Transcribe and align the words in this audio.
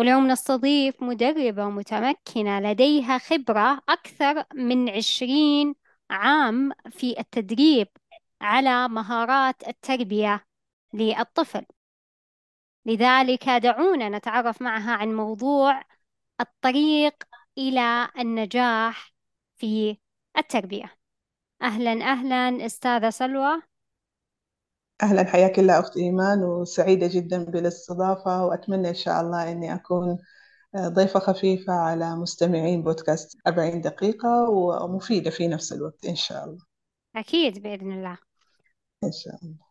واليوم 0.00 0.26
نستضيف 0.26 1.02
مدربة 1.02 1.70
متمكنة 1.70 2.60
لديها 2.60 3.18
خبرة 3.18 3.82
أكثر 3.88 4.44
من 4.54 4.88
عشرين 4.88 5.74
عام 6.10 6.72
في 6.90 7.20
التدريب 7.20 7.88
على 8.40 8.88
مهارات 8.88 9.68
التربية 9.68 10.46
للطفل. 10.94 11.66
لذلك 12.86 13.48
دعونا 13.48 14.08
نتعرف 14.08 14.62
معها 14.62 14.92
عن 14.92 15.14
موضوع 15.16 15.82
الطريق 16.40 17.24
إلى 17.58 18.08
النجاح 18.18 19.12
في 19.56 19.98
التربية. 20.38 20.96
أهلا 21.62 21.92
أهلا 21.92 22.66
أستاذة 22.66 23.10
سلوى. 23.10 23.69
أهلا 25.02 25.24
حياك 25.24 25.58
الله 25.58 25.78
أخت 25.78 25.96
إيمان 25.96 26.44
وسعيدة 26.44 27.06
جدا 27.06 27.44
بالاستضافة 27.44 28.44
وأتمنى 28.46 28.88
إن 28.88 28.94
شاء 28.94 29.20
الله 29.20 29.52
إني 29.52 29.74
أكون 29.74 30.18
ضيفة 30.76 31.20
خفيفة 31.20 31.72
على 31.72 32.16
مستمعين 32.16 32.82
بودكاست 32.82 33.38
40 33.46 33.80
دقيقة 33.80 34.50
ومفيدة 34.50 35.30
في 35.30 35.48
نفس 35.48 35.72
الوقت 35.72 36.04
إن 36.04 36.16
شاء 36.16 36.44
الله. 36.44 36.64
أكيد 37.16 37.62
بإذن 37.62 37.92
الله. 37.92 38.18
إن 39.04 39.12
شاء 39.12 39.34
الله. 39.42 39.70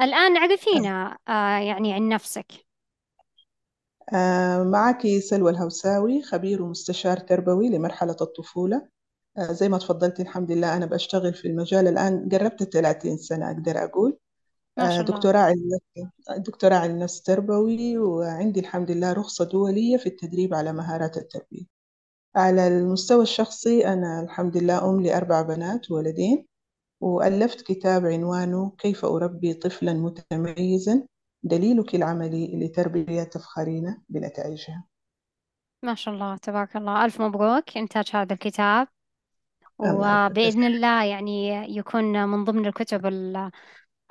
الآن 0.00 0.36
عرفينا 0.36 1.18
آه 1.28 1.58
يعني 1.58 1.94
عن 1.94 2.08
نفسك. 2.08 2.52
آه، 4.14 4.62
معك 4.62 5.06
سلوى 5.18 5.50
الهوساوي 5.50 6.22
خبير 6.22 6.62
ومستشار 6.62 7.16
تربوي 7.16 7.68
لمرحلة 7.68 8.16
الطفولة. 8.20 8.76
آه، 8.76 8.88
زي 9.40 9.68
ما 9.68 9.78
تفضلتي 9.78 10.22
الحمد 10.22 10.52
لله 10.52 10.76
أنا 10.76 10.86
بشتغل 10.86 11.34
في 11.34 11.48
المجال 11.48 11.88
الآن 11.88 12.28
قربت 12.32 12.62
30 12.62 13.16
سنة 13.16 13.50
أقدر 13.50 13.84
أقول. 13.84 14.18
ما 14.76 14.88
شاء 14.90 15.00
الله. 15.00 15.02
دكتوراه 15.02 15.40
علم 15.40 15.78
دكتوراه 16.36 16.76
علم 16.76 16.98
نفس 16.98 17.22
تربوي 17.22 17.98
وعندي 17.98 18.60
الحمد 18.60 18.90
لله 18.90 19.12
رخصة 19.12 19.44
دولية 19.44 19.96
في 19.96 20.06
التدريب 20.06 20.54
على 20.54 20.72
مهارات 20.72 21.16
التربية. 21.16 21.64
على 22.36 22.68
المستوى 22.68 23.22
الشخصي 23.22 23.86
أنا 23.86 24.20
الحمد 24.20 24.56
لله 24.56 24.90
أم 24.90 25.00
لأربع 25.00 25.42
بنات 25.42 25.90
وولدين 25.90 26.46
وألفت 27.00 27.60
كتاب 27.60 28.06
عنوانه 28.06 28.72
كيف 28.78 29.04
أربي 29.04 29.54
طفلا 29.54 29.92
متميزا 29.92 31.06
دليلك 31.42 31.94
العملي 31.94 32.64
لتربية 32.64 33.22
تفخرين 33.22 34.02
بنتائجها. 34.08 34.84
ما 35.84 35.94
شاء 35.94 36.14
الله 36.14 36.36
تبارك 36.36 36.76
الله. 36.76 37.04
ألف 37.04 37.20
مبروك 37.20 37.76
إنتاج 37.76 38.10
هذا 38.14 38.32
الكتاب. 38.32 38.88
الله 39.80 40.26
وبإذن 40.26 40.64
الله 40.64 41.04
يعني 41.04 41.48
يكون 41.76 42.28
من 42.28 42.44
ضمن 42.44 42.66
الكتب 42.66 43.06
ال- 43.06 43.50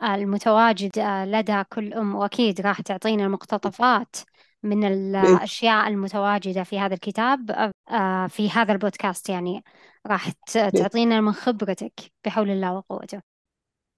المتواجد 0.04 1.00
لدى 1.28 1.64
كل 1.64 1.94
أم 1.94 2.16
وأكيد 2.16 2.62
راح 2.62 2.82
تعطينا 2.82 3.28
مقتطفات 3.28 4.16
من 4.64 4.80
بإذن 4.80 4.94
الأشياء 5.16 5.88
المتواجدة 5.88 6.64
في 6.64 6.80
هذا 6.80 6.94
الكتاب 6.94 7.72
آه، 7.90 8.28
في 8.28 8.50
هذا 8.50 8.72
البودكاست 8.72 9.30
يعني. 9.30 9.64
راح 10.08 10.28
بإذن 10.56 10.72
تعطينا 10.72 11.22
من 11.22 11.32
خبرتك 11.34 11.94
بحول 12.26 12.50
الله 12.50 12.74
وقوته. 12.74 13.22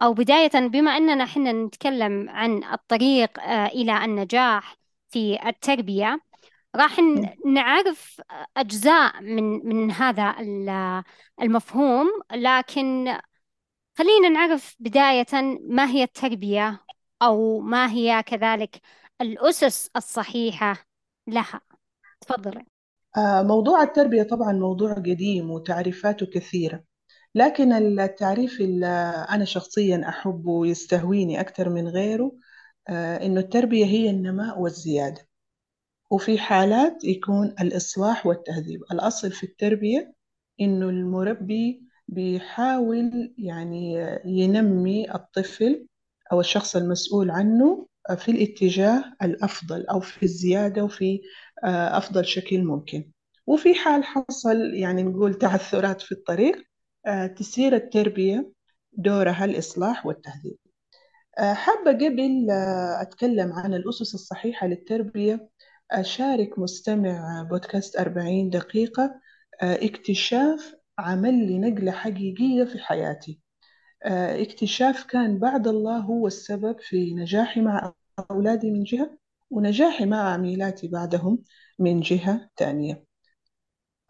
أو 0.02 0.14
بداية 0.14 0.68
بما 0.68 0.98
أننا 0.98 1.26
حنا 1.26 1.52
نتكلم 1.52 2.30
عن 2.30 2.64
الطريق 2.64 3.40
آه، 3.40 3.66
إلى 3.66 4.06
النجاح 4.06 4.76
في 5.10 5.50
التربية 5.50 6.20
راح 6.76 6.98
نعرف 7.46 8.22
أجزاء 8.58 9.22
من 9.22 9.44
من 9.68 9.92
هذا 9.92 10.36
ال- 10.40 11.04
المفهوم 11.42 12.08
لكن 12.32 13.18
خلينا 13.98 14.30
نعرف 14.30 14.76
بداية 14.80 15.26
ما 15.70 15.90
هي 15.90 16.04
التربية 16.04 16.82
أو 17.22 17.60
ما 17.60 17.92
هي 17.92 18.24
كذلك 18.24 18.82
الأسس 19.22 19.90
الصحيحة 19.96 20.86
لها. 21.28 21.62
تفضلي 22.22 22.66
آه، 23.18 23.44
موضوع 23.44 23.84
التربية 23.84 24.24
طبعا 24.24 24.54
موضوع 24.54 24.94
قديم 24.94 25.52
وتعريفاته 25.52 26.26
كثيرة 26.26 26.84
لكن 27.36 27.74
التعريف 27.74 28.62
اللي 28.62 28.86
أنا 29.30 29.46
شخصيا 29.46 30.10
أحبه 30.10 30.52
ويستهويني 30.52 31.40
أكثر 31.42 31.70
من 31.70 31.88
غيره 31.88 32.32
آه، 32.90 33.26
إنه 33.26 33.40
التربية 33.40 33.86
هي 33.86 34.10
النماء 34.10 34.60
والزيادة. 34.62 35.29
وفي 36.10 36.38
حالات 36.38 37.04
يكون 37.04 37.56
الإصلاح 37.62 38.26
والتهذيب. 38.26 38.82
الأصل 38.92 39.32
في 39.32 39.44
التربية 39.44 40.14
إنه 40.62 40.90
المربي 40.90 41.82
بيحاول 42.08 43.34
يعني 43.38 43.94
ينمي 44.26 45.16
الطفل 45.16 45.88
أو 46.32 46.40
الشخص 46.40 46.76
المسؤول 46.76 47.32
عنه 47.32 47.88
في 48.18 48.32
الاتجاه 48.32 49.04
الأفضل 49.24 49.86
أو 49.88 50.00
في 50.00 50.24
الزيادة 50.24 50.84
وفي 50.84 51.22
آه، 51.64 51.98
أفضل 51.98 52.26
شكل 52.26 52.64
ممكن. 52.64 53.12
وفي 53.48 53.76
حال 53.76 54.04
حصل 54.04 54.74
يعني 54.74 55.04
نقول 55.04 55.34
تعثرات 55.34 56.02
في 56.02 56.12
الطريق 56.12 56.64
آه، 57.08 57.28
تسير 57.28 57.76
التربية 57.76 58.52
دورها 58.94 59.46
الإصلاح 59.46 60.06
والتهذيب. 60.06 60.58
آه، 61.40 61.54
حابة 61.54 61.92
قبل 61.92 62.48
أتكلم 63.02 63.54
عن 63.54 63.74
الأسس 63.74 64.14
الصحيحة 64.16 64.68
للتربية 64.68 65.50
أشارك 65.92 66.60
مستمع 66.60 67.44
بودكاست 67.52 67.96
40 67.98 68.50
دقيقة 68.50 69.22
آه، 69.62 69.76
اكتشاف 69.86 70.76
عمل 71.00 71.34
لي 71.48 71.60
نقلة 71.60 71.92
حقيقية 71.92 72.64
في 72.66 72.80
حياتي. 72.80 73.40
آه، 74.06 74.44
اكتشاف 74.44 75.04
كان 75.06 75.40
بعد 75.40 75.68
الله 75.68 75.98
هو 76.00 76.28
السبب 76.28 76.80
في 76.82 77.14
نجاحي 77.14 77.62
مع 77.62 77.94
أولادي 78.32 78.72
من 78.72 78.84
جهة 78.84 79.18
ونجاحي 79.52 80.06
مع 80.06 80.34
عميلاتي 80.34 80.88
بعدهم 80.88 81.44
من 81.80 82.02
جهة 82.02 82.50
تانية. 82.58 83.06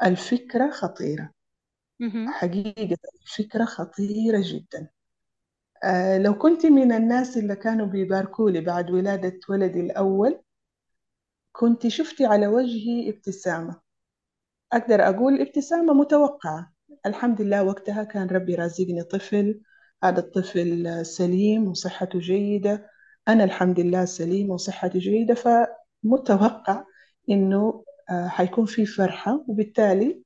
الفكرة 0.04 0.72
خطيرة. 0.72 1.32
حقيقة 2.26 2.98
الفكرة 3.26 3.66
خطيرة 3.66 4.42
جدا. 4.46 4.90
آه، 5.84 6.18
لو 6.18 6.34
كنت 6.38 6.66
من 6.66 6.92
الناس 6.92 7.38
اللي 7.38 7.56
كانوا 7.56 7.86
بيباركوا 7.88 8.50
لي 8.52 8.62
بعد 8.62 8.92
ولادة 8.92 9.40
ولدي 9.50 9.80
الأول 9.82 10.42
كنت 11.60 11.88
شفتي 11.88 12.26
على 12.26 12.48
وجهي 12.48 13.10
ابتسامة. 13.10 13.82
أقدر 14.74 15.10
أقول 15.10 15.42
ابتسامة 15.42 15.94
متوقعة. 15.94 16.74
الحمد 17.06 17.42
لله 17.42 17.64
وقتها 17.64 18.04
كان 18.04 18.28
ربي 18.28 18.56
رازقني 18.56 19.04
طفل. 19.04 19.62
هذا 20.04 20.20
الطفل 20.20 21.06
سليم 21.06 21.68
وصحته 21.68 22.20
جيدة. 22.20 22.90
أنا 23.28 23.44
الحمد 23.44 23.80
لله 23.80 24.06
سليم 24.06 24.50
وصحتي 24.52 25.00
جيدة. 25.00 25.34
فمتوقع 25.34 26.86
إنه 27.30 27.84
آه، 28.10 28.28
حيكون 28.28 28.66
في 28.66 28.86
فرحة. 28.86 29.46
وبالتالي 29.48 30.24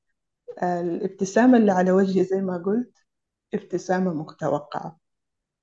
آه، 0.61 0.81
الابتسامة 0.81 1.57
اللي 1.57 1.72
على 1.72 1.91
وجهي 1.91 2.23
زي 2.23 2.41
ما 2.41 2.57
قلت 2.57 2.97
ابتسامة 3.53 4.13
متوقعة. 4.13 4.99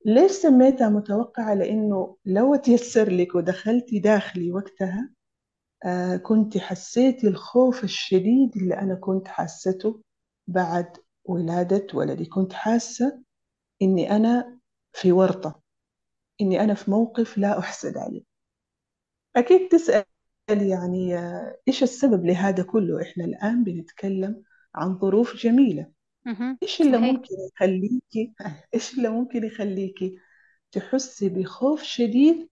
ليش 0.07 0.33
سميتها 0.33 0.89
متوقعة؟ 0.89 1.55
لأنه 1.55 2.17
لو 2.25 2.57
تيسر 2.57 3.11
لك 3.11 3.35
ودخلتي 3.35 3.99
داخلي 3.99 4.53
وقتها 4.53 5.11
آه 5.85 6.17
كنت 6.17 6.59
حسيتي 6.59 7.29
الخوف 7.29 7.85
الشديد 7.85 8.57
اللي 8.57 8.75
أنا 8.79 8.95
كنت 8.95 9.29
حاسته 9.29 10.03
بعد 10.49 10.97
ولادة 11.25 11.87
ولدي. 11.95 12.25
كنت 12.27 12.53
حاسة 12.53 13.23
إني 13.83 14.17
أنا 14.17 14.59
في 14.93 15.13
ورطة 15.13 15.61
إني 16.41 16.61
أنا 16.65 16.75
في 16.75 16.91
موقف 16.91 17.39
لا 17.39 17.59
أحسد 17.59 17.97
عليه. 17.97 18.23
أكيد 19.37 19.69
تسأل 19.69 20.05
يعني 20.51 21.19
آه، 21.19 21.57
إيش 21.69 21.83
السبب 21.83 22.25
لهذا 22.27 22.63
كله؟ 22.63 23.03
إحنا 23.03 23.25
الآن 23.25 23.65
بنتكلم 23.65 24.43
عن 24.75 24.99
ظروف 24.99 25.37
جميلة. 25.37 25.87
إيش 26.63 26.81
اللي 26.81 26.99
ممكن 27.13 27.35
يخليكي 27.55 28.33
إيش 28.75 28.95
اللي 28.99 29.09
ممكن 29.09 29.45
يخليكي 29.45 30.19
تحسي 30.73 31.29
بخوف 31.29 31.83
شديد 31.83 32.49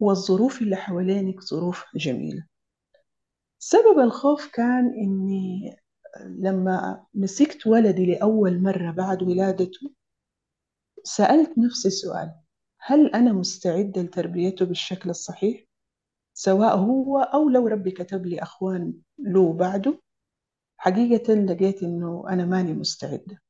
والظروف 0.00 0.62
اللي 0.62 0.76
حوالينك 0.76 1.40
ظروف 1.40 1.84
جميلة؟ 1.96 2.46
سبب 3.64 3.98
الخوف 3.98 4.46
كان 4.46 4.86
إني 4.86 5.76
لما 6.26 7.06
مسكت 7.14 7.66
ولدي 7.66 8.06
لأول 8.06 8.62
مرة 8.62 8.90
بعد 8.90 9.22
ولادته 9.22 9.90
سألت 11.04 11.58
نفسي 11.58 11.90
سؤال 11.90 12.34
هل 12.78 13.06
أنا 13.06 13.32
مستعدة 13.32 14.02
لتربيته 14.02 14.64
بالشكل 14.66 15.10
الصحيح؟ 15.10 15.64
سواء 16.34 16.76
هو 16.76 17.18
أو 17.18 17.48
لو 17.48 17.66
ربي 17.66 17.90
كتب 17.90 18.26
لي 18.26 18.42
أخوان 18.42 18.94
له 19.18 19.52
بعده 19.52 20.00
حقيقة 20.76 21.34
لقيت 21.34 21.82
إنه 21.82 22.24
أنا 22.28 22.44
ماني 22.44 22.72
مستعدة 22.72 23.42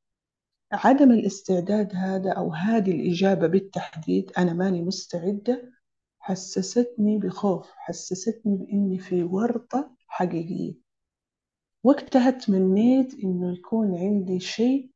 عدم 0.73 1.11
الاستعداد 1.11 1.95
هذا 1.95 2.33
أو 2.33 2.53
هذه 2.53 2.91
الإجابة 2.91 3.47
بالتحديد 3.47 4.33
أنا 4.39 4.53
ماني 4.53 4.83
مستعدة 4.83 5.73
حسستني 6.21 7.19
بخوف 7.19 7.71
حسستني 7.77 8.57
بإني 8.57 8.99
في 8.99 9.23
ورطة 9.23 10.02
حقيقية 10.13 10.75
وقتها 11.85 12.31
تمنيت 12.31 13.15
إنه 13.25 13.53
يكون 13.53 13.95
عندي 13.99 14.41
شيء 14.41 14.91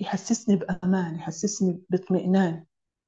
يحسسني 0.00 0.56
بأمان 0.56 1.14
يحسسني 1.14 1.82
باطمئنان 1.90 2.64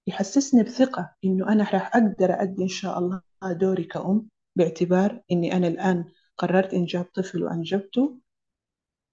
يحسسني 0.07 0.63
بثقة 0.63 1.15
إنه 1.25 1.53
أنا 1.53 1.65
راح 1.65 1.97
أقدر 1.97 2.43
أدي 2.43 2.63
إن 2.63 2.69
شاء 2.69 2.99
الله 2.99 3.23
دوري 3.45 3.85
كأم 3.85 4.29
باعتبار 4.57 5.23
إني 5.33 5.57
أنا 5.57 5.69
الآن 5.69 6.05
قررت 6.39 6.75
إنجاب 6.75 7.05
طفل 7.05 7.43
وأنجبته. 7.45 8.21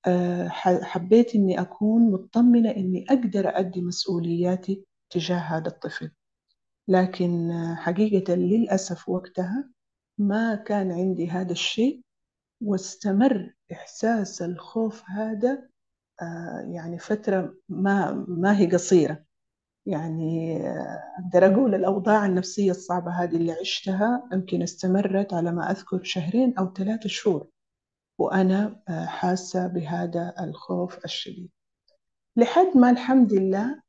أه 0.05 0.47
حبيت 0.83 1.35
إني 1.35 1.61
أكون 1.61 2.11
مطمنة 2.11 2.71
إني 2.71 3.05
أقدر 3.09 3.59
أدي 3.59 3.81
مسؤولياتي 3.81 4.85
تجاه 5.09 5.37
هذا 5.37 5.67
الطفل. 5.67 6.11
لكن 6.87 7.51
حقيقة 7.77 8.33
للأسف 8.33 9.09
وقتها 9.09 9.69
ما 10.17 10.55
كان 10.55 10.91
عندي 10.91 11.29
هذا 11.29 11.51
الشيء. 11.51 12.01
واستمر 12.63 13.53
إحساس 13.71 14.41
الخوف 14.41 15.03
هذا 15.09 15.69
آه، 16.21 16.59
يعني 16.71 16.99
فترة 16.99 17.55
ما 17.69 18.25
ما 18.27 18.59
هي 18.59 18.67
قصيرة. 18.71 19.25
يعني 19.85 20.57
آه، 20.67 20.99
أقدر 21.19 21.45
أقول 21.53 21.75
الأوضاع 21.75 22.25
النفسية 22.25 22.71
الصعبة 22.71 23.11
هذه 23.11 23.35
اللي 23.35 23.51
عشتها 23.51 24.29
يمكن 24.33 24.61
استمرت 24.61 25.33
على 25.33 25.51
ما 25.51 25.71
أذكر 25.71 26.03
شهرين 26.03 26.57
أو 26.57 26.73
ثلاثة 26.73 27.09
شهور 27.09 27.47
وأنا 28.19 28.83
آه، 28.89 29.05
حاسة 29.05 29.67
بهذا 29.67 30.33
الخوف 30.39 31.05
الشديد. 31.05 31.49
لحد 32.37 32.77
ما 32.77 32.89
الحمد 32.89 33.33
لله 33.33 33.81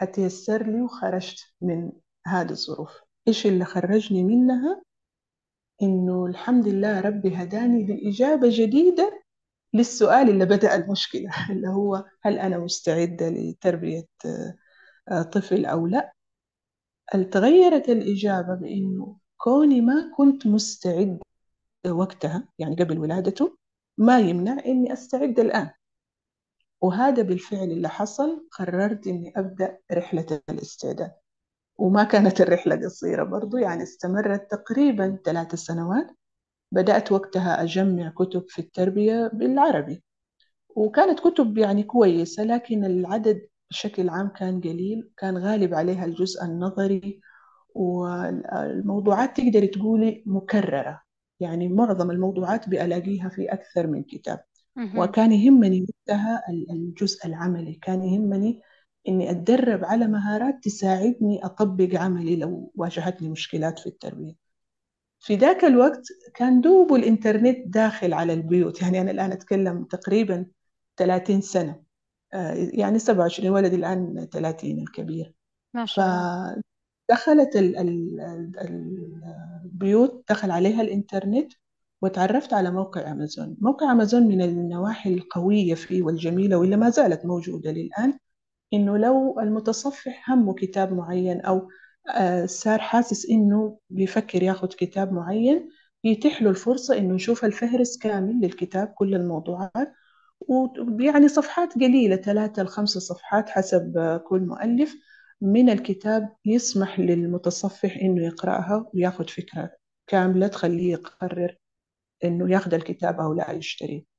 أتيسر 0.00 0.66
لي 0.66 0.82
وخرجت 0.82 1.38
من 1.60 1.92
هذه 2.26 2.50
الظروف. 2.50 3.00
إيش 3.28 3.46
اللي 3.46 3.64
خرجني 3.64 4.24
منها؟ 4.24 4.82
إنه 5.82 6.26
الحمد 6.26 6.68
لله 6.68 7.00
ربي 7.00 7.34
هداني 7.36 7.86
لإجابة 7.86 8.48
جديدة 8.50 9.22
للسؤال 9.74 10.30
اللي 10.30 10.44
بدأ 10.44 10.74
المشكلة 10.74 11.30
اللي 11.50 11.68
هو 11.68 12.04
هل 12.22 12.38
أنا 12.38 12.58
مستعدة 12.58 13.28
لتربية 13.28 14.06
آه، 15.08 15.22
طفل 15.22 15.66
أو 15.66 15.86
لا؟ 15.86 16.12
تغيرت 17.32 17.88
الإجابة 17.88 18.54
بإنه 18.54 19.18
كوني 19.36 19.80
ما 19.80 20.12
كنت 20.16 20.46
مستعدة 20.46 21.20
وقتها 21.88 22.48
يعني 22.58 22.76
قبل 22.76 22.98
ولادته 22.98 23.58
ما 23.98 24.18
يمنع 24.20 24.58
إني 24.66 24.92
أستعد 24.92 25.40
الآن. 25.40 25.70
وهذا 26.80 27.22
بالفعل 27.22 27.70
اللي 27.70 27.88
حصل 27.88 28.48
قررت 28.52 29.06
إني 29.06 29.32
أبدأ 29.36 29.78
رحلة 29.92 30.40
الاستعداد. 30.50 31.12
وما 31.78 32.04
كانت 32.04 32.40
الرحلة 32.40 32.76
قصيرة 32.76 33.24
برضو 33.24 33.56
يعني 33.56 33.82
استمرت 33.82 34.50
تقريبا 34.50 35.18
ثلاث 35.24 35.54
سنوات. 35.54 36.06
بدأت 36.72 37.12
وقتها 37.12 37.62
أجمع 37.62 38.08
كتب 38.08 38.44
في 38.48 38.58
التربية 38.58 39.30
بالعربي. 39.34 40.02
وكانت 40.68 41.20
كتب 41.20 41.58
يعني 41.58 41.82
كويسة 41.82 42.44
لكن 42.44 42.84
العدد 42.84 43.46
بشكل 43.70 44.08
عام 44.08 44.28
كان 44.28 44.60
قليل 44.60 45.10
كان 45.16 45.38
غالب 45.38 45.74
عليها 45.74 46.04
الجزء 46.04 46.44
النظري. 46.44 47.20
والموضوعات 47.74 49.36
تقدر 49.40 49.66
تقولي 49.66 50.22
مكررة 50.26 51.02
يعني 51.40 51.68
معظم 51.68 52.10
الموضوعات 52.10 52.68
بألاقيها 52.68 53.28
في 53.28 53.52
أكثر 53.52 53.86
من 53.86 54.02
كتاب. 54.02 54.40
وكان 54.96 55.32
يهمني 55.32 55.82
وقتها 55.82 56.42
الجزء 56.70 57.26
العملي 57.26 57.74
كان 57.82 58.04
يهمني 58.04 58.60
إني 59.08 59.30
أتدرب 59.30 59.84
على 59.84 60.06
مهارات 60.06 60.64
تساعدني 60.64 61.44
أطبق 61.44 61.94
عملي 61.94 62.36
لو 62.36 62.72
واجهتني 62.74 63.28
مشكلات 63.28 63.78
في 63.78 63.86
التربية. 63.86 64.34
في 65.20 65.36
ذاك 65.36 65.64
الوقت 65.64 66.02
كان 66.34 66.60
دوب 66.60 66.94
الإنترنت 66.94 67.58
داخل 67.66 68.12
على 68.12 68.32
البيوت. 68.32 68.82
يعني 68.82 69.00
أنا 69.00 69.10
الآن 69.10 69.32
أتكلم 69.32 69.84
تقريبا 69.84 70.46
30 70.96 71.40
سنة. 71.40 71.82
آه، 72.34 72.54
يعني 72.54 72.98
27 72.98 73.50
ولدي 73.50 73.76
الآن 73.76 74.28
30 74.32 74.78
الكبير. 74.78 75.34
ما 75.74 75.86
شاء 75.86 76.06
الله. 76.06 76.62
فدخلت 77.10 77.56
البيوت 79.64 80.24
دخل 80.30 80.50
عليها 80.50 80.82
الإنترنت 80.82 81.52
وتعرفت 82.02 82.52
على 82.52 82.70
موقع 82.70 83.12
أمازون. 83.12 83.56
موقع 83.60 83.92
أمازون 83.92 84.22
من 84.22 84.42
النواحي 84.42 85.14
القوية 85.14 85.74
فيه 85.74 86.02
والجميلة 86.02 86.56
واللي 86.56 86.76
ما 86.76 86.90
زالت 86.90 87.26
موجودة 87.26 87.70
للآن. 87.70 88.18
إنه 88.72 88.98
لو 88.98 89.40
المتصفح 89.40 90.30
همه 90.30 90.54
كتاب 90.54 90.92
معين 90.92 91.40
أو 91.40 91.68
آه، 92.16 92.46
صار 92.46 92.78
حاسس 92.78 93.30
إنه 93.30 93.78
بيفكر 93.90 94.42
ياخد 94.42 94.72
كتاب 94.72 95.12
معين 95.12 95.68
يتيح 96.04 96.42
له 96.42 96.50
الفرصة 96.50 96.98
إنه 96.98 97.14
يشوف 97.14 97.44
الفهرس 97.44 97.98
كامل 97.98 98.40
للكتاب 98.42 98.88
كل 98.88 99.14
الموضوعات 99.14 99.92
ويعني 100.40 101.28
صفحات 101.28 101.74
قليلة 101.74 102.16
ثلاثة 102.16 102.62
لخمسة 102.62 103.00
صفحات 103.00 103.48
حسب 103.50 104.20
كل 104.28 104.40
مؤلف 104.40 104.94
من 105.40 105.70
الكتاب 105.70 106.36
يسمح 106.44 107.00
للمتصفح 107.00 107.96
إنه 108.02 108.26
يقرأها 108.26 108.90
وياخد 108.94 109.30
فكرة 109.30 109.70
كاملة 110.06 110.46
تخليه 110.48 110.92
يقرر 110.92 111.56
إنه 112.24 112.52
ياخد 112.52 112.74
الكتاب 112.74 113.20
أو 113.20 113.32
لا 113.34 113.52
يشتريه. 113.52 114.15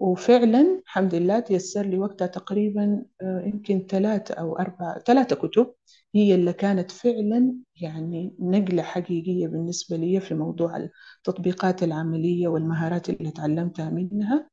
وفعلا 0.00 0.80
الحمد 0.86 1.14
لله 1.14 1.40
تيسر 1.40 1.82
لي 1.82 1.98
وقتها 1.98 2.26
تقريبا 2.26 3.04
آه، 3.22 3.42
يمكن 3.46 3.86
ثلاثة 3.90 4.34
أو 4.34 4.56
أربعة 4.58 4.98
ثلاثة 4.98 5.36
كتب 5.36 5.74
هي 6.14 6.34
اللي 6.34 6.52
كانت 6.52 6.90
فعلا 6.90 7.54
يعني 7.82 8.36
نقلة 8.40 8.82
حقيقية 8.82 9.48
بالنسبة 9.48 9.96
لي 9.96 10.20
في 10.20 10.34
موضوع 10.34 10.88
التطبيقات 11.18 11.82
العملية 11.82 12.48
والمهارات 12.48 13.10
اللي 13.10 13.30
تعلمتها 13.30 13.90
منها. 13.90 14.50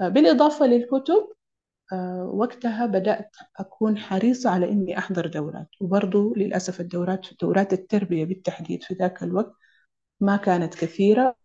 آه، 0.00 0.08
بالإضافة 0.08 0.66
للكتب 0.66 1.28
آه، 1.92 2.24
وقتها 2.34 2.86
بدأت 2.86 3.36
أكون 3.58 3.98
حريصة 3.98 4.50
على 4.50 4.72
إني 4.72 4.98
أحضر 4.98 5.28
دورات. 5.28 5.68
وبرضو 5.82 6.34
للأسف 6.36 6.80
الدورات 6.82 7.28
دورات 7.42 7.74
التربية 7.74 8.26
بالتحديد 8.26 8.84
في 8.84 8.94
ذاك 8.94 9.24
الوقت 9.24 9.54
ما 10.20 10.38
كانت 10.38 10.74
كثيرة. 10.76 11.36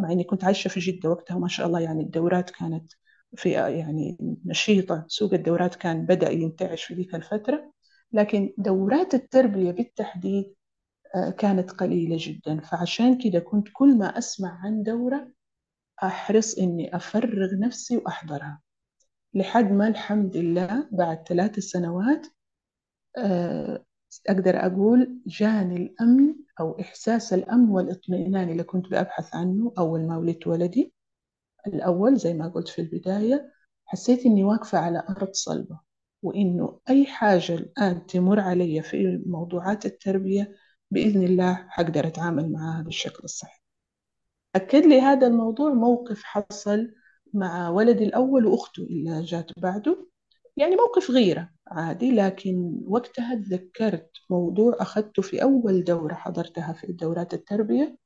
مع 0.00 0.12
إني 0.12 0.24
كنت 0.24 0.44
عايشة 0.44 0.68
في 0.68 0.80
جدة 0.80 1.10
وقتها 1.10 1.34
وما 1.36 1.48
شاء 1.48 1.66
الله 1.66 1.80
يعني 1.80 2.02
الدورات 2.02 2.50
كانت 2.50 2.92
في 3.36 3.50
يعني 3.50 4.18
نشيطة 4.46 5.04
سوق 5.08 5.34
الدورات 5.34 5.74
كان 5.74 6.06
بدأ 6.06 6.30
ينتعش 6.30 6.84
في 6.84 6.94
ذيك 6.94 7.14
الفترة 7.14 7.72
لكن 8.12 8.54
دورات 8.58 9.14
التربية 9.14 9.70
بالتحديد 9.70 10.54
آه، 11.14 11.30
كانت 11.30 11.70
قليلة 11.70 12.16
جدا. 12.20 12.60
فعشان 12.60 13.18
كده 13.18 13.38
كنت 13.40 13.68
كل 13.72 13.98
ما 13.98 14.18
أسمع 14.18 14.60
عن 14.64 14.82
دورة 14.82 15.32
أحرص 16.02 16.58
إني 16.58 16.96
أفرغ 16.96 17.54
نفسي 17.60 17.96
وأحضرها. 17.96 18.60
لحد 19.34 19.72
ما 19.72 19.88
الحمد 19.88 20.36
لله 20.36 20.88
بعد 20.92 21.28
ثلاث 21.28 21.58
سنوات 21.58 22.26
آه، 23.18 23.84
أقدر 24.28 24.66
أقول 24.66 25.18
جاني 25.26 25.76
الأمن 25.76 26.34
أو 26.60 26.80
إحساس 26.80 27.32
الأمن 27.32 27.70
والإطمئنان 27.70 28.48
اللي 28.50 28.62
كنت 28.62 28.88
بأبحث 28.90 29.34
عنه 29.34 29.72
أول 29.78 30.06
ما 30.06 30.16
ولدت 30.16 30.46
ولدي. 30.46 30.94
الأول 31.66 32.16
زي 32.16 32.34
ما 32.34 32.48
قلت 32.48 32.68
في 32.68 32.80
البداية 32.82 33.52
حسيت 33.86 34.26
إني 34.26 34.44
واقفة 34.44 34.78
على 34.78 35.04
أرض 35.08 35.32
صلبة 35.32 35.80
وإنه 36.22 36.80
أي 36.90 37.06
حاجة 37.06 37.54
الآن 37.54 38.06
تمر 38.06 38.40
علي 38.40 38.82
في 38.82 39.22
موضوعات 39.26 39.86
التربية 39.86 40.56
بإذن 40.90 41.22
الله 41.22 41.54
حقدر 41.68 42.06
أتعامل 42.06 42.52
معها 42.52 42.82
بالشكل 42.82 43.20
الصحيح. 43.24 43.62
أكد 44.54 44.86
لي 44.86 45.00
هذا 45.00 45.26
الموضوع 45.26 45.72
موقف 45.72 46.22
حصل 46.22 46.92
مع 47.34 47.68
ولدي 47.68 48.04
الأول 48.04 48.46
وأخته 48.46 48.82
اللي 48.82 49.22
جات 49.22 49.50
بعده. 49.58 50.06
يعني 50.56 50.76
موقف 50.76 51.10
غيرة 51.10 51.50
عادي 51.66 52.10
لكن 52.12 52.80
وقتها 52.86 53.34
تذكرت 53.34 54.10
موضوع 54.30 54.76
أخذته 54.80 55.22
في 55.22 55.42
أول 55.42 55.84
دورة 55.84 56.14
حضرتها 56.14 56.72
في 56.72 56.92
دورات 56.92 57.34
التربية 57.34 57.96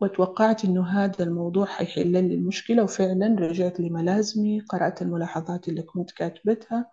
وتوقعت 0.00 0.64
إنه 0.64 0.86
هذا 0.88 1.24
الموضوع 1.24 1.66
حيحل 1.66 2.12
لي 2.12 2.34
المشكلة 2.34 2.82
وفعلا 2.82 3.36
رجعت 3.40 3.80
لملازمي 3.80 4.60
قرأت 4.60 5.02
الملاحظات 5.02 5.68
اللي 5.68 5.82
كنت 5.82 6.10
كاتبتها 6.10 6.90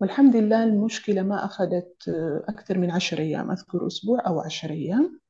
والحمد 0.00 0.36
لله 0.36 0.64
المشكلة 0.64 1.22
ما 1.22 1.44
أخذت 1.44 2.08
أكثر 2.48 2.78
من 2.78 2.90
عشر 2.90 3.18
أيام 3.18 3.50
أذكر 3.50 3.86
أسبوع 3.86 4.26
أو 4.26 4.40
عشر 4.40 4.70
أيام. 4.70 5.20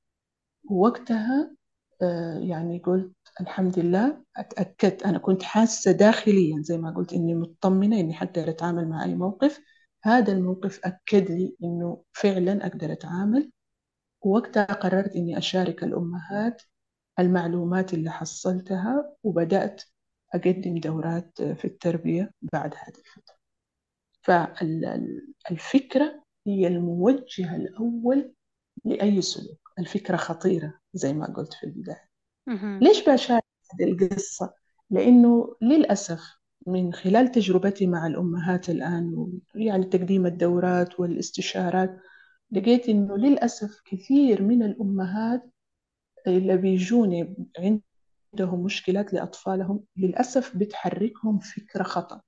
ووقتها 0.70 1.56
آه، 2.02 2.38
يعني 2.38 2.78
قلت 2.78 3.15
الحمد 3.40 3.78
لله. 3.78 4.24
أتأكدت 4.36 5.02
أنا 5.02 5.18
كنت 5.18 5.42
حاسة 5.42 5.92
داخليا 5.92 6.62
زي 6.62 6.78
ما 6.78 6.90
قلت 6.96 7.12
إني 7.12 7.34
مطمنة 7.34 8.00
إني 8.00 8.14
حقدر 8.14 8.48
أتعامل 8.50 8.88
مع 8.88 9.04
أي 9.04 9.14
موقف. 9.14 9.60
هذا 10.04 10.32
الموقف 10.32 10.80
أكد 10.84 11.30
لي 11.30 11.56
إنه 11.64 12.02
فعلا 12.12 12.66
أقدر 12.66 12.92
أتعامل. 12.92 13.50
ووقتها 14.22 14.64
قررت 14.64 15.16
إني 15.16 15.38
أشارك 15.38 15.84
الأمهات 15.84 16.62
المعلومات 17.18 17.94
اللي 17.94 18.10
حصلتها 18.10 19.16
وبدأت 19.22 19.82
أقدم 20.34 20.78
دورات 20.78 21.42
في 21.42 21.64
التربية 21.64 22.30
بعد 22.52 22.74
هذه 22.74 22.98
الفترة 22.98 23.36
فالفكرة 25.48 26.22
هي 26.46 26.66
الموجه 26.66 27.56
الأول 27.56 28.34
لأي 28.84 29.22
سلوك. 29.22 29.72
الفكرة 29.78 30.16
خطيرة 30.16 30.74
زي 30.94 31.12
ما 31.12 31.26
قلت 31.34 31.54
في 31.54 31.64
البداية. 31.66 32.05
ليش 32.82 33.08
بشارك 33.08 33.42
هذه 33.74 33.90
القصة؟ 33.90 34.54
لأنه 34.90 35.56
للأسف 35.62 36.20
من 36.66 36.92
خلال 36.92 37.30
تجربتي 37.30 37.86
مع 37.86 38.06
الأمهات 38.06 38.70
الآن 38.70 39.32
يعني 39.54 39.84
تقديم 39.84 40.26
الدورات 40.26 41.00
والاستشارات 41.00 41.96
لقيت 42.50 42.88
إنه 42.88 43.16
للأسف 43.16 43.80
كثير 43.84 44.42
من 44.42 44.62
الأمهات 44.62 45.42
اللي 46.26 46.56
بيجوني 46.56 47.36
عندهم 47.58 48.62
مشكلات 48.64 49.12
لأطفالهم 49.14 49.80
للأسف 49.96 50.56
بتحركهم 50.56 51.38
فكرة 51.38 51.82
خطأ. 51.82 52.20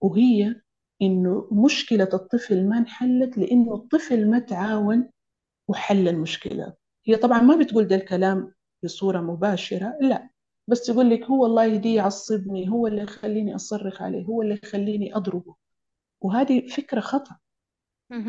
وهي 0.00 0.54
إنه 1.02 1.48
مشكلة 1.52 2.08
الطفل 2.14 2.68
ما 2.68 2.78
انحلت 2.78 3.38
لأنه 3.38 3.74
الطفل 3.74 4.30
ما 4.30 4.38
تعاون 4.38 5.10
وحل 5.68 6.08
المشكلة. 6.08 6.74
هي 7.06 7.16
طبعا 7.16 7.42
ما 7.42 7.56
بتقول 7.56 7.84
ده 7.84 7.96
الكلام 7.96 8.52
بصورة 8.84 9.20
مباشرة؟ 9.20 9.98
لا. 10.00 10.28
بس 10.68 10.86
تقول 10.86 11.10
لك 11.10 11.22
هو 11.24 11.46
الله 11.46 11.64
يهديه 11.64 11.96
يعصبني 11.96 12.68
هو 12.70 12.86
اللي 12.86 13.02
يخليني 13.02 13.54
أصرخ 13.54 14.02
عليه 14.02 14.24
هو 14.24 14.42
اللي 14.42 14.60
يخليني 14.64 15.16
أضربه. 15.16 15.54
وهذه 16.20 16.66
فكرة 16.66 17.00
خطأ. 17.00 17.36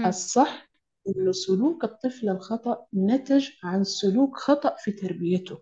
الصح 0.08 0.70
إنه 1.08 1.32
سلوك 1.32 1.84
الطفل 1.84 2.30
الخطأ 2.30 2.86
نتج 2.94 3.50
عن 3.64 3.84
سلوك 3.84 4.38
خطأ 4.38 4.76
في 4.80 4.92
تربيته. 4.92 5.60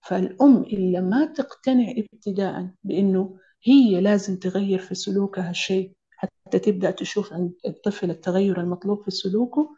فالأم 0.00 0.62
اللي 0.62 1.00
ما 1.00 1.26
تقتنع 1.26 1.90
ابتداء 1.90 2.70
بأنه 2.84 3.38
هي 3.64 4.00
لازم 4.00 4.36
تغير 4.36 4.78
في 4.78 4.94
سلوكها 4.94 5.52
شيء 5.52 5.92
حتى 6.10 6.58
تبدأ 6.58 6.90
تشوف 6.90 7.32
عند 7.32 7.52
الطفل 7.66 8.10
التغير 8.10 8.60
المطلوب 8.60 9.04
في 9.04 9.10
سلوكه. 9.10 9.76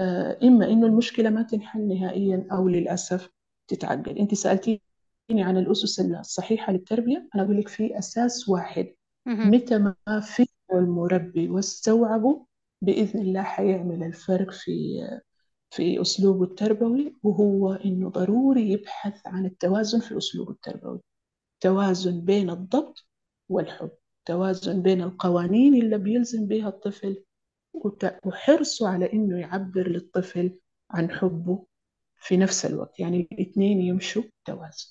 آه، 0.00 0.38
إما 0.42 0.68
إنه 0.70 0.86
المشكلة 0.86 1.30
ما 1.30 1.42
تنحل 1.42 1.88
نهائيا 1.88 2.46
أو 2.52 2.68
للأسف 2.68 3.30
تتعقد. 3.68 4.08
أنت 4.18 4.34
سألتيني 4.34 4.80
عن 5.30 5.56
الأسس 5.58 6.00
الصحيحة 6.00 6.72
للتربية 6.72 7.28
أنا 7.34 7.42
أقول 7.42 7.58
لك 7.58 7.68
في 7.68 7.98
أساس 7.98 8.48
واحد. 8.48 8.94
متى 9.50 9.78
ما 9.78 9.94
فهمه 10.20 10.48
المربي 10.82 11.48
واستوعبه 11.48 12.46
بإذن 12.82 13.20
الله 13.20 13.42
حيعمل 13.42 14.02
الفرق 14.02 14.50
في 14.50 15.00
في 15.70 16.00
أسلوبه 16.00 16.44
التربوي 16.44 17.16
وهو 17.22 17.72
إنه 17.72 18.08
ضروري 18.10 18.72
يبحث 18.72 19.26
عن 19.26 19.46
التوازن 19.46 20.00
في 20.00 20.18
أسلوبه 20.18 20.52
التربوي. 20.52 21.00
توازن 21.60 22.20
بين 22.20 22.50
الضبط 22.50 23.06
والحب. 23.48 23.90
توازن 24.24 24.82
بين 24.82 25.02
القوانين 25.02 25.74
اللي 25.74 25.98
بيلزم 25.98 26.46
بها 26.46 26.68
الطفل 26.68 27.24
وحرصه 28.24 28.88
على 28.88 29.12
إنه 29.12 29.40
يعبر 29.40 29.88
للطفل 29.88 30.58
عن 30.90 31.10
حبه. 31.10 31.66
في 32.22 32.36
نفس 32.36 32.66
الوقت 32.66 33.00
يعني 33.00 33.28
الاثنين 33.32 33.80
يمشوا 33.80 34.22
توازن. 34.44 34.88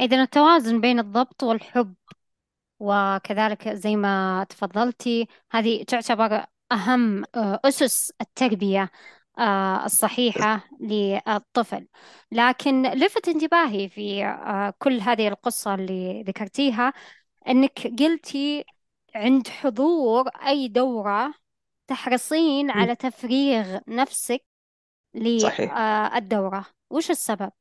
إذا 0.00 0.22
التوازن 0.22 0.80
بين 0.80 0.98
الضبط 0.98 1.42
والحب 1.42 1.94
وكذلك 2.80 3.68
زي 3.68 3.96
ما 3.96 4.46
تفضلتي 4.48 5.28
هذه 5.50 5.82
تعتبر 5.84 6.44
أهم 6.72 7.24
آه، 7.34 7.60
أسس 7.64 8.12
التربية 8.20 8.90
آه، 9.38 9.84
الصحيحة 9.86 10.68
للطفل 10.80 11.88
لكن 12.32 12.82
لفت 12.82 13.28
انتباهي 13.28 13.88
في 13.88 14.24
آه، 14.24 14.74
كل 14.78 15.00
هذه 15.00 15.28
القصة 15.28 15.74
اللي 15.74 16.22
ذكرتيها 16.22 16.92
أنك 17.48 17.86
قلتي 18.00 18.64
عند 19.14 19.48
حضور 19.48 20.28
أي 20.28 20.68
دورة 20.68 21.34
تحرصين. 21.86 22.70
على 22.70 22.96
تفريغ 22.96 23.78
نفسك 23.88 24.47
صحيح. 25.36 25.82
للدورة 26.14 26.66
وش 26.90 27.10
السبب؟ 27.10 27.52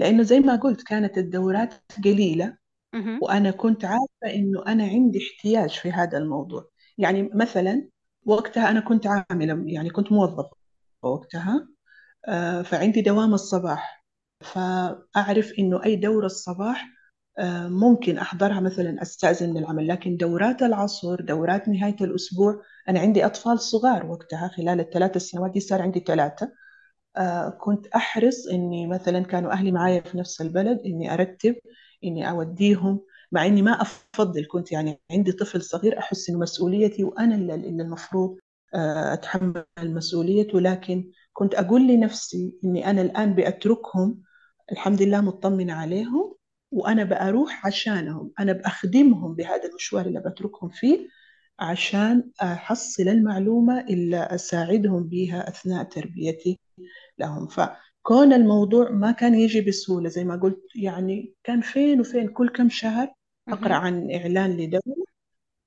لأنه 0.00 0.22
زي 0.22 0.40
ما 0.40 0.56
قلت 0.56 0.82
كانت 0.82 1.18
الدورات 1.18 1.74
قليلة 2.04 2.56
مهم. 2.94 3.22
وأنا 3.22 3.50
كنت 3.50 3.84
عارفة 3.84 4.34
إنه 4.36 4.66
أنا 4.68 4.84
عندي 4.84 5.18
احتياج 5.18 5.70
في 5.70 5.92
هذا 5.92 6.18
الموضوع. 6.18 6.70
يعني 6.98 7.30
مثلا 7.34 7.88
وقتها 8.26 8.70
أنا 8.70 8.80
كنت 8.80 9.06
عاملة 9.06 9.64
يعني 9.66 9.90
كنت 9.90 10.12
موظفة 10.12 10.50
وقتها 11.02 11.68
آه، 12.28 12.62
فعندي 12.62 13.02
دوام 13.02 13.34
الصباح. 13.34 14.04
فأعرف 14.42 15.52
إنه 15.58 15.84
أي 15.84 15.96
دورة 15.96 16.26
الصباح 16.26 16.84
آه، 16.84 16.97
ممكن 17.68 18.18
أحضرها 18.18 18.60
مثلا 18.60 19.02
أستأذن 19.02 19.50
من 19.50 19.56
العمل 19.58 19.88
لكن 19.88 20.16
دورات 20.16 20.62
العصر 20.62 21.20
دورات 21.20 21.68
نهاية 21.68 21.96
الأسبوع 22.00 22.62
أنا 22.88 23.00
عندي 23.00 23.26
أطفال 23.26 23.60
صغار 23.60 24.06
وقتها 24.06 24.48
خلال 24.48 24.80
الثلاث 24.80 25.18
سنوات 25.18 25.50
دي 25.50 25.60
صار 25.60 25.82
عندي 25.82 26.00
ثلاثة. 26.00 26.52
آه، 27.16 27.48
كنت 27.50 27.86
أحرص 27.86 28.46
إني 28.46 28.86
مثلا 28.86 29.20
كانوا 29.24 29.52
أهلي 29.52 29.72
معايا 29.72 30.00
في 30.00 30.18
نفس 30.18 30.40
البلد 30.40 30.80
إني 30.86 31.14
أرتب 31.14 31.56
إني 32.04 32.30
أوديهم 32.30 33.00
مع 33.32 33.46
إني 33.46 33.62
ما 33.62 33.72
أفضل 33.82 34.46
كنت 34.50 34.72
يعني 34.72 35.00
عندي 35.12 35.32
طفل 35.32 35.62
صغير 35.62 35.98
أحس 35.98 36.30
إنه 36.30 36.38
مسؤوليتي 36.38 37.04
وأنا 37.04 37.34
اللي 37.34 37.54
المفروض 37.54 38.38
آه، 38.74 39.12
أتحمل 39.14 39.64
مسؤوليته 39.78 40.60
لكن 40.60 41.10
كنت 41.32 41.54
أقول 41.54 41.88
لنفسي 41.88 42.58
إني 42.64 42.90
أنا 42.90 43.02
الآن 43.02 43.34
بأتركهم 43.34 44.22
الحمد 44.72 45.02
لله 45.02 45.20
مطمنة 45.20 45.72
عليهم 45.72 46.37
وأنا 46.72 47.04
بأروح 47.04 47.66
عشانهم 47.66 48.32
أنا 48.40 48.52
بأخدمهم 48.52 49.34
بهذا 49.34 49.64
المشوار 49.68 50.06
اللي 50.06 50.20
بتركهم 50.20 50.70
فيه 50.70 51.08
عشان 51.60 52.30
أحصل 52.42 53.02
المعلومة 53.08 53.80
اللي 53.80 54.16
أساعدهم 54.16 55.04
بها 55.04 55.48
أثناء 55.48 55.84
تربيتي 55.84 56.58
لهم 57.18 57.46
فكون 57.46 58.32
الموضوع 58.32 58.90
ما 58.90 59.10
كان 59.12 59.34
يجي 59.34 59.60
بسهولة 59.60 60.08
زي 60.08 60.24
ما 60.24 60.36
قلت 60.36 60.62
يعني 60.76 61.34
كان 61.44 61.60
فين 61.60 62.00
وفين 62.00 62.28
كل 62.28 62.48
كم 62.48 62.68
شهر 62.68 63.08
أقرأ 63.52 63.74
مهم. 63.74 63.74
عن 63.74 64.12
إعلان 64.14 64.56
لدورة 64.56 65.04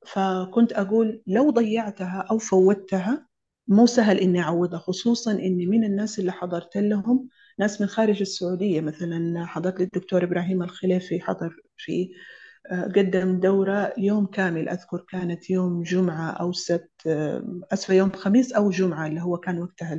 فكنت 0.08 0.74
أقول 0.74 1.22
لو 1.28 1.50
ضيعتها 1.50 2.28
أو 2.32 2.38
فوتها 2.38 3.28
مو 3.68 3.86
سهل 3.86 4.18
إني 4.18 4.42
أعوضها 4.42 4.80
خصوصا 4.80 5.32
إني 5.32 5.66
من 5.66 5.84
الناس 5.84 6.20
اللي 6.20 6.32
حضرت 6.32 6.78
لهم 6.78 7.30
ناس 7.62 7.82
من 7.82 7.88
خارج 7.88 8.22
السعودية 8.22 8.82
مثلا 8.82 9.46
حضرت 9.46 9.80
للدكتور 9.80 10.24
إبراهيم 10.24 10.64
الخليفي 10.64 11.22
حضر 11.22 11.56
في 11.78 12.12
آه، 12.72 12.84
قدم 12.84 13.40
دورة 13.40 13.94
يوم 13.98 14.26
كامل 14.26 14.70
أذكر 14.70 15.06
كانت 15.10 15.50
يوم 15.50 15.84
جمعة 15.84 16.32
أو 16.32 16.52
سبت 16.54 16.92
آه، 17.08 17.62
أسفة 17.74 17.94
يوم 17.94 18.12
خميس 18.12 18.54
أو 18.54 18.70
جمعة 18.70 19.08
اللي 19.08 19.22
هو 19.22 19.38
كان 19.38 19.60
وقتها 19.62 19.98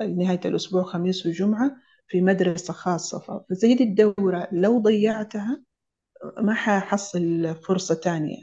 نهاية 0.00 0.40
الأسبوع 0.44 0.82
خميس 0.82 1.26
وجمعة 1.26 1.76
في 2.08 2.20
مدرسة 2.22 2.72
خاصة. 2.72 3.44
فزي 3.50 3.74
دي 3.74 3.84
الدورة 3.84 4.48
لو 4.52 4.78
ضيعتها 4.78 5.62
ما 6.38 6.54
ححصل 6.54 7.54
فرصة 7.64 7.94
تانية. 7.94 8.42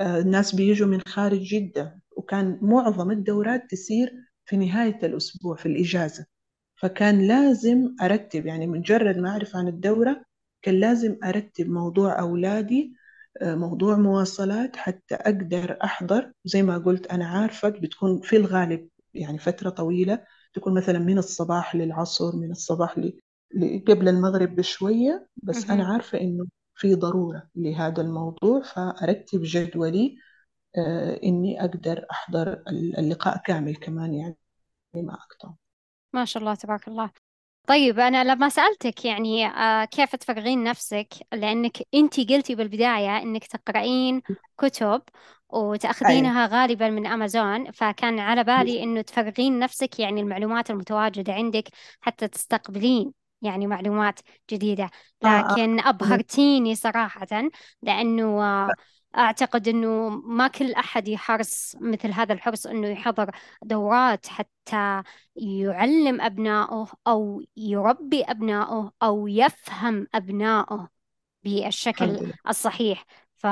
آه، 0.00 0.18
الناس 0.20 0.54
بيجوا 0.54 0.88
من 0.88 1.00
خارج 1.00 1.40
جدة 1.42 2.00
وكان 2.16 2.58
معظم 2.62 3.10
الدورات 3.10 3.70
تسير 3.70 4.12
في 4.46 4.56
نهاية 4.56 4.98
الأسبوع 5.06 5.56
في 5.56 5.66
الإجازة. 5.66 6.26
فكان 6.82 7.28
لازم 7.28 7.96
أرتب 8.02 8.46
يعني 8.46 8.66
مجرد 8.66 9.18
ما 9.18 9.30
أعرف 9.30 9.56
عن 9.56 9.68
الدورة 9.68 10.24
كان 10.62 10.80
لازم 10.80 11.18
أرتب 11.24 11.68
موضوع 11.70 12.20
أولادي 12.20 12.94
آه، 13.42 13.54
موضوع 13.54 13.96
مواصلات 13.96 14.76
حتى 14.76 15.14
أقدر 15.14 15.78
أحضر 15.84 16.32
زي 16.44 16.62
ما 16.62 16.78
قلت 16.78 17.06
أنا 17.06 17.26
عارفة 17.28 17.68
بتكون 17.68 18.20
في 18.20 18.36
الغالب 18.36 18.88
يعني 19.14 19.38
فترة 19.38 19.70
طويلة 19.70 20.24
تكون 20.54 20.74
مثلا 20.74 20.98
من 20.98 21.18
الصباح 21.18 21.74
للعصر 21.76 22.36
من 22.36 22.50
الصباح 22.50 22.98
ل... 22.98 23.12
قبل 23.88 24.08
المغرب 24.08 24.56
بشوية 24.56 25.28
بس 25.42 25.70
أنا. 25.70 25.84
عارفة 25.84 26.20
إنه 26.20 26.46
في 26.74 26.94
ضرورة 26.94 27.50
لهذا 27.56 28.02
الموضوع 28.02 28.62
فأرتب 28.62 29.40
جدولي 29.44 30.16
آه، 30.78 31.20
إني 31.24 31.60
أقدر 31.60 32.06
أحضر 32.10 32.62
اللقاء 32.98 33.42
كامل 33.46 33.76
كمان 33.76 34.14
يعني 34.14 34.36
ما 34.96 35.14
أقطع 35.14 35.54
ما 36.12 36.24
شاء 36.24 36.40
الله 36.40 36.54
تبارك 36.54 36.88
الله. 36.88 37.10
طيب 37.66 37.98
أنا 37.98 38.24
لما 38.24 38.48
سألتك 38.48 39.04
يعني 39.04 39.46
آه، 39.46 39.84
كيف 39.84 40.16
تفرغين 40.16 40.64
نفسك؟ 40.64 41.08
لأنك 41.32 41.78
أنتي 41.94 42.24
قلتي 42.24 42.54
بالبداية 42.54 43.16
أنك 43.16 43.46
تقرأين 43.46 44.22
كتب 44.58 45.02
أيوة. 45.54 45.64
وتأخذينها 45.64 46.46
غالبا 46.46 46.90
من 46.90 47.06
أمازون 47.06 47.70
فكان 47.70 48.18
على 48.18 48.44
بالي 48.44 48.82
أنه 48.82 49.00
تفرغين 49.00 49.58
نفسك 49.58 50.00
يعني 50.00 50.20
المعلومات 50.20 50.70
المتواجدة 50.70 51.32
عندك 51.32 51.68
حتى 52.00 52.28
تستقبلين 52.28 53.12
يعني 53.42 53.66
معلومات 53.66 54.20
جديدة. 54.50 54.90
آه 55.24 55.26
آه. 55.26 55.52
لكن 55.52 55.80
أبهرتيني 55.80 56.74
صراحة 56.74 57.26
لأنه 57.82 58.42
آه، 58.42 58.70
أعتقد 59.16 59.68
أنه 59.68 60.08
ما 60.08 60.48
كل 60.48 60.72
أحد 60.72 61.08
يحرص 61.08 61.76
مثل 61.80 62.08
هذا 62.10 62.32
الحرص 62.32 62.66
أنه 62.66 62.88
يحضر 62.88 63.30
دورات 63.62 64.26
حتى 64.26 65.02
يعلم 65.36 66.20
أبنائه 66.20 66.86
أو 67.06 67.42
يربي 67.56 68.22
أبنائه 68.22 68.92
أو 69.02 69.26
يفهم 69.28 70.06
أبنائه 70.14 70.88
بالشكل 71.44 72.20
الصحيح. 72.48 73.04
ف 73.36 73.44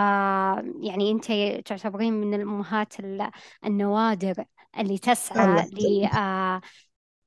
يعني 0.81 1.11
أنت 1.11 1.27
تعتبرين 1.69 2.13
من 2.13 2.35
الأمهات 2.35 3.01
ال- 3.01 3.31
النوادر 3.65 4.45
اللي 4.79 4.99
تسعى 4.99 5.67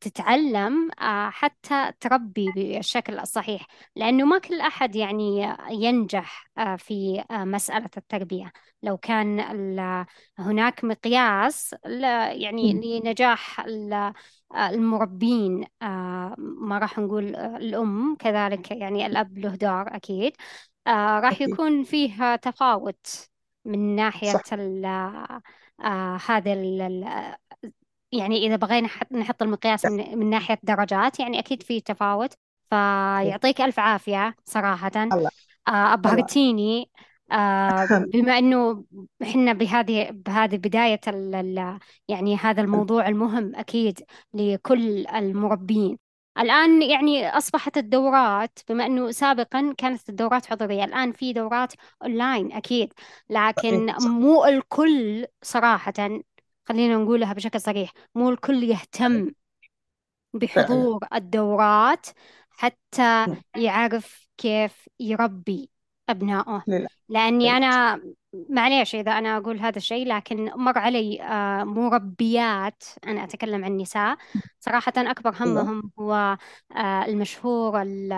تتعلم 0.03 0.91
آه، 1.01 1.29
حتى 1.29 1.91
تربي 1.99 2.51
بالشكل 2.55 3.19
الصحيح 3.19 3.67
لأنه 3.95 4.25
ما 4.25 4.39
كل 4.39 4.61
أحد 4.61 4.95
يعني 4.95 5.55
ينجح 5.69 6.47
آه، 6.57 6.75
في 6.75 7.23
آه، 7.31 7.43
مسألة 7.43 7.89
التربية. 7.97 8.51
لو 8.83 8.97
كان 8.97 9.39
هناك 10.39 10.83
مقياس 10.83 11.75
يعني. 11.85 12.73
لنجاح 12.73 13.59
ال- 13.59 14.13
المربين 14.55 15.65
ما 16.37 16.77
راح 16.81 16.99
نقول 16.99 17.35
الأم 17.35 18.15
كذلك 18.19 18.71
يعني 18.71 19.05
الأب 19.05 19.37
له 19.37 19.55
دور 19.55 19.95
أكيد 19.95 20.33
راح 20.87 21.41
يكون 21.41 21.83
فيه 21.83 22.35
تفاوت 22.35 23.07
من 23.65 23.95
ناحية 23.95 24.41
هذا 26.27 26.53
يعني 28.19 28.47
إذا 28.47 28.55
بغينا 28.55 28.89
نحط 29.11 29.41
المقياس 29.41 29.85
من, 29.85 30.17
من 30.17 30.29
ناحية 30.29 30.59
درجات 30.63 31.19
يعني 31.19 31.39
أكيد 31.39 31.63
في 31.63 31.81
تفاوت. 31.81 32.33
فيعطيك 32.69 33.61
ألف 33.61 33.79
عافية 33.79 34.35
صراحة. 34.45 34.91
الله. 34.95 35.29
آه، 35.67 35.93
أبهرتيني. 35.93 36.89
آه، 37.31 38.05
بما 38.13 38.37
إنه 38.37 38.83
إحنا 39.23 39.53
بهذه 39.53 40.09
بهذه 40.11 40.59
ال 41.07 41.35
ال 41.35 41.79
يعني 42.07 42.35
هذا 42.37 42.61
الموضوع 42.61 43.07
المهم 43.07 43.55
أكيد 43.55 43.99
لكل 44.33 45.07
المربين. 45.07 45.97
الآن 46.39 46.81
يعني 46.81 47.29
أصبحت 47.29 47.77
الدورات 47.77 48.59
بما 48.69 48.85
إنه 48.85 49.11
سابقا 49.11 49.73
كانت 49.77 50.09
الدورات 50.09 50.45
حضورية 50.45 50.83
الآن 50.83 51.11
في 51.11 51.33
دورات 51.33 51.73
أونلاين 52.03 52.51
أكيد. 52.51 52.93
لكن 53.29 53.93
مو 54.01 54.45
الكل 54.45 55.25
صراحة 55.41 55.93
خلينا 56.65 56.95
نقولها 56.95 57.33
بشكل 57.33 57.61
صريح 57.61 57.93
مو 58.15 58.29
الكل 58.29 58.63
يهتم 58.63 59.25
فعلا. 59.25 59.33
بحضور 60.33 60.99
الدورات 61.13 62.07
حتى. 62.49 63.27
يعرف 63.55 64.27
كيف 64.37 64.89
يربي 64.99 65.69
أبنائه. 66.09 66.63
لأني 67.09 67.51
أنا 67.51 68.01
معليش 68.49 68.95
إذا 68.95 69.11
أنا 69.11 69.37
أقول 69.37 69.59
هذا 69.59 69.77
الشيء 69.77 70.07
لكن 70.07 70.51
مر 70.55 70.77
علي 70.77 71.21
آه، 71.21 71.63
مربيات 71.63 72.83
أنا 73.07 73.23
أتكلم 73.23 73.65
عن 73.65 73.77
نساء 73.77 74.17
صراحة 74.59 74.93
أكبر 74.97 75.35
همهم 75.39 75.91
هو 75.99 76.37
آه، 76.75 77.05
المشهور 77.05 77.81
ال- 77.81 78.11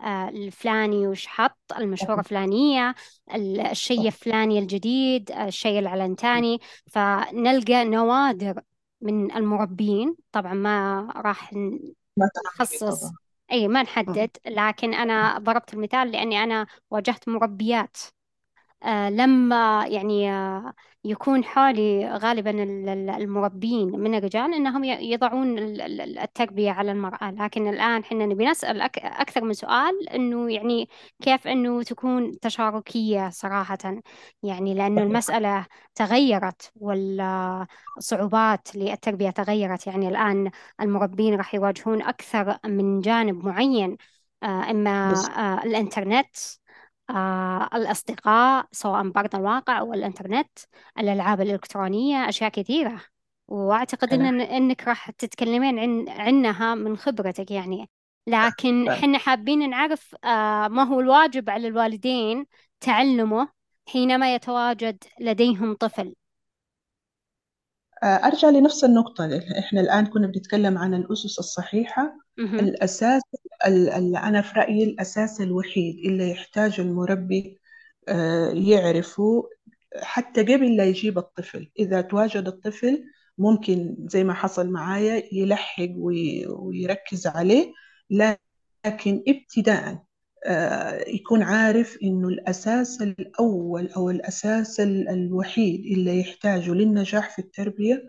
آه، 0.00 0.28
الفلاني 0.28 1.06
وش 1.06 1.26
حط 1.26 1.58
المشهورة 1.78 2.22
فلانية 2.22 2.94
ال- 3.34 3.60
الشيء 3.60 4.06
الفلاني 4.06 4.58
الجديد 4.58 5.30
الشيء 5.30 5.78
العلنتاني. 5.78 6.58
فنلقى 6.86 7.84
نوادر 7.84 8.60
من 9.00 9.32
المربين 9.32 10.14
طبعا 10.32 10.54
ما 10.54 11.08
راح 11.16 11.52
ما 11.52 12.28
نخصص. 12.46 13.00
طبعا. 13.00 13.12
أي 13.52 13.68
ما. 13.68 13.82
نحدد. 13.82 14.30
لكن 14.46 14.94
أنا 14.94 15.38
ضربت 15.38 15.74
المثال 15.74 16.10
لأني 16.10 16.42
أنا 16.42 16.66
واجهت 16.90 17.28
مربيات. 17.28 17.96
لما 19.10 19.86
يعني 19.86 20.32
آه، 20.32 20.72
يكون 21.04 21.44
حولي 21.44 22.08
غالبا 22.10 22.50
ال- 22.50 22.88
ال- 22.88 23.10
المربين 23.10 23.88
من 24.00 24.14
الرجال 24.14 24.54
إنهم 24.54 24.84
يضعون 24.84 25.58
ال- 25.58 25.80
ال- 25.80 26.18
التربية 26.18 26.70
على 26.70 26.92
المرأة. 26.92 27.30
لكن 27.30 27.68
الآن 27.68 28.04
حنا 28.04 28.26
نبي 28.26 28.46
نسأل 28.46 28.82
أك- 28.82 29.04
أكثر 29.04 29.44
من 29.44 29.52
سؤال 29.52 30.08
إنه 30.08 30.52
يعني 30.52 30.88
كيف 31.22 31.48
إنه 31.48 31.82
تكون 31.82 32.40
تشاركية 32.40 33.30
صراحة؟ 33.30 33.78
يعني 34.42 34.74
لأنه 34.74 34.96
صحيح. 34.96 35.06
المسألة 35.06 35.66
تغيرت 35.94 36.72
والصعوبات 36.76 38.76
للتربية 38.76 39.30
تغيرت. 39.30 39.86
يعني 39.86 40.08
الآن 40.08 40.50
المربين 40.80 41.34
راح 41.34 41.54
يواجهون 41.54 42.02
أكثر 42.02 42.58
من 42.64 43.00
جانب 43.00 43.44
معين 43.44 43.96
آه، 44.42 44.70
إما 44.70 45.12
بس 45.12 45.28
آه، 47.10 47.68
الأصدقاء 47.74 48.66
سواء 48.72 49.08
برضه 49.08 49.38
الواقع 49.38 49.78
أو 49.80 49.94
الإنترنت 49.94 50.58
الألعاب 50.98 51.40
الإلكترونية 51.40 52.28
أشياء 52.28 52.50
كثيرة. 52.50 53.00
وأعتقد 53.48 54.08
كلام 54.08 54.22
إن 54.22 54.40
إنك 54.40 54.88
راح 54.88 55.10
تتكلمين 55.10 55.78
عن 55.78 56.08
عنها 56.08 56.74
من 56.74 56.96
خبرتك 56.96 57.50
يعني. 57.50 57.90
لكن 58.26 58.86
فعلا 58.86 59.00
حنا 59.00 59.18
حابين 59.18 59.70
نعرف 59.70 60.14
آه، 60.24 60.68
ما 60.68 60.82
هو 60.82 61.00
الواجب 61.00 61.50
على 61.50 61.68
الوالدين 61.68 62.46
تعلمه 62.80 63.48
حينما 63.88 64.34
يتواجد 64.34 65.04
لديهم 65.20 65.74
طفل؟ 65.74 66.14
آه، 68.02 68.06
أرجع 68.06 68.48
لنفس 68.48 68.84
النقطة. 68.84 69.40
إحنا 69.58 69.80
الآن 69.80 70.06
كنا 70.06 70.26
بنتكلم 70.26 70.78
عن 70.78 70.94
الأسس 70.94 71.38
الصحيحة. 71.38 72.18
مهم. 72.38 72.58
الأساس 72.58 73.22
ال- 73.34 73.40
ال- 73.40 73.41
أنا 73.66 74.42
في 74.42 74.58
رأيي 74.58 74.84
الأساس 74.84 75.40
الوحيد 75.40 75.98
اللي 76.06 76.30
يحتاج 76.30 76.80
المربي 76.80 77.58
آه، 78.08 78.50
يعرفه 78.50 79.48
حتى 80.02 80.40
قبل 80.42 80.76
لا 80.76 80.84
يجيب 80.84 81.18
الطفل. 81.18 81.70
إذا 81.78 82.00
تواجد 82.00 82.46
الطفل 82.46 83.04
ممكن 83.38 83.96
زي 84.10 84.24
ما 84.24 84.34
حصل 84.34 84.70
معايا 84.70 85.22
يلحق 85.32 85.88
وي- 85.96 86.46
ويركز 86.46 87.26
عليه 87.26 87.72
لكن 88.10 89.22
ابتداء 89.28 90.02
آه، 90.46 91.04
يكون 91.08 91.42
عارف 91.42 91.98
إنه 92.02 92.28
الأساس 92.28 93.02
الأول 93.02 93.88
أو 93.88 94.10
الأساس 94.10 94.80
ال- 94.80 95.08
الوحيد 95.08 95.86
اللي 95.98 96.20
يحتاجه 96.20 96.74
للنجاح 96.74 97.30
في 97.36 97.38
التربية 97.38 98.02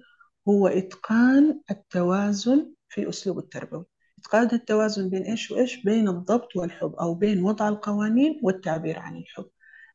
هو 0.50 0.68
إتقان 0.68 1.60
التوازن 1.72 2.74
في 2.90 3.10
أسلوب 3.10 3.40
التربوي. 3.40 3.86
إتقان 4.24 4.50
التوازن 4.54 5.10
بين 5.10 5.24
إيش 5.24 5.52
وإيش؟ 5.52 5.84
بين 5.84 6.08
الضبط 6.08 6.56
والحب 6.56 6.96
أو 6.96 7.14
بين 7.14 7.44
وضع 7.44 7.70
القوانين 7.70 8.40
والتعبير 8.44 9.00
عن 9.00 9.18
الحب. 9.18 9.46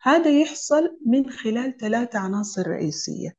هذا 0.03 0.31
يحصل 0.41 0.99
من 1.07 1.31
خلال 1.31 1.77
ثلاثة 1.77 2.19
عناصر 2.19 2.67
رئيسية 2.69 3.37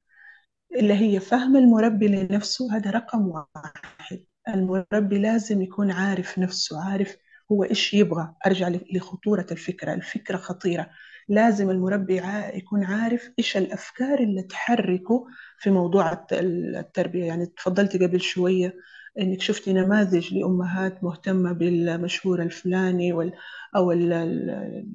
اللي 0.75 0.93
هي 0.93 1.19
فهم 1.19 1.57
المربي 1.57 2.07
لنفسه 2.07 2.75
هذا 2.77 2.91
رقم 2.91 3.27
واحد. 3.27 4.23
المربي 4.49 5.19
لازم 5.19 5.61
يكون 5.61 5.91
عارف 5.91 6.39
نفسه 6.39 6.83
عارف 6.83 7.17
هو 7.51 7.63
إيش 7.63 7.93
يبغى. 7.93 8.33
أرجع 8.45 8.69
لخطورة 8.93 9.45
الفكرة. 9.51 9.93
الفكرة 9.93 10.37
خطيرة. 10.37 10.89
لازم 11.29 11.69
المربي 11.69 12.21
يكون 12.53 12.83
عارف 12.83 13.29
إيش 13.39 13.57
الأفكار 13.57 14.19
اللي 14.19 14.43
تحركه 14.43 15.25
في 15.59 15.69
موضوع 15.71 16.11
الت- 16.13 16.33
التربية. 16.33 17.23
يعني 17.25 17.45
تفضلت 17.45 18.03
قبل 18.03 18.21
شوية 18.21 18.73
إنك 19.19 19.41
شفتي 19.41 19.73
نماذج 19.73 20.33
لأمهات 20.33 21.03
مهتمة 21.03 21.51
بالمشهور 21.51 22.41
الفلاني 22.41 23.13
وال 23.13 23.33
ال- 23.75 24.85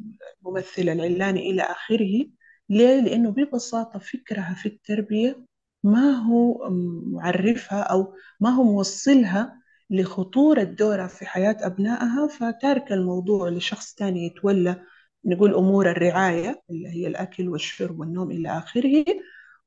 الممثل 0.42 0.82
العلاني 0.88 1.50
إلى 1.50 1.62
آخره 1.62 2.26
ليه؟ 2.68 3.00
لأنه 3.00 3.30
ببساطة 3.30 3.98
فكرها 3.98 4.54
في 4.54 4.66
التربية 4.66 5.46
ما 5.84 6.10
هو 6.10 6.70
معرفها 7.12 7.80
أو 7.80 8.14
ما 8.40 8.50
هو 8.50 8.62
موصلها 8.64 9.60
لخطورة 9.90 10.62
دورها 10.62 11.06
في 11.06 11.26
حياة 11.26 11.56
أبنائها 11.60 12.26
فتارك 12.26 12.92
الموضوع 12.92 13.48
لشخص 13.48 13.94
تاني 13.94 14.26
يتولى 14.26 14.80
نقول 15.24 15.54
أمور 15.54 15.90
الرعاية 15.90 16.62
اللي 16.70 16.88
هي 16.88 17.06
الأكل 17.06 17.48
والشرب 17.48 18.00
والنوم 18.00 18.30
إلى 18.30 18.48
آخره 18.58 19.04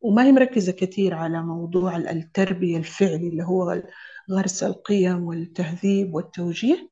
وما 0.01 0.23
هي 0.25 0.31
مركزة 0.31 0.71
كثير 0.71 1.13
على 1.13 1.43
موضوع 1.43 1.97
التربية 1.97 2.77
الفعلي 2.77 3.27
اللي 3.29 3.43
هو 3.43 3.83
غرس 4.31 4.63
القيم 4.63 5.23
والتهذيب 5.23 6.13
والتوجيه 6.15 6.89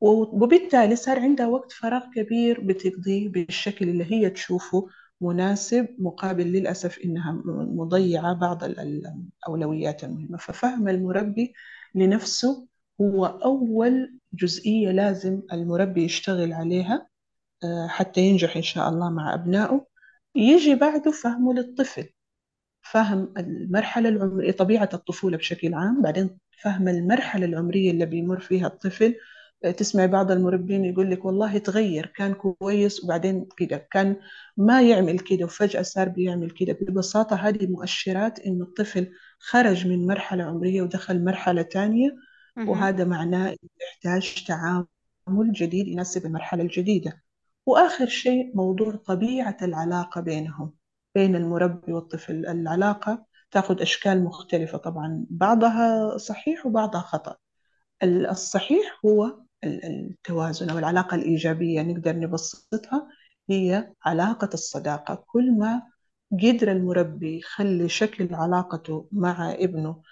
وبالتالي 0.00 0.96
صار 0.96 1.20
عندها 1.20 1.46
وقت 1.46 1.72
فراغ 1.72 2.02
كبير 2.16 2.60
بتقضيه 2.60 3.28
بالشكل 3.28 3.88
اللي 3.88 4.04
هي 4.12 4.30
تشوفه 4.30 4.88
مناسب 5.20 5.88
مقابل 5.98 6.46
للأسف 6.46 6.98
إنها 6.98 7.42
مضيعة 7.46 8.32
بعض 8.34 8.64
الأولويات 8.64 10.04
المهمة. 10.04 10.38
ففهم 10.38 10.88
المربي 10.88 11.52
لنفسه 11.94 12.68
هو 13.00 13.26
أول 13.26 14.18
جزئية 14.32 14.90
لازم 14.90 15.42
المربي 15.52 16.04
يشتغل 16.04 16.52
عليها 16.52 17.08
آه، 17.64 17.86
حتى 17.88 18.20
ينجح 18.20 18.56
إن 18.56 18.62
شاء 18.62 18.88
الله 18.88 19.10
مع 19.10 19.34
أبنائه. 19.34 19.86
يجي 20.34 20.74
بعده 20.74 21.10
فهمه 21.10 21.54
للطفل. 21.54 22.08
فهم 22.92 23.34
المرحلة 23.38 24.08
العمرية 24.08 24.52
طبيعة 24.52 24.88
الطفولة 24.94 25.36
بشكل 25.36 25.74
عام 25.74 26.02
بعدين 26.02 26.38
فهم 26.62 26.88
المرحلة 26.88 27.46
العمرية 27.46 27.90
اللي 27.90 28.06
بيمر 28.06 28.40
فيها 28.40 28.66
الطفل. 28.66 29.14
تسمع 29.76 30.06
بعض 30.06 30.30
المربين 30.30 30.84
يقول 30.84 31.10
لك 31.10 31.24
والله 31.24 31.58
تغير 31.58 32.06
كان 32.06 32.34
كويس 32.34 33.04
وبعدين 33.04 33.48
كده 33.56 33.88
كان 33.92 34.16
ما 34.56 34.82
يعمل 34.82 35.18
كده 35.18 35.44
وفجأة 35.44 35.82
صار 35.82 36.08
بيعمل 36.08 36.50
كده. 36.50 36.72
ببساطة 36.80 37.36
هذه 37.36 37.66
مؤشرات 37.66 38.38
إنه 38.40 38.64
الطفل 38.64 39.12
خرج 39.38 39.86
من 39.86 40.06
مرحلة 40.06 40.44
عمرية 40.44 40.82
ودخل 40.82 41.24
مرحلة 41.24 41.62
تانية 41.62 42.10
وهذا 42.66 43.04
معناه 43.04 43.56
يحتاج 43.80 44.44
تعامل 44.48 44.86
جديد 45.52 45.88
يناسب 45.88 46.26
المرحلة 46.26 46.62
الجديدة. 46.62 47.22
وآخر 47.66 48.06
شيء 48.08 48.56
موضوع 48.56 48.96
طبيعة 48.96 49.56
العلاقة 49.62 50.20
بينهم. 50.20 50.77
بين 51.18 51.36
المربي 51.36 51.92
والطفل 51.92 52.46
العلاقة 52.46 53.24
تأخذ 53.50 53.82
أشكال 53.82 54.24
مختلفة 54.24 54.78
طبعا 54.78 55.26
بعضها 55.30 56.16
صحيح 56.16 56.66
وبعضها 56.66 57.00
خطأ. 57.00 57.36
الصحيح 58.02 59.00
هو 59.04 59.38
التوازن 59.64 60.70
أو 60.70 60.78
العلاقة 60.78 61.14
الإيجابية 61.14 61.82
نقدر 61.82 62.16
نبسطها 62.16 63.08
هي 63.50 63.92
علاقة 64.04 64.48
الصداقة. 64.54 65.24
كل 65.26 65.58
ما 65.58 65.82
قدر 66.32 66.72
المربي 66.72 67.38
يخلي 67.38 67.88
شكل 67.88 68.34
علاقته 68.34 69.08
مع 69.12 69.52
ابنه 69.52 70.02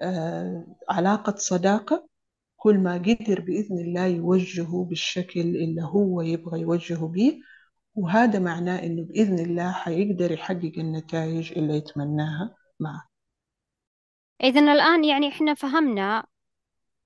آه 0.00 0.66
علاقة 0.88 1.34
صداقة 1.36 2.08
كل 2.56 2.78
ما 2.78 2.94
قدر 2.94 3.40
بإذن 3.40 3.78
الله 3.78 4.06
يوجهه 4.06 4.84
بالشكل 4.88 5.40
اللي 5.40 5.82
هو 5.82 6.20
يبغى 6.20 6.60
يوجهه 6.60 7.08
به 7.08 7.40
وهذا 7.94 8.38
معناه 8.38 8.82
إنه 8.82 9.04
بإذن 9.04 9.38
الله 9.38 9.72
حيقدر 9.72 10.32
يحقق 10.32 10.72
النتائج 10.78 11.52
اللي 11.58 11.76
يتمناها 11.76 12.54
معه. 12.80 13.08
إذا 14.42 14.72
الآن 14.72 15.04
يعني 15.04 15.28
إحنا 15.28 15.54
فهمنا 15.54 16.26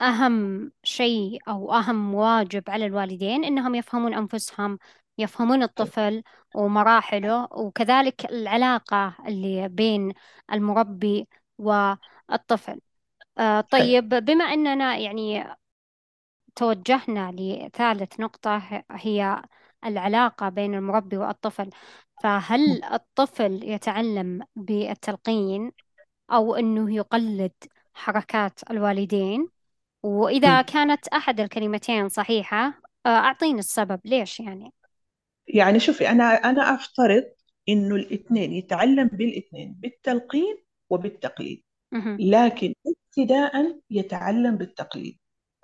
أهم 0.02 0.72
شيء 0.82 1.38
أو 1.48 1.72
أهم 1.72 2.14
واجب 2.14 2.70
على 2.70 2.86
الوالدين 2.86 3.44
إنهم 3.44 3.74
يفهمون 3.74 4.14
أنفسهم 4.14 4.78
يفهمون 5.18 5.62
الطفل 5.62 6.22
ومراحله 6.54 7.48
وكذلك 7.52 8.24
العلاقة 8.24 9.16
اللي 9.28 9.68
بين 9.68 10.12
المربي 10.52 11.28
والطفل. 11.58 12.80
آه 13.38 13.60
طيب 13.60 14.08
بما 14.08 14.44
أننا 14.44 14.96
يعني 14.96 15.56
توجهنا 16.56 17.32
لثالث 17.32 18.20
نقطة 18.20 18.84
هي 18.90 19.42
العلاقة 19.84 20.48
بين 20.48 20.74
المربي 20.74 21.16
والطفل. 21.16 21.70
فهل 22.22 22.84
الطفل 22.84 23.60
يتعلم 23.64 24.42
بالتلقين 24.56 25.72
أو 26.32 26.54
أنه 26.54 26.94
يقلد 26.94 27.52
حركات 27.94 28.70
الوالدين؟ 28.70 29.48
وإذا 30.02 30.62
كانت 30.62 31.08
أحد 31.08 31.40
الكلمتين 31.40 32.08
صحيحة 32.08 32.80
آه، 33.06 33.08
أعطيني 33.08 33.58
السبب. 33.58 34.00
ليش 34.04 34.40
يعني؟ 34.40 34.72
يعني 35.48 35.80
شوفي 35.80 36.08
أنا 36.08 36.24
أنا 36.24 36.74
أفترض 36.74 37.24
إنه 37.68 37.94
الاثنين 37.94 38.52
يتعلم 38.52 39.08
بالاثنين 39.08 39.72
بالتلقين 39.72 40.58
وبالتقليد. 40.90 41.62
لكن 42.18 42.74
ابتداء 42.86 43.80
يتعلم 43.90 44.56
بالتقليد. 44.56 45.18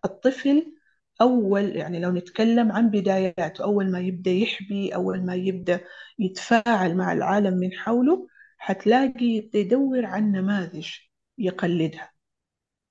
الطفل 0.05 0.73
أول 1.23 1.77
يعني 1.77 2.01
لو 2.01 2.13
نتكلم 2.13 2.73
عن 2.73 2.91
بداياته 2.91 3.65
أول 3.65 3.91
ما 3.93 4.01
يبدأ 4.01 4.31
يحبي 4.31 4.95
أول 4.95 5.27
ما 5.27 5.35
يبدأ 5.35 5.81
يتفاعل 6.19 6.97
مع 6.97 7.13
العالم 7.13 7.55
من 7.55 7.73
حوله 7.73 8.29
حتلاقي 8.59 9.27
يبدأ 9.27 9.59
يدور 9.59 10.05
عن 10.07 10.33
نماذج 10.33 10.89
يقلدها. 11.39 12.13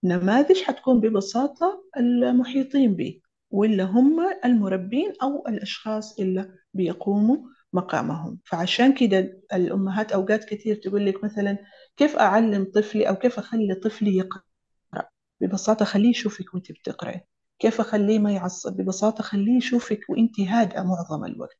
نماذج 0.03 0.63
حتكون 0.63 1.01
ببساطة 1.01 1.83
المحيطين 1.97 2.95
به 2.95 3.21
ولا 3.51 3.83
هم 3.83 4.19
المربين 4.45 5.13
أو 5.23 5.47
الأشخاص 5.47 6.19
اللي 6.19 6.53
بيقوموا 6.73 7.37
مقامهم. 7.73 8.39
فعشان 8.45 8.93
كده 8.93 9.41
الأمهات 9.53 10.11
أوقات 10.11 10.45
كثير 10.45 10.75
تقول 10.75 11.05
لك 11.05 11.23
مثلا 11.23 11.57
كيف 11.97 12.15
أعلم 12.15 12.71
طفلي 12.75 13.09
أو 13.09 13.15
كيف 13.15 13.39
أخلي 13.39 13.75
طفلي 13.75 14.17
يقرأ؟ 14.17 14.41
ببساطة 15.41 15.85
خليه 15.85 16.09
يشوفك 16.09 16.53
وأنت 16.53 16.71
بتقرأي. 16.71 17.27
كيف 17.61 17.79
أخليه 17.81 18.19
ما 18.19 18.31
يعصب؟ 18.31 18.77
ببساطة 18.77 19.23
خليه 19.23 19.57
يشوفك 19.57 20.09
وأنت 20.09 20.39
هادئة 20.39 20.81
معظم 20.83 21.25
الوقت. 21.25 21.57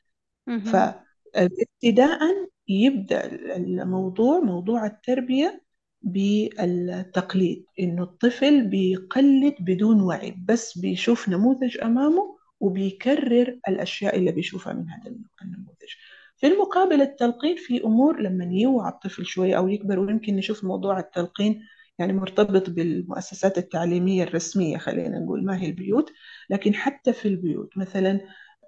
فابتداء 1.34 2.20
يبدأ 2.68 3.26
الموضوع 3.58 4.40
موضوع 4.40 4.86
التربية 4.86 5.64
بالتقليد 6.02 7.66
إنه 7.80 8.04
الطفل 8.04 8.68
بيقلد 8.68 9.56
بدون 9.60 10.02
وعي 10.02 10.36
بس 10.48 10.78
بيشوف 10.78 11.30
نموذج 11.30 11.78
أمامه 11.84 12.38
وبيكرر 12.60 13.60
الأشياء 13.68 14.16
اللي 14.18 14.32
بيشوفها 14.32 14.74
من 14.74 14.90
هذا 14.90 15.16
النموذج. 15.42 15.92
في 16.38 16.48
المقابل 16.48 17.02
التلقين 17.02 17.56
في 17.58 17.84
أمور 17.84 18.22
لما 18.22 18.46
يوعى 18.46 18.92
الطفل 18.92 19.26
شوي 19.26 19.58
أو 19.58 19.68
يكبر 19.68 20.00
ويمكن 20.00 20.36
نشوف 20.36 20.64
موضوع 20.64 21.00
التلقين 21.00 21.64
يعني 22.02 22.14
مرتبط 22.14 22.70
بالمؤسسات 22.70 23.58
التعليمية 23.58 24.24
الرسمية 24.24 24.78
خلينا 24.78 25.20
نقول 25.20 25.46
ما 25.46 25.58
هي 25.58 25.66
البيوت 25.66 26.12
لكن 26.50 26.74
حتى 26.74 27.14
في 27.14 27.28
البيوت 27.28 27.78
مثلا 27.78 28.20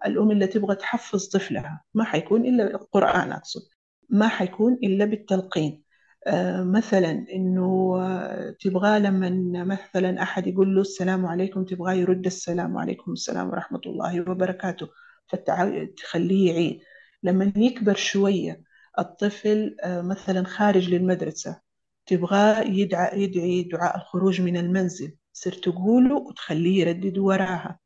الأم 0.06 0.32
اللي 0.32 0.48
تبغى 0.48 0.76
تحفظ 0.76 1.28
طفلها 1.28 1.84
ما 1.94 2.04
حيكون 2.04 2.46
إلا 2.46 2.76
القرآن 2.76 3.32
أقصد 3.32 3.62
ما 4.10 4.28
حيكون 4.28 4.74
إلا 4.74 5.06
بالتلقين. 5.06 5.84
آه 6.28 6.64
مثلا 6.64 7.26
إنه 7.34 7.98
تبغى 8.60 9.00
لما 9.00 9.30
مثلا 9.64 10.24
أحد 10.24 10.48
يقول 10.48 10.76
له 10.76 10.82
السلام 10.82 11.26
عليكم 11.26 11.64
تبغى 11.66 12.00
يرد 12.00 12.26
السلام 12.26 12.78
عليكم 12.78 13.12
السلام 13.12 13.50
ورحمة 13.50 13.82
الله 13.86 14.22
وبركاته 14.22 14.88
فتخليه 15.28 16.52
يعيد. 16.52 16.80
لما 17.24 17.54
يكبر 17.58 17.96
شوية 17.96 18.64
الطفل 19.00 19.76
آه 19.84 20.02
مثلا 20.02 20.44
خارج 20.46 20.90
للمدرسة 20.94 21.62
تبغاه 22.06 22.62
يدعى 22.62 23.24
يدعي 23.24 23.64
دعاء 23.64 23.98
الخروج 23.98 24.42
من 24.42 24.58
المنزل 24.58 25.16
صرت 25.34 25.64
تقوله 25.64 26.16
وتخليه 26.16 26.82
يردد 26.82 27.18
وراها. 27.18 27.80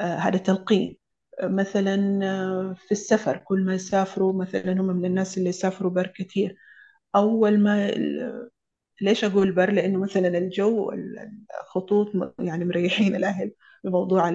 آه 0.00 0.16
هذا 0.16 0.38
تلقين. 0.38 0.96
آه 1.40 1.46
مثلا 1.48 2.20
آه 2.24 2.74
في 2.78 2.92
السفر 2.92 3.36
كل 3.36 3.64
ما 3.64 3.74
يسافروا 3.74 4.32
مثلا 4.32 4.72
هم 4.72 4.86
من 4.86 5.04
الناس 5.04 5.38
اللي 5.38 5.48
يسافروا 5.48 5.90
بر 5.90 6.06
كثير. 6.06 6.56
أول 7.16 7.58
ما 7.60 7.90
ليش 9.00 9.24
أقول 9.24 9.52
بر؟ 9.52 9.70
لأنه 9.70 9.98
مثلا 9.98 10.38
الجو 10.38 10.92
الخطوط 11.60 12.12
يعني 12.38 12.64
مريحين 12.64 13.16
الأهل 13.16 13.52
بموضوع 13.84 14.28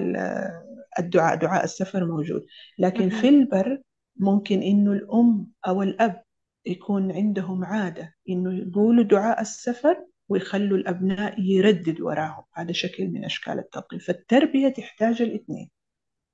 الدعاء 0.98 1.36
دعاء 1.36 1.64
السفر 1.64 2.04
موجود. 2.04 2.46
لكن 2.78 3.08
في 3.10 3.28
البر 3.28 3.82
ممكن 4.16 4.62
إنه 4.62 4.92
الأم 4.92 5.46
أو 5.68 5.82
الأب 5.82 6.22
يكون 6.66 7.12
عندهم 7.12 7.64
عادة 7.64 8.14
إنه 8.28 8.58
يقولوا 8.58 9.04
دعاء 9.04 9.40
السفر 9.40 10.06
ويخلوا 10.28 10.78
الأبناء 10.78 11.40
يردد 11.40 12.00
وراهم. 12.00 12.44
هذا 12.54 12.72
شكل 12.72 13.08
من 13.08 13.24
أشكال 13.24 13.58
التلقين 13.58 13.98
فالتربية 13.98 14.68
تحتاج 14.68 15.22
الاثنين. 15.22 15.70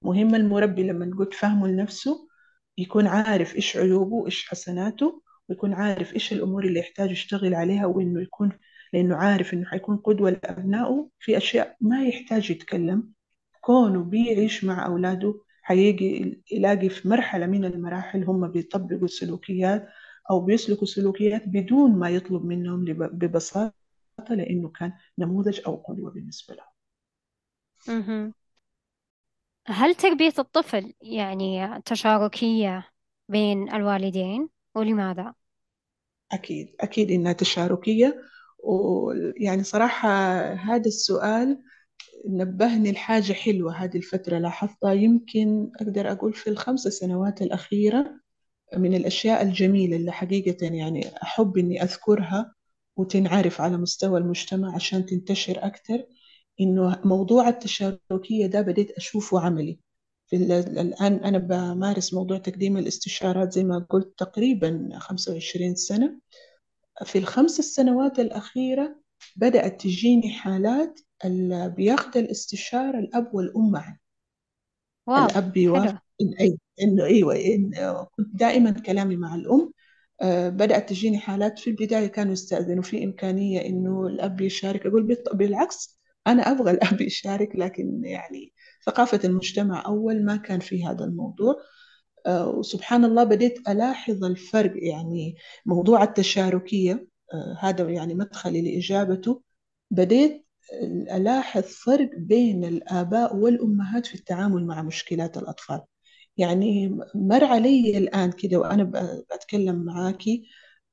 مهم 0.03 0.35
المربي 0.35 0.83
لما 0.83 1.07
نقول 1.07 1.33
فهمه 1.33 1.69
لنفسه 1.69 2.29
يكون 2.79 3.07
عارف 3.07 3.57
إيش 3.57 3.77
عيوبه 3.77 4.15
وإيش 4.15 4.49
حسناته 4.49 5.23
ويكون 5.49 5.73
عارف 5.73 6.15
إيش 6.15 6.33
الأمور 6.33 6.65
اللي 6.65 6.81
يحتاج 6.81 7.11
يشتغل 7.11 7.55
عليها 7.55 7.87
وإنه 7.87 8.23
يكون 8.23 8.53
لأنه 8.93 9.17
عارف 9.17 9.55
إنه 9.55 9.67
حيكون 9.67 9.97
قدوة 9.97 10.31
لأبنائه 10.31 11.09
في 11.19 11.37
أشياء 11.37 11.77
ما 11.81 12.05
يحتاج 12.05 12.51
يتكلم. 12.51 13.13
كونه 13.61 14.05
بيعيش 14.05 14.65
مع 14.65 14.87
أولاده 14.87 15.41
حيجي 15.63 16.43
يلاقي 16.53 16.89
في 16.89 17.09
مرحلة 17.09 17.47
من 17.47 17.65
المراحل 17.65 18.25
هم 18.25 18.49
بيطبقوا 18.49 19.07
سلوكيات 19.07 19.89
أو 20.31 20.41
بيسلكوا 20.41 20.87
سلوكيات 20.87 21.43
بدون 21.47 21.99
ما 21.99 22.11
يطلب 22.11 22.45
منهم 22.45 22.85
ببساطة 22.85 23.75
لأنه 24.31 24.69
كان 24.69 24.93
نموذج 25.19 25.61
أو 25.67 25.77
قدوة 25.77 26.11
بالنسبة 26.11 26.55
لهم. 26.55 26.67
هل 29.67 29.95
تربية 29.95 30.33
الطفل 30.39 30.95
يعني 31.01 31.81
تشاركية 31.85 32.89
بين 33.29 33.73
الوالدين 33.75 34.49
ولماذا؟ 34.75 35.35
أكيد 36.33 36.77
أكيد 36.81 37.11
إنها 37.11 37.33
تشاركية. 37.33 38.23
ويعني 38.59 39.63
صراحة 39.65 40.09
هذا 40.53 40.87
السؤال 40.87 41.63
نبهني 42.29 42.93
لحاجة 42.93 43.33
حلوة 43.33 43.75
هذه 43.75 43.97
الفترة 43.97 44.39
لاحظتها. 44.39 44.93
يمكن 44.93 45.71
أقدر 45.81 46.13
أقول 46.13 46.33
في 46.35 46.51
الخمس 46.51 46.81
سنوات 46.81 47.43
الأخيرة 47.43 48.21
من 48.77 48.95
الأشياء 48.95 49.43
الجميلة 49.43 49.97
اللي 49.97 50.13
حقيقة 50.13 50.67
يعني 50.67 51.23
أحب 51.23 51.59
إني 51.59 51.83
أذكرها 51.83 52.55
وتنعرف 52.97 53.61
على 53.61 53.77
مستوى 53.77 54.19
المجتمع 54.21 54.75
عشان 54.75 55.07
تنتشر 55.07 55.67
أكثر 55.67 56.05
إنه 56.61 57.01
موضوع 57.05 57.49
التشاركية 57.49 58.47
ده 58.47 58.61
بديت 58.61 58.91
أشوفه 58.91 59.41
عملي. 59.41 59.79
في 60.27 60.37
الآن 60.37 61.15
أنا 61.15 61.39
بمارس 61.39 62.15
موضوع 62.15 62.39
تقديم 62.39 62.77
الاستشارات 62.77 63.53
زي 63.53 63.65
ما 63.65 63.79
قلت 63.91 64.15
تقريبا 64.19 64.89
25 64.99 65.75
سنة. 65.75 66.21
في 67.05 67.19
الخمس 67.19 67.59
السنوات 67.59 68.19
الأخيرة 68.19 69.01
بدأت 69.37 69.81
تجيني 69.81 70.31
حالات 70.33 71.01
اللي 71.25 71.69
بياخد 71.77 72.17
الاستشارة 72.17 72.99
الأب 72.99 73.35
والأم 73.35 73.71
معا. 73.71 73.99
الأب 75.31 75.53
بيوافق 75.53 76.03
إنه 76.83 77.05
أيوه 77.05 77.37
إن 77.37 77.71
كنت 78.17 78.29
دائما 78.37 78.71
كلامي 78.71 79.17
مع 79.17 79.35
الأم 79.35 79.73
آه، 80.23 80.49
بدأت 80.49 80.89
تجيني 80.89 81.19
حالات 81.19 81.59
في 81.59 81.71
البداية 81.71 82.07
كانوا 82.07 82.33
يستأذنوا 82.33 82.83
في 82.83 83.05
إمكانية 83.05 83.67
إنه 83.67 84.07
الأب 84.07 84.41
يشارك 84.41 84.87
أقول 84.87 85.17
بالعكس 85.35 86.01
أنا 86.27 86.43
أبغى 86.43 86.71
الأب 86.71 87.01
يشارك 87.11 87.57
لكن 87.57 88.05
يعني 88.05 88.53
ثقافة 88.87 89.21
المجتمع 89.25 89.87
أول 89.87 90.25
ما 90.25 90.37
كان 90.37 90.61
في 90.61 90.85
هذا 90.87 91.05
الموضوع. 91.05 91.57
آه، 92.27 92.49
وسبحان 92.49 93.05
الله 93.05 93.25
بديت 93.25 93.69
ألاحظ 93.69 94.25
الفرق 94.25 94.73
يعني 94.77 95.37
موضوع 95.67 96.03
التشاركية 96.05 97.09
آه، 97.35 97.57
هذا 97.61 97.91
يعني 97.91 98.15
مدخلي 98.15 98.63
لإجابته. 98.63 99.43
بديت 99.91 100.47
ألاحظ 101.13 101.63
فرق 101.63 102.11
بين 102.17 102.65
الآباء 102.65 103.37
والأمهات 103.37 104.07
في 104.07 104.15
التعامل 104.15 104.67
مع 104.67 104.83
مشكلات 104.83 105.37
الأطفال. 105.39 105.81
يعني 106.37 106.99
مر 107.15 107.45
علي 107.45 107.99
الآن 107.99 108.33
كده 108.33 108.57
وأنا 108.59 108.85
بتكلم 109.35 109.85
معاكي 109.85 110.45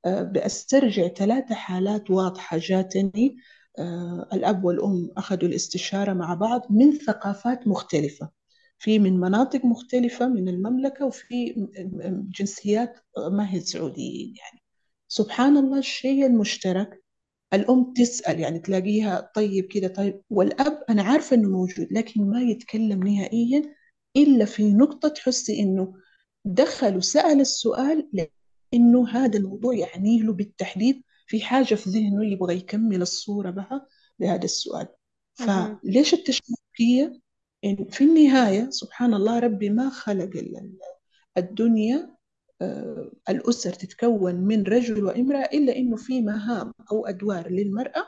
آه، 0.04 0.22
بأسترجع 0.22 1.08
ثلاثة 1.08 1.54
حالات 1.54 2.10
واضحة 2.10 2.58
جاتني 2.58 3.36
آه، 3.78 4.28
الأب 4.32 4.64
والأم 4.64 5.10
أخذوا 5.16 5.48
الاستشارة 5.48 6.12
مع 6.12 6.34
بعض 6.34 6.62
من 6.70 6.92
ثقافات 6.98 7.68
مختلفة. 7.68 8.30
في 8.78 8.98
من 8.98 9.20
مناطق 9.20 9.64
مختلفة 9.64 10.28
من 10.28 10.48
المملكة 10.48 11.06
وفي 11.06 11.54
جنسيات 12.38 13.00
ما 13.32 13.54
هي 13.54 13.60
سعوديين 13.60 14.34
يعني. 14.36 14.62
سبحان 15.08 15.56
الله 15.56 15.78
الشيء 15.78 16.26
المشترك 16.26 17.02
الأم 17.54 17.92
تسأل 17.96 18.40
يعني 18.40 18.58
تلاقيها 18.58 19.30
طيب 19.34 19.64
كده 19.64 19.88
طيب 19.88 20.22
والأب 20.30 20.84
أنا 20.90 21.02
عارفة 21.02 21.36
إنه 21.36 21.48
موجود 21.48 21.88
لكن 21.90 22.30
ما 22.30 22.40
يتكلم 22.42 23.02
نهائيا 23.08 23.62
إلا 24.16 24.44
في 24.44 24.72
نقطة 24.74 25.08
تحسي 25.08 25.60
إنه 25.60 25.94
دخل 26.44 26.96
وسأل 26.96 27.40
السؤال 27.40 28.08
لأنه 28.72 29.08
هذا 29.08 29.38
الموضوع 29.38 29.74
يعني 29.74 30.18
له 30.22 30.32
بالتحديد 30.32 31.02
في 31.26 31.40
حاجة 31.40 31.74
في 31.74 31.90
ذهنه 31.90 32.24
يبغى 32.32 32.56
يكمل 32.56 33.02
الصورة 33.02 33.50
بها 33.50 33.86
لهذا 34.20 34.44
السؤال. 34.44 34.88
فليش 35.82 36.14
التشابكية؟ 36.14 37.20
إن 37.64 37.84
في 37.90 38.04
النهاية 38.04 38.70
سبحان 38.70 39.14
الله 39.14 39.38
ربي 39.38 39.70
ما 39.70 39.90
خلق 39.90 40.36
ال- 40.36 40.78
الدنيا 41.36 42.16
آه، 42.62 43.12
الأسر 43.28 43.72
تتكون 43.72 44.34
من 44.34 44.62
رجل 44.62 45.04
وامرأة 45.04 45.44
إلا 45.44 45.76
إنه 45.76 45.96
في 45.96 46.20
مهام 46.22 46.72
أو 46.92 47.06
أدوار 47.06 47.50
للمرأة 47.50 48.04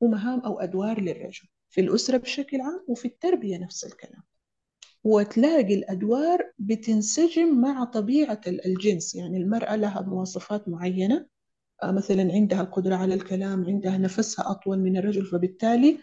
ومهام 0.00 0.40
أو 0.40 0.60
أدوار 0.60 1.00
للرجل 1.00 1.48
في 1.70 1.80
الأسرة 1.80 2.16
بشكل 2.16 2.60
عام 2.60 2.84
وفي 2.88 3.04
التربية 3.08 3.56
نفس 3.56 3.84
الكلام 3.84 4.22
وتلاقي 5.08 5.74
الأدوار 5.74 6.52
بتنسجم 6.58 7.60
مع 7.60 7.84
طبيعة 7.84 8.40
ال- 8.46 8.66
الجنس. 8.66 9.14
يعني 9.14 9.36
المرأة 9.38 9.76
لها 9.76 10.00
مواصفات 10.02 10.68
معينة 10.68 11.26
آه، 11.82 11.90
مثلا 11.92 12.32
عندها 12.32 12.60
القدرة 12.60 12.94
على 12.96 13.14
الكلام 13.14 13.64
عندها 13.64 13.98
نفسها 13.98 14.50
أطول 14.50 14.78
من 14.78 14.96
الرجل 14.96 15.26
فبالتالي 15.26 15.98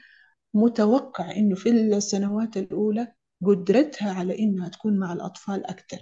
متوقع 0.53 1.31
إنه 1.35 1.55
في 1.55 1.69
السنوات 1.69 2.57
الأولى 2.57 3.07
قدرتها 3.45 4.11
على 4.13 4.39
إنها 4.39 4.69
تكون 4.69 4.99
مع 4.99 5.13
الأطفال 5.13 5.65
أكثر. 5.65 5.97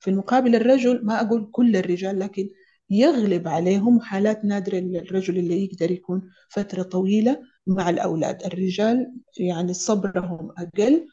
في 0.00 0.10
المقابل 0.10 0.54
الرجل 0.54 1.04
ما 1.04 1.20
أقول 1.20 1.48
كل 1.52 1.76
الرجال 1.76 2.18
لكن 2.18 2.48
يغلب 2.90 3.48
عليهم 3.48 4.00
حالات 4.00 4.44
نادرة 4.44 4.78
الرجل 4.78 5.38
اللي 5.38 5.64
يقدر 5.64 5.90
يكون 5.90 6.30
فترة 6.48 6.82
طويلة 6.82 7.42
مع 7.66 7.90
الأولاد. 7.90 8.42
الرجال 8.44 9.12
يعني 9.38 9.74
صبرهم 9.74 10.50
أقل 10.58 11.06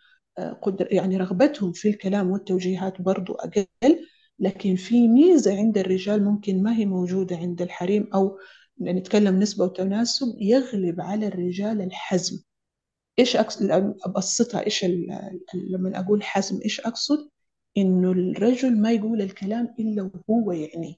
قدر 0.61 0.87
يعني 0.93 1.17
رغبتهم 1.17 1.71
في 1.71 1.89
الكلام 1.89 2.31
والتوجيهات 2.31 3.01
برضو 3.01 3.33
أقل 3.33 3.67
لكن 4.39 4.75
في 4.75 5.07
ميزة 5.07 5.57
عند 5.57 5.77
الرجال 5.77 6.23
ممكن 6.23 6.63
ما 6.63 6.77
هي 6.77 6.85
موجودة 6.85 7.35
عند 7.37 7.61
الحريم 7.61 8.09
أو 8.13 8.37
نتكلم 8.81 9.39
نسبة 9.39 9.65
وتناسب 9.65 10.35
يغلب 10.41 11.01
على 11.01 11.27
الرجال 11.27 11.81
الحزم. 11.81 12.43
أبسطها 14.05 14.65
إيش 14.65 14.85
ال- 14.85 15.11
ال- 15.11 15.71
لما 15.71 15.99
أقول 15.99 16.23
حزم 16.23 16.59
إيش 16.65 16.79
أقصد؟ 16.81 17.29
إنه 17.77 18.11
الرجل 18.11 18.77
ما 18.81 18.91
يقول 18.91 19.21
الكلام 19.21 19.75
إلا 19.79 20.11
وهو 20.29 20.51
يعنيه 20.51 20.95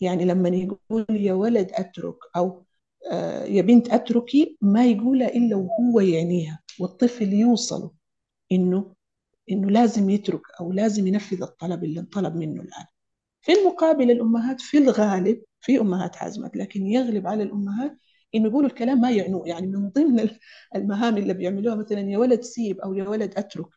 يعني 0.00 0.24
لما 0.24 0.48
يقول 0.48 1.06
يا 1.10 1.32
ولد 1.32 1.70
أترك 1.74 2.16
أو 2.36 2.64
آه، 3.12 3.44
يا 3.44 3.62
بنت 3.62 3.88
أتركي 3.88 4.58
ما 4.62 4.86
يقولها 4.86 5.28
إلا 5.28 5.56
وهو 5.56 6.00
يعنيها 6.00 6.60
والطفل 6.80 7.32
يوصل 7.32 7.90
إنه 8.52 8.94
إنه 9.50 9.70
لازم 9.70 10.10
يترك 10.10 10.42
أو 10.60 10.72
لازم 10.72 11.06
ينفذ 11.06 11.42
الطلب 11.42 11.84
اللي 11.84 12.00
انطلب 12.00 12.36
منه 12.36 12.62
الآن. 12.62 12.86
في 13.42 13.52
المقابل 13.52 14.10
الأمهات 14.10 14.60
في 14.60 14.78
الغالب 14.78 15.42
في 15.60 15.80
أمهات 15.80 16.16
حازمات 16.16 16.56
لكن 16.56 16.86
يغلب 16.86 17.26
على 17.26 17.42
الأمهات 17.42 17.96
إنه 18.34 18.48
يقولوا 18.48 18.68
الكلام 18.70 19.00
ما 19.00 19.10
يعنوه. 19.10 19.48
يعني 19.48 19.66
من 19.66 19.88
ضمن 19.90 20.30
المهام 20.76 21.16
اللي 21.16 21.34
بيعملوها 21.34 21.76
مثلا 21.76 22.00
يا 22.00 22.18
ولد 22.18 22.40
سيب 22.42 22.80
أو 22.80 22.94
يا 22.94 23.08
ولد 23.08 23.34
أترك 23.38 23.68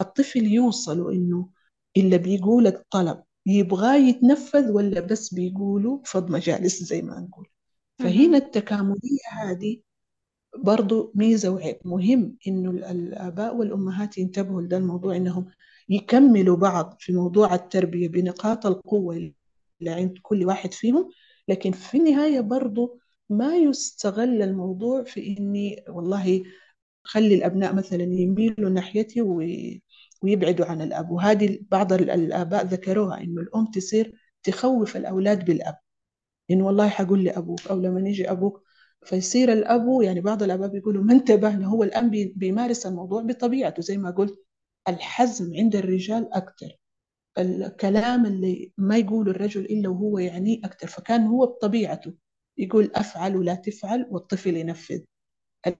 الطفل 0.00 0.44
يوصل 0.46 1.12
إنه 1.12 1.50
اللي 1.96 2.18
بيقول 2.18 2.66
الطلب. 2.66 3.22
يبغاه 3.46 3.96
يتنفذ 3.96 4.70
ولا 4.72 5.00
بس 5.00 5.34
بيقولوا 5.34 6.00
فض 6.04 6.30
مجالس 6.30 6.82
زي 6.82 7.02
ما 7.02 7.20
نقول. 7.20 7.48
فهنا 7.98 8.26
مهم. 8.28 8.34
التكاملية 8.34 9.20
هذه 9.32 9.80
برضو 10.58 11.12
ميزة 11.14 11.50
وعيب. 11.50 11.76
مهم 11.84 12.36
إنه 12.48 12.70
ال- 12.70 12.84
الآباء 12.84 13.56
والأمهات 13.56 14.18
ينتبهوا 14.18 14.62
لده 14.62 14.76
الموضوع 14.76 15.16
إنهم 15.16 15.46
يكملوا 15.88 16.56
بعض 16.56 16.96
في 17.00 17.12
موضوع 17.12 17.54
التربية 17.54 18.08
بنقاط 18.08 18.66
القوة 18.66 19.16
اللي 19.80 19.90
عند 19.90 20.18
كل 20.22 20.44
واحد 20.46 20.72
فيهم 20.74 21.10
لكن 21.48 21.72
في 21.72 21.98
النهاية 21.98 22.40
برضو 22.40 22.98
ما 23.30 23.56
يستغل 23.56 24.42
الموضوع 24.42 25.04
في 25.04 25.36
إني 25.38 25.84
والله 25.88 26.42
خلي 27.04 27.34
الأبناء 27.34 27.74
مثلا 27.74 28.02
يميلوا 28.02 28.70
ناحيتي 28.70 29.22
وي- 29.22 29.82
ويبعدوا 30.22 30.66
عن 30.66 30.82
الأب. 30.82 31.10
وهذه 31.10 31.58
بعض 31.70 31.92
ال- 31.92 32.10
الآباء 32.10 32.66
ذكروها 32.66 33.20
إنه 33.20 33.40
الأم 33.42 33.66
تصير 33.66 34.14
تخوف 34.42 34.96
الأولاد 34.96 35.44
بالأب. 35.44 35.76
إنه 36.50 36.66
والله 36.66 36.88
حقول 36.88 37.24
لأبوك 37.24 37.66
أو 37.66 37.80
لما 37.80 38.08
يجي 38.08 38.30
أبوك 38.30 38.62
فيصير 39.04 39.52
الأب 39.52 40.02
يعني 40.02 40.20
بعض 40.20 40.42
الآباء 40.42 40.68
بيقولوا 40.68 41.02
ما 41.04 41.12
انتبه 41.12 41.50
هو 41.50 41.82
الآن 41.84 42.10
بي- 42.10 42.32
بيمارس 42.36 42.86
الموضوع 42.86 43.22
بطبيعته 43.22 43.82
زي 43.82 43.96
ما 43.96 44.10
قلت 44.10 44.44
الحزم 44.88 45.54
عند 45.56 45.76
الرجال 45.76 46.32
أكثر 46.32 46.76
الكلام 47.38 48.26
اللي 48.26 48.72
ما 48.78 48.96
يقوله 48.96 49.30
الرجل 49.30 49.60
إلا 49.64 49.88
وهو 49.88 50.18
يعنيه 50.18 50.58
أكثر 50.64 50.86
فكان 50.86 51.26
هو 51.26 51.46
بطبيعته 51.46 52.14
يقول 52.58 52.90
أفعل 52.94 53.36
ولا 53.36 53.54
تفعل 53.54 54.06
والطفل 54.10 54.56
ينفذ. 54.56 55.00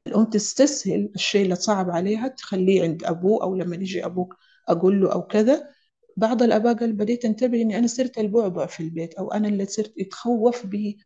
الأم 0.06 0.24
تستسهل 0.24 1.10
الشيء 1.14 1.42
اللي 1.44 1.54
صعب 1.54 1.90
عليها 1.90 2.28
تخليه 2.28 2.82
عند 2.82 3.04
أبوه 3.04 3.42
أو 3.42 3.54
لما 3.54 3.76
يجي 3.76 4.04
أبوك 4.06 4.34
أقول 4.68 5.00
له 5.00 5.12
أو 5.12 5.22
كذا. 5.26 5.68
بعض 6.16 6.42
الآباء 6.42 6.74
قال 6.74 6.92
بديت 6.92 7.24
أنتبه 7.24 7.62
إني 7.62 7.78
أنا 7.78 7.86
صرت 7.86 8.18
البعبع 8.18 8.66
في 8.66 8.82
البيت 8.82 9.14
أو 9.14 9.32
أنا 9.32 9.48
اللي 9.48 9.66
صرت 9.66 9.92
يتخوف 9.98 10.66
به 10.66 10.96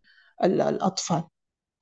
ال- 0.45 0.61
الأطفال. 0.61 1.23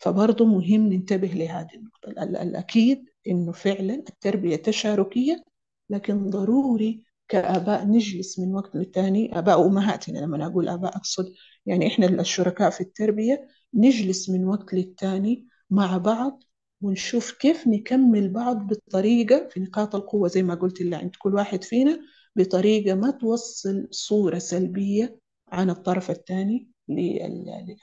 فبرضه 0.03 0.45
مهم 0.45 0.93
ننتبه 0.93 1.29
لهذه 1.29 1.75
النقطة. 1.75 2.09
ال- 2.11 2.19
ال- 2.19 2.37
الأكيد 2.37 3.05
إنه 3.29 3.53
فعلا 3.53 3.95
التربية 3.95 4.57
تشاركية 4.57 5.45
لكن 5.91 6.31
ضروري 6.31 7.05
كآباء 7.29 7.87
نجلس 7.87 8.39
من 8.39 8.55
وقت 8.55 8.77
للتاني. 8.77 9.39
آباء 9.39 9.61
وأمهاتنا 9.61 10.19
لما 10.19 10.47
أقول 10.47 10.69
آباء 10.69 10.97
أقصد 10.97 11.33
يعني 11.67 11.87
إحنا 11.87 12.07
الشركاء 12.07 12.71
في 12.71 12.81
التربية 12.81 13.49
نجلس 13.75 14.31
من 14.31 14.45
وقت 14.45 14.75
للتاني 14.75 15.47
مع 15.71 15.97
بعض 15.99 16.43
ونشوف 16.83 17.33
كيف 17.33 17.67
نكمل 17.69 18.29
بعض 18.33 18.67
بالطريقة 18.67 19.49
في 19.49 19.61
نقاط 19.61 19.95
القوة 19.95 20.29
زي 20.29 20.43
ما 20.43 20.55
قلت 20.55 20.81
اللي 20.81 20.97
عند 20.97 21.17
كل 21.19 21.35
واحد 21.35 21.65
فينا 21.65 22.01
بطريقة 22.37 22.95
ما 22.95 23.11
توصل 23.11 23.89
صورة 23.91 24.39
سلبية 24.39 25.19
عن 25.49 25.71
الطرف 25.71 26.11
الثاني 26.11 26.69
لل... 26.89 27.77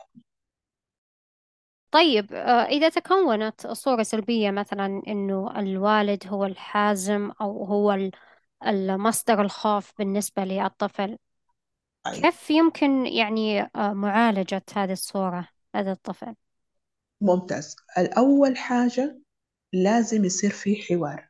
طيب 1.91 2.33
آه، 2.33 2.63
إذا 2.65 2.89
تكونت 2.89 3.67
صورة 3.67 4.03
سلبية 4.03 4.51
مثلا 4.51 5.01
إنه 5.07 5.59
الوالد 5.59 6.27
هو 6.27 6.45
الحازم 6.45 7.31
أو 7.41 7.63
هو 7.65 7.91
ال- 7.91 8.11
المصدر 8.67 9.41
الخوف 9.41 9.93
بالنسبة 9.97 10.43
للطفل 10.43 11.17
كيف 12.13 12.51
يمكن 12.51 13.05
يعني 13.05 13.61
آه، 13.61 13.93
معالجة 13.93 14.61
هذه 14.75 14.91
الصورة 14.91 15.47
هذا 15.75 15.91
الطفل؟ 15.91 16.35
ممتاز. 17.21 17.75
الأول 17.97 18.57
حاجة 18.57 19.19
لازم 19.73 20.25
يصير 20.25 20.49
في 20.51 20.75
حوار 20.75 21.29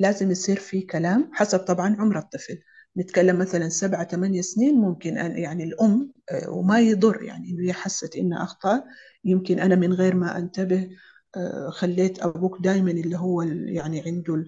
لازم 0.00 0.30
يصير 0.30 0.56
في 0.58 0.80
كلام 0.82 1.30
حسب 1.34 1.58
طبعا 1.58 1.96
عمر 2.00 2.18
الطفل. 2.18 2.58
نتكلم 2.98 3.38
مثلا 3.38 3.68
سبعة 3.68 4.08
ثمانية 4.08 4.40
سنين 4.40 4.74
ممكن 4.74 5.18
أن 5.18 5.38
يعني 5.38 5.64
الأم 5.64 6.12
آه، 6.30 6.50
وما 6.50 6.80
يضر 6.80 7.22
يعني 7.22 7.50
إنه 7.50 7.68
هي 7.68 7.72
حست 7.72 8.16
إنها 8.16 8.44
أخطأ. 8.44 8.84
يمكن 9.28 9.58
أنا 9.60 9.74
من 9.74 9.92
غير 9.92 10.14
ما 10.14 10.38
أنتبه 10.38 10.90
آه، 11.36 11.70
خليت 11.70 12.22
أبوك 12.22 12.60
دائما 12.60 12.90
اللي 12.90 13.18
هو 13.18 13.42
يعني 13.42 14.00
عنده 14.06 14.44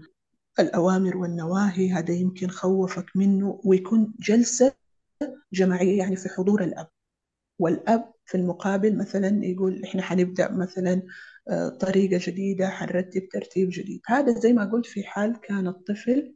الأوامر 0.61 1.17
والنواهي 1.17 1.93
هذا 1.93 2.15
يمكن 2.15 2.49
خوفك 2.49 3.17
منه 3.17 3.61
ويكون 3.65 4.15
جلسة 4.21 4.73
جماعية 5.53 5.99
يعني 5.99 6.17
في 6.17 6.29
حضور 6.29 6.65
الأب. 6.65 6.89
والأب 7.59 8.13
في 8.27 8.37
المقابل 8.37 8.97
مثلا 8.99 9.45
يقول 9.45 9.85
إحنا 9.85 10.03
حنبدأ 10.03 10.53
مثلا 10.53 11.03
آه، 11.49 11.69
طريقة 11.69 12.21
جديدة 12.27 12.69
حنرتب 12.69 13.29
ترتيب 13.33 13.69
جديد. 13.73 14.01
هذا 14.07 14.41
زي 14.41 14.53
ما 14.53 14.65
قلت 14.65 14.87
في 14.87 15.05
حال 15.05 15.41
كان 15.41 15.67
الطفل 15.69 16.35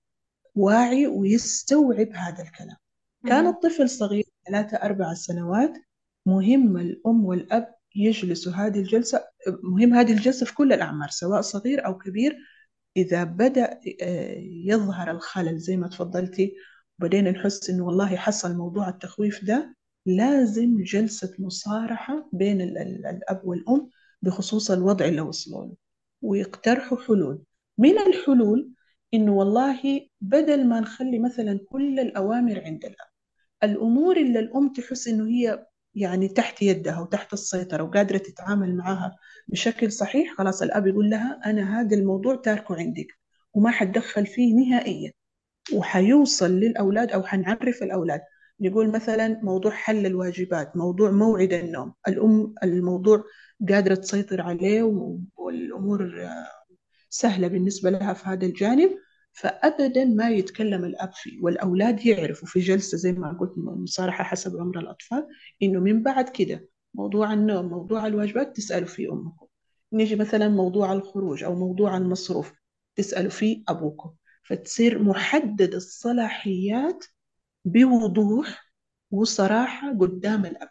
واعي 0.54 1.06
ويستوعب 1.06 2.08
هذا 2.12 2.42
الكلام. 2.42 2.76
كان 3.26 3.46
الطفل 3.46 3.90
صغير 3.90 4.24
ثلاثة 4.46 4.76
أربع 4.76 5.14
سنوات 5.14 5.72
مهم 6.26 6.76
الأم 6.76 7.24
والأب 7.24 7.74
يجلسوا 7.94 8.52
هذه 8.52 8.78
الجلسة 8.78 9.24
مهم 9.62 9.94
هذه 9.94 10.12
الجلسة 10.12 10.46
في 10.46 10.54
كل 10.54 10.72
الأعمار 10.72 11.08
سواء 11.08 11.40
صغير 11.40 11.86
أو 11.86 11.98
كبير 11.98 12.36
إذا 12.96 13.24
بدأ 13.24 13.80
آه، 14.02 14.34
يظهر 14.64 15.10
الخلل 15.10 15.58
زي 15.58 15.76
ما 15.76 15.88
تفضلتي 15.88 16.54
وبدينا 16.98 17.30
نحس 17.30 17.70
إنه 17.70 17.84
والله 17.84 18.16
حصل 18.16 18.56
موضوع 18.56 18.88
التخويف 18.88 19.44
ده 19.44 19.76
لازم 20.06 20.82
جلسة 20.82 21.34
مصارحة 21.38 22.28
بين 22.32 22.60
الأب 22.60 23.40
والأم 23.44 23.90
بخصوص 24.22 24.70
الوضع 24.70 25.04
اللي 25.08 25.20
وصلوا 25.20 25.66
له 25.66 25.74
ويقترحوا 26.22 26.98
حلول. 26.98 27.42
من 27.78 27.98
الحلول 27.98 28.70
إنه 29.14 29.32
والله 29.32 30.08
بدل 30.20 30.68
ما 30.68 30.80
نخلي 30.80 31.18
مثلا 31.18 31.60
كل 31.68 32.00
الأوامر 32.00 32.60
عند 32.64 32.84
الأب 32.84 33.08
الأمور 33.62 34.16
اللي 34.16 34.38
الأم 34.38 34.72
تحس 34.72 35.08
إنه 35.08 35.26
هي 35.28 35.66
يعني 35.94 36.28
تحت 36.28 36.62
يدها 36.62 37.00
وتحت 37.00 37.32
السيطرة 37.32 37.82
وقادرة 37.82 38.18
تتعامل 38.18 38.76
معها 38.76 39.16
بشكل 39.48 39.92
صحيح 39.92 40.34
خلاص 40.38 40.62
الأب 40.62 40.86
يقول 40.86 41.10
لها 41.10 41.40
أنا 41.46 41.80
هذا 41.80 41.96
الموضوع 41.96 42.36
تاركه 42.36 42.76
عندك 42.76 43.06
وما 43.54 43.70
حتدخل 43.70 44.26
فيه 44.26 44.54
نهائيا 44.54 45.12
وحيوصل 45.72 46.50
للأولاد 46.50 47.12
أو 47.12 47.22
حنعرف 47.22 47.82
الأولاد. 47.82 48.20
نقول 48.60 48.92
مثلا 48.92 49.40
موضوع 49.42 49.70
حل 49.72 50.06
الواجبات 50.06 50.76
موضوع 50.76 51.10
موعد 51.10 51.52
النوم 51.52 51.94
الأم 52.08 52.54
الموضوع 52.62 53.24
قادرة 53.68 53.94
تسيطر 53.94 54.40
عليه 54.40 54.82
والأمور 55.36 56.28
سهلة 57.10 57.48
بالنسبة 57.48 57.90
لها 57.90 58.12
في 58.12 58.28
هذا 58.28 58.46
الجانب. 58.46 58.90
فأبدا 59.34 60.04
ما 60.04 60.30
يتكلم 60.30 60.84
الأب 60.84 61.12
فيه 61.14 61.42
والأولاد 61.42 62.06
يعرفوا. 62.06 62.48
في 62.48 62.60
جلسة 62.60 62.98
زي 62.98 63.12
ما 63.12 63.38
قلت 63.40 63.52
مصارحة 63.56 64.24
حسب 64.24 64.60
عمر 64.60 64.78
الأطفال 64.78 65.26
إنه 65.62 65.80
من 65.80 66.02
بعد 66.02 66.28
كده 66.28 66.68
موضوع 66.94 67.32
النوم 67.32 67.66
موضوع 67.66 68.06
الواجبات 68.06 68.56
تسألوا 68.56 68.88
فيه 68.88 69.12
أمكم. 69.12 69.46
نيجي 69.92 70.16
مثلا 70.16 70.48
موضوع 70.48 70.92
الخروج 70.92 71.44
أو 71.44 71.54
موضوع 71.54 71.96
المصروف 71.96 72.52
تسألوا 72.96 73.30
فيه 73.30 73.62
أبوكم. 73.68 74.14
فتصير 74.48 75.02
محدد 75.02 75.74
الصلاحيات 75.74 77.04
بوضوح 77.64 78.72
وصراحة 79.10 79.98
قدام 79.98 80.40
الأبناء 80.40 80.68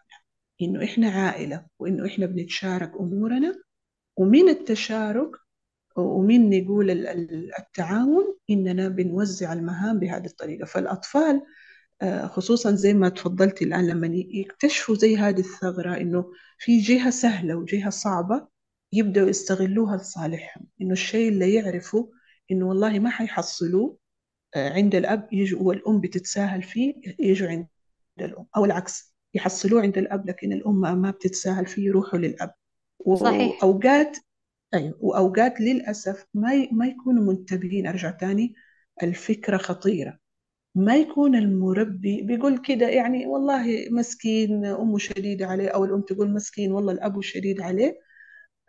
إنه 0.62 0.84
إحنا 0.84 1.10
عائلة 1.10 1.66
وإنه 1.80 2.06
إحنا 2.06 2.26
بنتشارك 2.26 2.92
أمورنا. 3.00 3.56
ومن 4.18 4.50
التشارك 4.50 5.32
ومن 5.96 6.50
نقول 6.50 7.08
التعاون 7.60 8.38
إننا 8.50 8.88
بنوزع 8.90 9.54
المهام 9.54 10.00
بهذه 10.00 10.26
الطريقة. 10.26 10.66
فالأطفال 10.66 11.42
آه، 12.02 12.28
خصوصا 12.28 12.72
زي 12.72 12.94
ما 12.94 13.10
تفضلتي 13.10 13.66
الآن 13.66 13.88
لما 13.88 14.08
يكتشفوا 14.14 14.96
زي 14.96 15.18
هذه 15.18 15.40
الثغرة 15.40 15.98
إنه 15.98 16.26
في 16.58 16.80
جهة 16.80 17.10
سهلة 17.10 17.56
وجهة 17.56 17.90
صعبة 17.90 18.48
يبدأوا 18.94 19.30
يستغلوها 19.30 19.98
لصالحهم. 19.98 20.66
إنه 20.82 20.92
الشيء 20.92 21.30
اللي 21.30 21.54
يعرفوا 21.54 22.06
إنه 22.52 22.68
والله 22.68 23.00
ما 23.00 23.10
حيحصلوه 23.10 23.98
آه، 24.56 24.70
عند 24.74 24.96
الأب 24.96 25.28
يجوا 25.32 25.62
والأم 25.62 26.02
بتتساهل 26.02 26.64
فيه 26.64 26.94
يجوا 27.20 27.48
عند 27.48 27.68
الأم. 28.20 28.46
أو 28.58 28.66
العكس 28.66 29.16
يحصلوه 29.34 29.82
عند 29.82 29.98
الأب 29.98 30.30
لكن 30.30 30.54
الأم 30.54 31.02
ما 31.02 31.12
بتتساهل 31.12 31.66
فيه 31.66 31.86
يروحوا 31.86 32.20
للأب. 32.20 32.54
صحيح. 33.16 33.64
وأوقات 33.64 34.18
أيوة. 34.74 34.98
وأوقات 35.02 35.62
للأسف 35.62 36.26
ما 36.34 36.54
ي... 36.54 36.70
ما 36.72 36.88
يكونوا 36.88 37.24
منتبهين 37.34 37.88
أرجع 37.88 38.12
تاني 38.12 38.56
الفكرة 39.04 39.58
خطيرة. 39.58 40.20
ما 40.76 40.96
يكون 40.96 41.36
المربي 41.36 42.22
بيقول 42.22 42.58
كده 42.58 42.90
يعني 42.90 43.28
والله 43.28 43.88
مسكين 43.92 44.66
أمه 44.66 44.98
شديدة 44.98 45.48
عليه 45.48 45.70
أو 45.70 45.86
الأم 45.86 46.02
تقول 46.02 46.32
مسكين 46.34 46.72
والله 46.72 46.94
الأب 46.94 47.22
شديد 47.22 47.62
عليه. 47.62 48.00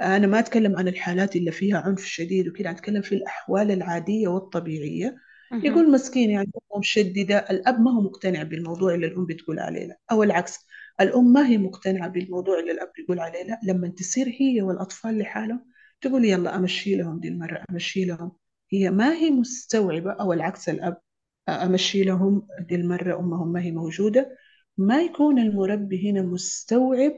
أنا 0.01 0.27
ما 0.27 0.38
أتكلم 0.38 0.77
عن 0.77 0.88
الحالات 0.88 1.37
اللي 1.37 1.53
فيها 1.53 1.79
عنف 1.79 2.05
شديد 2.05 2.49
وكده 2.49 2.71
أتكلم 2.71 3.03
في 3.03 3.14
الأحوال 3.14 3.71
العادية 3.71 4.29
والطبيعية. 4.29 5.17
يقول 5.64 5.93
مسكين 5.93 6.31
يعني 6.31 6.51
أمه 6.73 6.81
مشددة 6.81 7.38
الأب 7.38 7.81
ما 7.81 7.90
هو 7.93 8.01
مقتنع 8.01 8.43
بالموضوع 8.43 8.95
اللي 8.95 9.07
الأم 9.07 9.27
بتقول 9.27 9.59
عليه 9.59 9.87
لا. 9.87 9.99
أو 10.12 10.23
العكس 10.23 10.59
الأم 11.01 11.33
ما 11.33 11.49
هي 11.49 11.59
مقتنعة 11.59 12.09
بالموضوع 12.09 12.59
اللي 12.61 12.73
الأب 12.73 12.93
بيقول 12.97 13.21
عليه 13.21 13.43
لا. 13.45 13.61
لما 13.64 13.88
تصير 13.88 14.29
هي 14.40 14.62
والأطفال 14.62 15.19
لحالهم 15.19 15.64
تقول 16.05 16.25
يلا 16.25 16.57
أمشي 16.57 16.97
لهم 16.97 17.21
دي 17.21 17.29
المرة 17.29 17.64
أمشي 17.71 18.05
لهم. 18.05 18.33
هي 18.73 18.90
ما 18.90 19.12
هي 19.14 19.31
مستوعبة 19.31 20.12
أو 20.12 20.33
العكس 20.33 20.69
الأب 20.69 21.01
أمشي 21.49 22.05
لهم 22.05 22.49
دي 22.61 22.75
المرة 22.75 23.19
أمهم 23.21 23.53
ما 23.53 23.62
هي 23.62 23.71
موجودة. 23.73 24.37
ما 24.79 25.03
يكون 25.03 25.38
المربي 25.38 26.11
هنا 26.11 26.23
مستوعب 26.23 27.12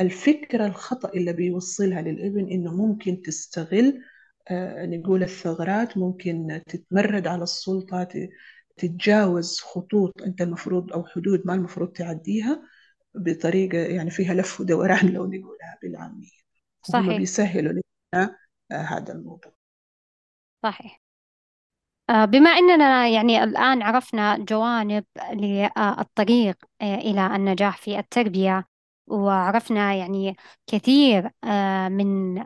الفكرة 0.00 0.66
الخطأ 0.66 1.08
اللي 1.14 1.32
بيوصلها 1.32 2.02
للابن 2.02 2.48
إنه 2.48 2.74
ممكن 2.76 3.22
تستغل 3.22 4.02
آه، 4.50 4.86
نقول 4.86 5.22
الثغرات 5.22 5.98
ممكن 5.98 6.62
تتمرد 6.66 7.26
على 7.26 7.42
السلطة 7.42 8.08
تتجاوز 8.76 9.60
خطوط 9.60 10.22
أنت 10.22 10.42
المفروض 10.42 10.92
أو 10.92 11.04
حدود 11.06 11.42
ما 11.46 11.54
المفروض 11.54 11.92
تعديها 11.92 12.62
بطريقة 13.14 13.78
يعني 13.78 14.10
فيها 14.10 14.34
لف 14.34 14.60
ودوران 14.60 15.06
لو 15.08 15.26
نقولها 15.26 15.78
بالعامية. 15.82 16.28
هم 16.94 17.06
صحيح. 17.06 17.18
بيسهلوا 17.18 17.72
هذا 18.72 19.12
الموضوع. 19.12 19.52
صحيح. 20.62 21.00
آه، 22.10 22.24
بما 22.24 22.50
أننا 22.50 23.08
يعني 23.08 23.44
الآن 23.44 23.82
عرفنا 23.82 24.36
جوانب 24.38 25.04
للطريق 25.32 26.56
آه، 26.82 26.94
إلى 26.94 27.26
النجاح 27.36 27.76
في 27.76 27.98
التربية 27.98 28.68
وعرفنا 29.06 29.94
يعني 29.94 30.36
كثير 30.66 31.30
من 31.88 32.38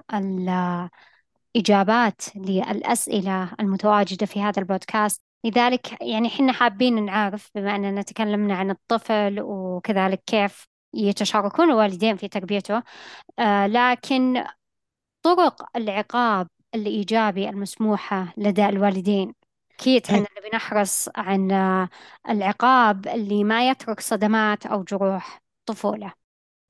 الإجابات 1.57 2.23
للأسئلة 2.37 3.53
المتواجدة 3.61 4.27
في 4.27 4.43
هذا 4.43 4.61
البودكاست. 4.61 5.23
لذلك 5.45 6.03
يعني 6.03 6.29
حنا 6.29 6.53
حابين 6.53 7.05
نعرف 7.05 7.51
بما 7.55 7.77
أننا 7.77 8.03
تكلمنا 8.03 8.55
عن 8.55 8.71
الطفل 8.71 9.41
وكذلك 9.41 10.23
كيف 10.27 10.67
يتشاركون 10.95 11.71
الوالدين 11.71 12.17
في 12.17 12.29
تربيته 12.29 12.83
لكن 13.67 14.45
طرق 15.23 15.77
العقاب 15.77 16.47
الإيجابي 16.75 17.49
المسموحة 17.49 18.35
لدى 18.37 18.69
الوالدين. 18.69 19.35
أكيد 19.75 20.05
إحنا 20.05 20.19
نبي 20.19 20.51
نحرص 20.55 21.09
عن 21.17 21.51
العقاب 22.29 23.07
اللي 23.07 23.45
ما 23.45 23.71
يترك 23.71 24.01
صدمات 24.01 24.67
أو 24.67 24.83
جروح 24.83 25.43
طفولة. 25.67 26.13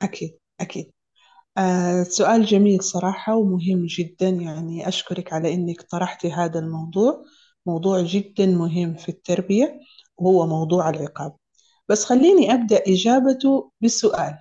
أكيد 0.03 0.39
أكيد. 0.61 0.91
آه 1.59 2.03
سؤال 2.03 2.45
جميل 2.45 2.83
صراحة 2.83 3.35
ومهم 3.37 3.87
جدا. 3.87 4.29
يعني 4.29 4.89
أشكرك 4.89 5.33
على 5.33 5.55
إنك 5.55 5.83
طرحتي 5.83 6.33
هذا 6.33 6.59
الموضوع. 6.59 7.25
موضوع 7.67 8.03
جدا 8.03 8.47
مهم 8.47 8.95
في 8.95 9.09
التربية 9.09 9.81
وهو 10.19 10.47
موضوع 10.47 10.91
العقاب. 10.91 11.37
بس 11.89 12.05
خليني 12.05 12.55
أبدأ 12.55 12.83
إجابته 12.89 13.71
بسؤال. 13.81 14.39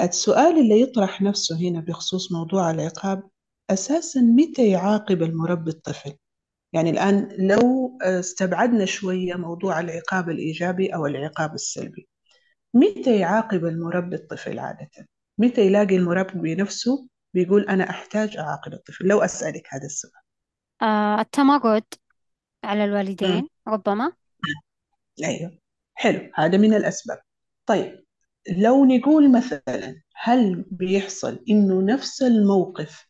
السؤال 0.00 0.58
اللي 0.58 0.80
يطرح 0.80 1.22
نفسه 1.22 1.56
هنا 1.56 1.80
بخصوص 1.80 2.32
موضوع 2.32 2.70
العقاب 2.70 3.22
أساسا 3.70 4.20
متى 4.20 4.70
يعاقب 4.70 5.22
المربي 5.22 5.70
الطفل؟ 5.70 6.12
يعني 6.72 6.90
الآن 6.90 7.28
لو 7.38 7.98
استبعدنا 8.02 8.84
شوية 8.84 9.34
موضوع 9.34 9.80
العقاب 9.80 10.30
الإيجابي 10.30 10.94
أو 10.94 11.06
العقاب 11.06 11.54
السلبي 11.54 12.08
متى 12.74 13.18
يعاقب 13.18 13.64
المربي 13.64 14.16
الطفل 14.16 14.58
عادة؟ 14.58 14.90
متى 15.38 15.66
يلاقي 15.66 15.96
المربي 15.96 16.54
نفسه 16.54 17.08
بيقول 17.34 17.68
أنا 17.68 17.90
أحتاج 17.90 18.36
أعاقب 18.36 18.72
الطفل؟ 18.72 19.06
لو 19.06 19.20
أسألك 19.20 19.66
هذا 19.70 19.84
السؤال. 19.84 20.22
آه 20.82 21.20
التمرد 21.20 21.84
على 22.64 22.84
الوالدين 22.84 23.48
ربما. 23.68 24.12
أيوه. 25.24 25.58
حلو. 25.94 26.30
هذا 26.34 26.58
من 26.58 26.74
الأسباب. 26.74 27.18
طيب. 27.66 28.04
لو 28.48 28.84
نقول 28.84 29.32
مثلا 29.32 30.02
هل 30.14 30.64
بيحصل 30.70 31.44
إنه 31.50 31.82
نفس 31.82 32.22
الموقف 32.22 33.08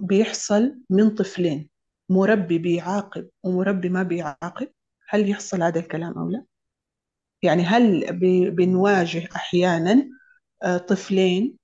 بيحصل 0.00 0.78
من 0.90 1.10
طفلين 1.10 1.70
مربي 2.08 2.58
بيعاقب 2.58 3.28
ومربي 3.42 3.88
ما 3.88 4.02
بيعاقب 4.02 4.68
هل 5.08 5.28
يحصل 5.30 5.62
هذا 5.62 5.80
الكلام 5.80 6.18
أو 6.18 6.28
لا؟ 6.28 6.44
يعني 7.42 7.62
هل 7.62 8.06
بنواجه 8.50 9.28
أحيانا 9.36 10.08
آه، 10.62 10.78
طفلين 10.78 11.58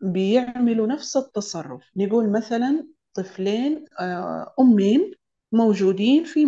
بيعملوا 0.00 0.86
نفس 0.86 1.16
التصرف 1.16 1.90
نقول 1.96 2.32
مثلا 2.32 2.86
طفلين 3.14 3.84
آه، 4.00 4.54
أمين 4.60 5.12
موجودين 5.52 6.24
في 6.24 6.46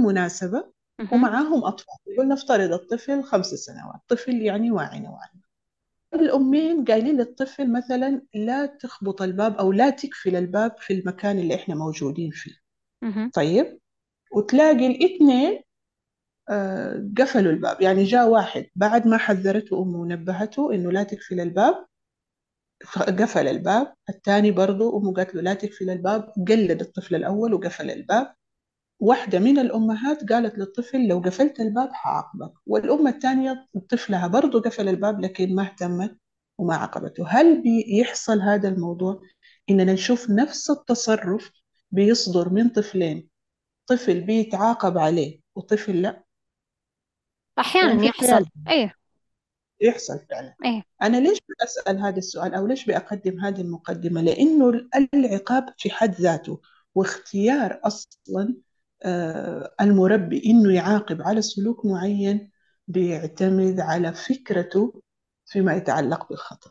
ومعاهم 1.12 1.64
أطفال. 1.64 1.96
يقول 2.06 2.28
نفترض 2.28 2.72
الطفل 2.72 3.22
خمس 3.22 3.46
سنوات. 3.46 4.00
طفل 4.08 4.42
يعني 4.42 4.70
واعي 4.70 5.00
نوعا 5.00 5.28
الأمين 6.14 6.84
قايلين 6.84 7.16
للطفل 7.16 7.72
مثلا 7.72 8.22
لا 8.34 8.66
تخبط 8.66 9.22
الباب 9.22 9.56
أو 9.56 9.72
لا 9.72 9.90
تقفل 9.90 10.36
الباب 10.36 10.74
في 10.78 10.94
المكان 10.94 11.38
اللي 11.38 11.54
إحنا 11.54 11.74
موجودين 11.74 12.30
فيه. 12.30 12.52
طيب؟ 13.34 13.78
وتلاقي 14.32 14.86
الاثنين 14.86 15.62
آه، 16.48 17.10
قفلوا 17.18 17.52
الباب. 17.52 17.80
يعني 17.80 18.04
جاء 18.04 18.28
واحد 18.28 18.66
بعد 18.76 19.06
ما 19.06 19.16
حذرته 19.18 19.82
أمه 19.82 19.98
ونبهته 19.98 20.74
إنه 20.74 20.92
لا 20.92 21.02
تقفل 21.02 21.40
الباب 21.40 21.86
قفل 23.20 23.48
الباب. 23.48 23.94
الثاني 24.08 24.50
برضو 24.50 24.98
أمه 24.98 25.12
قالت 25.12 25.34
له 25.34 25.42
لا 25.42 25.54
تقفل 25.54 25.90
الباب. 25.90 26.32
قلد 26.48 26.80
الطفل 26.80 27.14
الأول 27.14 27.54
وقفل 27.54 27.90
الباب. 27.90 28.34
واحدة 29.00 29.38
من 29.38 29.58
الأمهات 29.58 30.32
قالت 30.32 30.58
للطفل 30.58 31.06
لو 31.08 31.18
قفلت 31.18 31.60
الباب 31.60 31.92
حعاقبك 31.92 32.52
والأم 32.66 33.08
الثانية 33.08 33.66
طفلها 33.90 34.26
برضو 34.26 34.60
قفل 34.60 34.88
الباب 34.88 35.20
لكن 35.20 35.54
ما 35.54 35.62
اهتمت 35.62 36.18
وما 36.58 36.76
عاقبته. 36.76 37.28
هل 37.28 37.62
بيحصل 37.62 38.40
هذا 38.40 38.68
الموضوع؟ 38.68 39.22
إننا 39.70 39.92
نشوف 39.92 40.30
نفس 40.30 40.70
التصرف 40.70 41.50
بيصدر 41.90 42.48
من 42.48 42.68
طفلين. 42.68 43.28
طفل 43.86 44.20
بيتعاقب 44.20 44.98
عليه 44.98 45.40
وطفل 45.54 46.02
لا. 46.02 46.24
أحيانا 47.58 48.00
في 48.00 48.06
يحصل. 48.06 48.46
أيه. 48.68 48.94
يحصل 49.80 50.20
فعلا. 50.30 50.54
أيه. 50.64 50.82
أنا 51.02 51.16
ليش 51.16 51.38
بأسأل 51.48 51.98
هذا 51.98 52.18
السؤال 52.18 52.54
أو 52.54 52.66
ليش 52.66 52.84
بأقدم 52.84 53.40
هذه 53.40 53.60
المقدمة؟ 53.60 54.20
لأنه 54.20 54.88
العقاب 55.14 55.74
في 55.78 55.90
حد 55.90 56.14
ذاته 56.14 56.60
واختيار 56.94 57.80
أصلا 57.84 58.42
آه، 58.42 58.65
المربي 59.80 60.42
إنه 60.46 60.74
يعاقب 60.74 61.22
على 61.22 61.42
سلوك 61.42 61.86
معين 61.86 62.50
بيعتمد 62.88 63.80
على 63.80 64.12
فكرته 64.12 65.02
فيما 65.46 65.74
يتعلق 65.74 66.28
بالخطأ. 66.28 66.70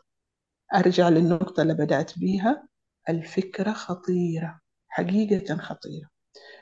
أرجع 0.74 1.08
للنقطة 1.08 1.62
اللي 1.62 1.74
بدأت 1.74 2.18
بيها 2.18 2.68
الفكرة 3.08 3.72
خطيرة 3.72 4.60
حقيقة 4.88 5.56
خطيرة. 5.56 6.08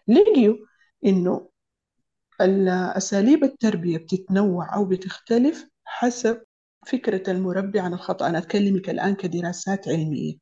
لقيوا 0.09 0.57
إنه 1.05 1.49
أساليب 2.97 3.45
التربية 3.45 3.99
بتتنوع 3.99 4.75
أو 4.75 4.85
بتختلف 4.85 5.69
حسب 5.85 6.43
فكرة 6.87 7.31
المربي 7.31 7.81
عن 7.81 7.93
الخطأ. 7.95 8.27
أنا 8.27 8.39
أتكلمك 8.39 8.91
الآن 8.91 9.15
كدراسات 9.15 9.89
علمية. 9.89 10.35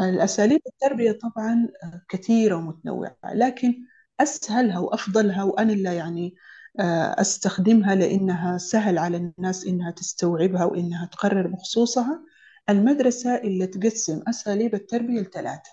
الأساليب 0.00 0.60
التربية 0.66 1.12
طبعا 1.12 1.68
كثيرة 2.08 2.56
ومتنوعة 2.56 3.16
لكن 3.34 3.74
أسهلها 4.20 4.78
وأفضلها 4.78 5.42
وأنا 5.42 5.72
اللي 5.72 5.96
يعني 5.96 6.34
آه، 6.80 7.20
أستخدمها 7.20 7.94
لأنها 7.94 8.58
سهل 8.58 8.98
على 8.98 9.16
الناس 9.16 9.66
إنها 9.66 9.90
تستوعبها 9.90 10.64
وإنها 10.64 11.06
تقرر 11.06 11.46
بخصوصها. 11.46 12.24
المدرسة 12.68 13.34
اللي 13.36 13.66
تقسم 13.66 14.22
أساليب 14.28 14.74
التربية 14.74 15.20
لثلاثة 15.20 15.70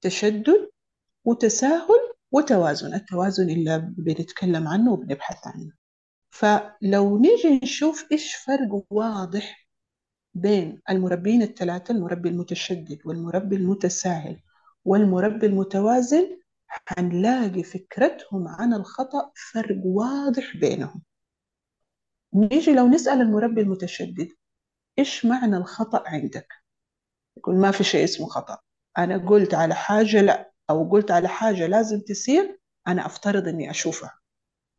تشدد 0.00 0.70
وتساهل 1.24 2.12
وتوازن 2.32 2.94
التوازن 2.94 3.50
اللي 3.50 3.78
بنتكلم 3.98 4.68
عنه 4.68 4.92
وبنبحث 4.92 5.46
عنه. 5.46 5.72
فلو 6.30 7.18
نيجي 7.18 7.60
نشوف 7.62 8.06
إيش 8.12 8.34
فرق 8.34 8.84
واضح 8.90 9.68
بين 10.34 10.82
المربين 10.90 11.42
الثلاثة 11.42 11.94
المربي 11.94 12.28
المتشدد 12.28 12.98
والمربي 13.04 13.56
المتساهل 13.56 14.40
والمربي 14.84 15.46
المتوازن 15.46 16.38
حنلاقي 16.88 17.62
فكرتهم 17.62 18.48
عن 18.48 18.74
الخطأ 18.74 19.32
فرق 19.52 19.80
واضح 19.84 20.56
بينهم. 20.56 21.02
نيجي 22.34 22.74
لو 22.74 22.88
نسأل 22.88 23.20
المربي 23.20 23.60
المتشدد 23.60 24.28
إيش 24.98 25.24
معنى 25.24 25.56
الخطأ 25.56 26.02
عندك؟ 26.06 26.52
يقول 27.36 27.56
ما 27.56 27.70
في 27.70 27.84
شيء 27.84 28.04
اسمه 28.04 28.26
خطأ. 28.26 28.58
أنا 28.98 29.28
قلت 29.28 29.54
على 29.54 29.74
حاجة 29.74 30.20
لا 30.22 30.52
أو 30.70 30.90
قلت 30.90 31.10
على 31.10 31.28
حاجة 31.28 31.66
لازم 31.66 32.00
تصير 32.00 32.60
أنا 32.88 33.06
أفترض 33.06 33.48
إني 33.48 33.70
أشوفها. 33.70 34.18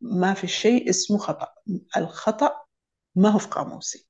ما 0.01 0.33
في 0.33 0.47
شيء 0.47 0.89
اسمه 0.89 1.17
خطأ. 1.17 1.47
الخطأ 1.97 2.65
ما 3.15 3.29
هو 3.29 3.39
في 3.39 3.47
قاموسي. 3.47 4.07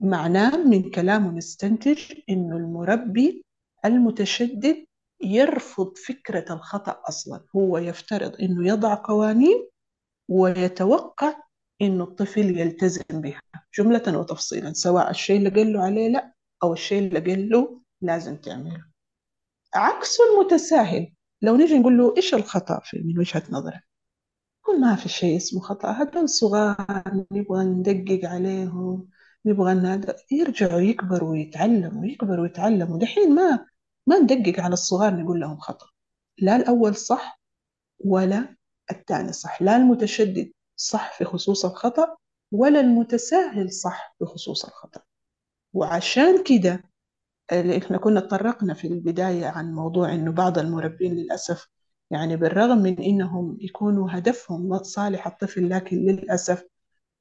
معناه 0.00 0.56
من 0.56 0.90
كلامه 0.90 1.30
نستنتج 1.30 2.12
إنه 2.30 2.56
المربي 2.56 3.44
المتشدد 3.84 4.86
يرفض 5.22 5.98
فكرة 5.98 6.52
الخطأ 6.54 7.02
أصلا. 7.08 7.44
هو 7.56 7.78
يفترض 7.78 8.40
إنه 8.40 8.68
يضع 8.68 8.94
قوانين 9.04 9.68
ويتوقع 10.28 11.34
إنه 11.82 12.04
الطفل 12.04 12.58
يلتزم 12.58 13.04
بها 13.10 13.42
جملة 13.78 14.18
وتفصيلا 14.18 14.72
سواء 14.72 15.10
الشيء 15.10 15.36
اللي 15.36 15.50
قال 15.50 15.72
له 15.72 15.82
عليه 15.82 16.08
لا 16.08 16.34
أو 16.62 16.72
الشيء 16.72 16.98
اللي 16.98 17.20
قال 17.20 17.48
له 17.48 17.80
لازم 18.00 18.36
تعمله. 18.36 18.84
عكس 19.74 20.18
المتساهل 20.20 21.12
لو 21.42 21.56
نيجي 21.56 21.78
نقول 21.78 21.98
له 21.98 22.14
إيش 22.16 22.34
الخطأ 22.34 22.80
في 22.84 23.02
من 23.04 23.18
وجهة 23.18 23.42
نظرك 23.50 23.84
يقول 24.62 24.80
ما 24.80 24.96
في 24.96 25.08
شيء 25.08 25.36
اسمه 25.36 25.60
خطأ 25.60 25.90
هذول 25.90 26.28
صغار 26.28 26.76
نبغى 27.32 27.64
ندقق 27.64 28.28
عليهم 28.28 29.08
نبغى 29.46 30.00
يرجعوا 30.30 30.80
يكبروا 30.80 31.30
ويتعلموا 31.30 32.06
يكبروا 32.06 32.42
ويتعلموا. 32.42 32.98
دحين 32.98 33.34
ما 33.34 33.66
ما 34.06 34.18
ندقق 34.18 34.60
على 34.60 34.72
الصغار 34.72 35.16
نقول 35.16 35.40
لهم 35.40 35.58
خطأ. 35.58 35.86
لا 36.38 36.56
الأول 36.56 36.96
صح 36.96 37.40
ولا 38.04 38.56
الثاني 38.90 39.32
صح. 39.32 39.62
لا 39.62 39.76
المتشدد 39.76 40.52
صح 40.76 41.18
في 41.18 41.24
خصوص 41.24 41.64
الخطأ 41.64 42.16
ولا 42.52 42.80
المتساهل 42.80 43.72
صح 43.72 44.16
في 44.18 44.24
خصوص 44.24 44.64
الخطأ. 44.64 45.00
وعشان 45.72 46.44
كده 46.44 46.84
إحنا 47.52 47.98
كنا 47.98 48.20
تطرقنا 48.20 48.74
في 48.74 48.86
البداية 48.88 49.46
عن 49.46 49.72
موضوع 49.74 50.14
إنه 50.14 50.32
بعض 50.32 50.58
المربين 50.58 51.14
للأسف 51.14 51.66
يعني 52.10 52.36
بالرغم 52.36 52.78
من 52.78 53.02
إنهم 53.02 53.58
يكونوا 53.60 54.08
هدفهم 54.10 54.82
صالح 54.82 55.26
الطفل 55.26 55.70
لكن 55.70 55.96
للأسف 55.96 56.64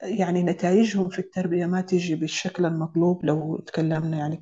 يعني 0.02 0.44
نتائجهم 0.44 1.10
في 1.10 1.20
التربية 1.20 1.66
ما 1.66 1.82
تيجي 1.82 2.16
بالشكل 2.16 2.66
المطلوب. 2.66 3.26
لو 3.26 3.60
تكلمنا 3.60 4.18
يعني 4.18 4.42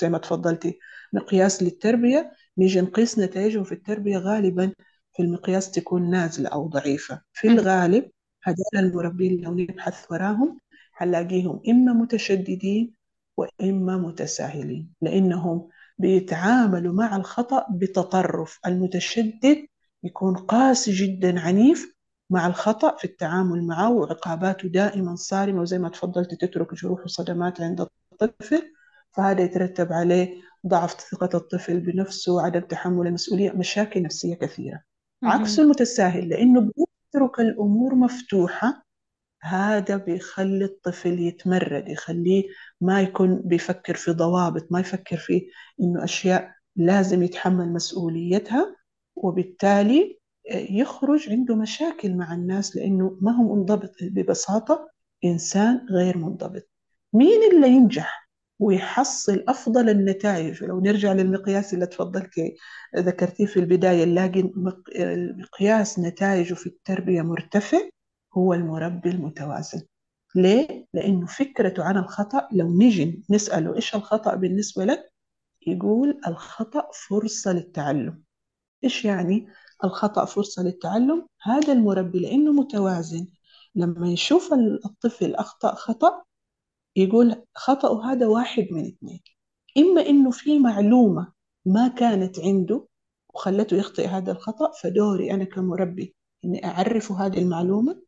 زي 0.00 0.08
ما 0.08 0.18
تفضلتي 0.18 0.78
مقياس 1.14 1.62
للتربية 1.62 2.32
نيجي 2.58 2.80
نقيس 2.80 3.18
نتائجهم 3.18 3.64
في 3.64 3.72
التربية 3.72 4.18
غالبا 4.18 4.72
في 5.12 5.22
المقياس 5.22 5.70
تكون 5.70 6.10
نازلة 6.10 6.48
أو 6.48 6.68
ضعيفة. 6.68 7.20
في 7.32 7.48
الغالب 7.48 8.10
هذول 8.44 8.86
المربين 8.86 9.40
لو 9.40 9.54
نبحث 9.54 10.12
وراهم 10.12 10.58
حنلاقيهم 10.92 11.60
إما 11.68 11.92
متشددين 11.92 12.94
وإما 13.36 13.96
متساهلين 13.96 14.92
لأنهم 15.02 15.68
بيتعاملوا 15.98 16.94
مع 16.94 17.16
الخطأ 17.16 17.66
بتطرف. 17.70 18.58
المتشدد 18.66 19.66
يكون 20.04 20.36
قاسي 20.36 20.92
جدا 20.92 21.40
عنيف 21.40 21.94
مع 22.30 22.46
الخطأ 22.46 22.96
في 22.96 23.04
التعامل 23.04 23.66
معه 23.66 23.90
وعقاباته 23.92 24.68
دائما 24.68 25.16
صارمة 25.16 25.60
وزي 25.60 25.78
ما 25.78 25.88
تفضلت 25.88 26.34
تترك 26.34 26.74
جروح 26.74 27.04
وصدمات 27.04 27.60
عند 27.60 27.80
الطفل 28.12 28.72
فهذا 29.12 29.42
يترتب 29.42 29.92
عليه 29.92 30.42
ضعف 30.66 31.00
ثقة 31.00 31.36
الطفل 31.38 31.80
بنفسه 31.80 32.42
عدم 32.42 32.60
تحمل 32.60 33.06
المسؤولية 33.06 33.50
مشاكل 33.52 34.02
نفسية 34.02 34.34
كثيرة. 34.34 34.82
عكس 35.22 35.60
المتساهل 35.60 36.28
لأنه 36.28 36.60
بيترك 36.60 37.40
الأمور 37.40 37.94
مفتوحة 37.94 38.84
هذا 39.42 39.96
بيخلي 39.96 40.64
الطفل 40.64 41.18
يتمرد 41.20 41.88
يخليه 41.88 42.44
ما 42.80 43.02
يكون 43.02 43.42
بيفكر 43.44 43.94
في 43.94 44.10
ضوابط 44.10 44.66
ما 44.72 44.80
يفكر 44.80 45.16
في 45.16 45.46
إنه 45.80 46.04
أشياء 46.04 46.54
لازم 46.76 47.22
يتحمل 47.22 47.72
مسؤوليتها 47.72 48.76
وبالتالي 49.16 50.18
يخرج 50.70 51.30
عنده 51.30 51.56
مشاكل 51.56 52.16
مع 52.16 52.34
الناس 52.34 52.76
لأنه 52.76 53.18
ما 53.20 53.32
هو 53.32 53.54
منضبط. 53.54 53.92
ببساطة 54.02 54.90
إنسان 55.24 55.86
غير 55.90 56.18
منضبط. 56.18 56.68
مين 57.12 57.52
اللي 57.52 57.68
ينجح؟ 57.68 58.23
ويحصل 58.58 59.44
أفضل 59.48 59.88
النتائج. 59.88 60.64
لو 60.64 60.80
نرجع 60.80 61.12
للمقياس 61.12 61.74
اللي 61.74 61.86
تفضلت 61.86 62.30
ذكرتيه 62.96 63.46
في 63.46 63.60
البداية 63.60 64.04
نلاقي 64.04 64.52
مقياس 65.38 65.98
نتائجه 65.98 66.54
في 66.54 66.66
التربية 66.66 67.22
مرتفع 67.22 67.78
هو 68.36 68.54
المربي 68.54 69.10
المتوازن. 69.10 69.82
ليه؟ 70.34 70.86
لأنه 70.94 71.26
فكرته 71.26 71.84
عن 71.84 71.96
الخطأ 71.96 72.48
لو 72.52 72.78
نجي 72.78 73.24
نسأله 73.30 73.76
إيش 73.76 73.94
الخطأ 73.94 74.34
بالنسبة 74.34 74.84
لك؟ 74.84 75.12
يقول 75.66 76.20
الخطأ 76.26 76.88
فرصة 77.08 77.52
للتعلم. 77.52 78.22
إيش 78.84 79.04
يعني 79.04 79.46
الخطأ 79.84 80.24
فرصة 80.24 80.62
للتعلم؟ 80.62 81.26
هذا 81.42 81.72
المربي 81.72 82.18
لأنه 82.18 82.52
متوازن. 82.52 83.26
لما 83.74 84.08
يشوف 84.08 84.52
الطفل 84.84 85.34
أخطأ 85.34 85.74
خطأ 85.74 86.24
يقول 86.96 87.42
خطأه 87.54 88.12
هذا 88.12 88.26
واحد 88.26 88.66
من 88.70 88.86
اثنين. 88.86 89.20
إما 89.78 90.06
إنه 90.06 90.30
في 90.30 90.58
معلومة 90.58 91.32
ما 91.66 91.88
كانت 91.88 92.40
عنده 92.40 92.86
وخلته 93.34 93.76
يخطئ 93.76 94.06
هذا 94.06 94.32
الخطأ 94.32 94.72
فدوري 94.82 95.30
أنا 95.30 95.44
كمربي 95.44 96.14
إني 96.44 96.64
أعرفه 96.64 97.26
هذه 97.26 97.38
المعلومة 97.38 98.02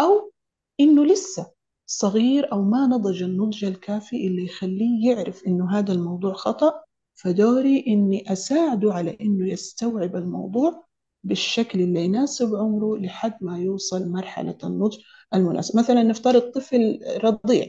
أو 0.00 0.32
إنه 0.80 1.04
لسه 1.04 1.52
صغير 1.86 2.52
أو 2.52 2.62
ما 2.62 2.86
نضج 2.86 3.22
النضج 3.22 3.64
الكافي 3.64 4.26
اللي 4.26 4.44
يخليه 4.44 5.10
يعرف 5.10 5.46
إنه 5.46 5.78
هذا 5.78 5.92
الموضوع 5.92 6.32
خطأ 6.32 6.72
فدوري 7.14 7.84
إني 7.88 8.32
أساعده 8.32 8.92
على 8.92 9.16
إنه 9.20 9.48
يستوعب 9.48 10.16
الموضوع 10.16 10.84
بالشكل 11.24 11.80
اللي 11.80 12.04
يناسب 12.04 12.54
عمره 12.54 12.96
لحد 12.98 13.38
ما 13.40 13.58
يوصل 13.58 14.08
مرحلة 14.08 14.58
النضج 14.64 14.98
المناسب 15.34 15.78
مثلا 15.78 16.02
نفترض 16.02 16.42
طفل 16.42 16.98
رضيع 17.24 17.66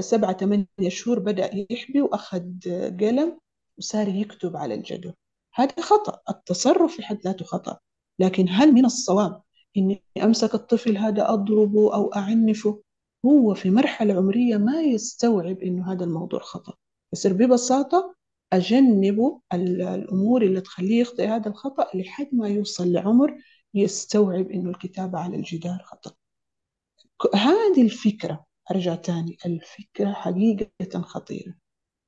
سبعة 0.00 0.36
ثمانية 0.36 0.88
شهور 0.88 1.18
بدأ 1.18 1.50
يحبي 1.70 2.00
وأخذ 2.00 2.42
قلم 3.00 3.38
وصار 3.78 4.08
يكتب 4.08 4.56
على 4.56 4.74
الجدول. 4.74 5.14
هذا 5.54 5.80
خطأ 5.80 6.20
التصرف 6.28 6.96
في 6.96 7.02
حد 7.02 7.18
ذاته 7.24 7.44
خطأ. 7.44 7.78
لكن 8.18 8.46
هل 8.48 8.72
من 8.72 8.84
الصواب 8.84 9.42
إني 9.76 10.02
أمسك 10.22 10.54
الطفل 10.54 10.96
هذا 10.96 11.30
أضربه 11.30 11.94
أو 11.94 12.12
أعنفه؟ 12.14 12.82
هو 13.26 13.54
في 13.54 13.70
مرحلة 13.70 14.14
عمرية 14.14 14.56
ما 14.56 14.80
يستوعب 14.82 15.58
إنه 15.58 15.92
هذا 15.92 16.04
الموضوع 16.04 16.40
خطأ. 16.40 16.74
يصير 17.12 17.32
ببساطة 17.32 18.14
أجنبه 18.52 19.40
الأمور 19.52 20.42
اللي 20.42 20.60
تخليه 20.60 21.00
يخطئ 21.00 21.26
هذا 21.26 21.48
الخطأ 21.48 21.86
لحد 21.94 22.28
ما 22.32 22.48
يوصل 22.48 22.92
لعمر 22.92 23.38
يستوعب 23.74 24.50
إنه 24.50 24.70
الكتابة 24.70 25.18
على 25.18 25.36
الجدار 25.36 25.82
خطأ. 25.84 26.12
هذه 27.34 27.82
الفكرة 27.82 28.44
أرجع 28.70 28.94
تاني. 28.94 29.36
الفكرة 29.46 30.12
حقيقة 30.12 31.00
خطيرة. 31.00 31.54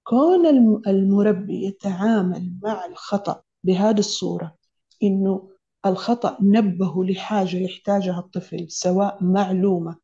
كون 0.05 0.47
المربي 0.87 1.65
يتعامل 1.67 2.59
مع 2.63 2.85
الخطأ 2.85 3.43
بهذه 3.65 3.99
الصورة 3.99 4.57
إنه 5.03 5.51
الخطأ 5.87 6.39
نبه 6.43 7.05
لحاجة 7.05 7.57
يحتاجها 7.57 8.19
الطفل 8.19 8.67
سواء 8.71 9.25
معلومة 9.25 9.97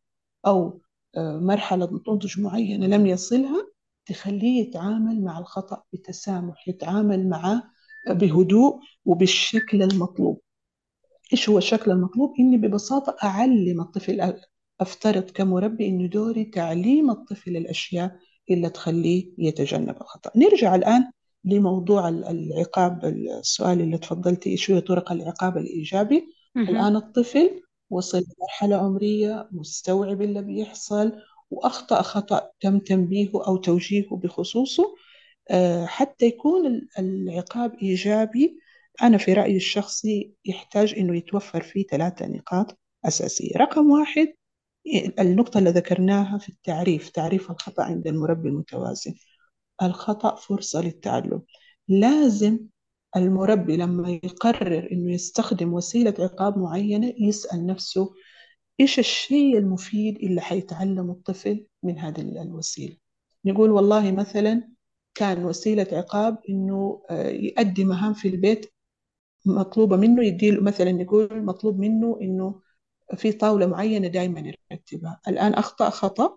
أو 0.47 0.81
مرحلة 1.17 2.01
نضج 2.09 2.41
معينة 2.41 2.87
لم 2.87 3.07
يصلها 3.07 3.67
تخليه 4.07 4.61
يتعامل 4.61 5.25
مع 5.25 5.39
الخطأ 5.39 5.83
بتسامح 5.93 6.69
يتعامل 6.69 7.29
معه 7.29 7.63
بهدوء 8.11 8.81
وبالشكل 9.05 9.83
المطلوب. 9.83 10.41
إيش 11.33 11.49
هو 11.49 11.59
الشكل 11.59 11.91
المطلوب؟ 11.91 12.35
إني 12.41 12.57
ببساطة 12.57 13.17
أعلم 13.25 13.81
الطفل 13.81 14.21
أفترض 14.81 15.31
كمربي 15.31 15.87
إنه 15.87 16.07
دوري 16.09 16.45
تعليم 16.45 17.11
الطفل 17.11 17.57
الأشياء 17.57 18.17
اللي 18.51 18.71
تخليه 18.71 19.33
يتجنب 19.39 19.97
الخطأ. 20.01 20.31
نرجع 20.37 20.75
الآن 20.75 21.11
لموضوع 21.45 22.09
العقاب 22.09 23.05
السؤال 23.05 23.81
اللي 23.81 23.99
تفضلتي 23.99 24.57
شو 24.57 24.75
هي 24.75 24.81
طرق 24.81 25.13
العقاب 25.13 25.57
الإيجابي؟ 25.57 26.25
الآن 26.57 26.97
الطفل 26.97 27.63
وصل 27.91 28.19
لمرحلة 28.19 28.77
عمرية 28.77 29.49
مستوعب 29.53 30.23
اللي 30.23 30.43
بيحصل 30.43 31.13
وأخطأ 31.51 32.03
خطأ 32.03 32.51
تم 32.61 32.79
تنبيهه 32.79 33.47
أو 33.47 33.57
توجيهه 33.57 34.17
بخصوصه. 34.17 34.95
حتى 35.85 36.27
يكون 36.27 36.89
العقاب 36.99 37.75
إيجابي 37.83 38.59
أنا 39.03 39.19
في 39.19 39.33
رأيي 39.33 39.57
الشخصي 39.57 40.33
يحتاج 40.45 40.95
إنه 40.99 41.17
يتوفر 41.17 41.63
فيه 41.63 41.85
ثلاثة 41.87 42.27
نقاط 42.27 42.79
أساسية. 43.05 43.57
رقم 43.57 43.91
واحد 43.91 44.29
النقطة 45.21 45.59
اللي 45.59 45.71
ذكرناها 45.71 46.39
في 46.39 46.49
التعريف 46.49 47.09
تعريف 47.09 47.51
الخطأ 47.51 47.83
عند 47.83 48.07
المربي 48.07 48.49
المتوازن. 48.49 49.15
الخطأ 49.83 50.35
فرصة 50.37 50.81
للتعلم. 50.83 51.43
لازم 51.89 52.59
المربي 53.17 53.77
لما 53.77 54.11
يقرر 54.11 54.89
إنه 54.93 55.13
يستخدم 55.13 55.73
وسيلة 55.73 56.15
عقاب 56.19 56.59
معينة 56.59 57.15
يسأل 57.19 57.67
نفسه 57.67 58.15
إيش 58.81 58.99
الشيء 58.99 59.59
المفيد 59.59 60.17
اللي 60.17 60.41
حيتعلم 60.41 61.11
الطفل 61.11 61.67
من 61.83 61.99
هذه 61.99 62.21
الوسيلة. 62.43 62.97
نقول 63.45 63.71
والله 63.71 64.13
مثلا 64.13 64.69
كان 65.15 65.45
وسيلة 65.45 65.87
عقاب 65.93 66.39
إنه 66.49 67.03
يؤدي 67.11 67.85
مهام 67.85 68.15
في 68.15 68.29
البيت 68.29 68.73
مطلوبة 69.47 69.97
منه 69.97 70.25
يديله 70.25 70.63
مثلا 70.63 70.93
نقول 70.93 71.45
مطلوب 71.45 71.79
منه 71.79 72.19
إنه 72.23 72.61
في 73.17 73.33
طاولة 73.33 73.67
معينة 73.67 74.09
دائما 74.09 74.53
يرتبها 74.71 75.21
الآن 75.29 75.55
أخطأ 75.55 75.91
خطأ 75.91 76.37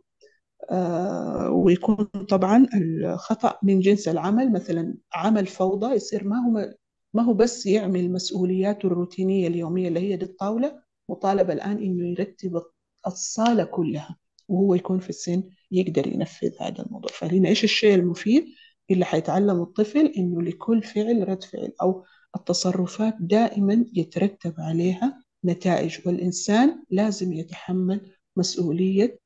آه 0.72 1.50
ويكون 1.52 2.06
طبعا 2.30 2.68
الخطأ 2.76 3.60
من 3.64 3.80
جنس 3.80 4.08
العمل. 4.08 4.52
مثلا 4.54 4.96
عمل 5.14 5.48
فوضى 5.48 5.96
يصير 5.96 6.24
ما 6.28 6.36
هو 6.38 6.74
ما 7.14 7.24
هو 7.24 7.34
بس 7.34 7.66
يعمل 7.66 8.12
مسؤولياته 8.12 8.88
الروتينية 8.88 9.48
اليومية 9.48 9.88
اللي 9.88 10.00
هي 10.00 10.16
دي 10.18 10.26
الطاولة 10.26 10.82
مطالب 11.10 11.52
الآن 11.52 11.78
إنه 11.78 12.08
يرتب 12.12 12.62
الصالة 13.08 13.64
كلها 13.64 14.18
وهو 14.48 14.76
يكون 14.76 15.00
في 15.00 15.10
السن 15.10 15.44
يقدر 15.72 16.08
ينفذ 16.08 16.52
هذا 16.60 16.84
الموضوع. 16.86 17.12
فهنا 17.14 17.50
إيش 17.50 17.64
الشيء 17.64 17.96
المفيد؟ 17.96 18.46
اللي 18.92 19.06
حيتعلم 19.06 19.62
الطفل 19.62 20.06
إنه 20.18 20.42
لكل 20.42 20.84
فعل 20.84 21.30
رد 21.30 21.44
فعل 21.44 21.72
أو 21.82 22.04
التصرفات 22.36 23.16
دائما 23.20 23.86
يترتب 23.94 24.54
عليها 24.58 25.23
نتائج 25.46 26.08
والإنسان 26.08 26.84
لازم 26.90 27.34
يتحمل 27.34 28.12
مسؤولية 28.38 29.20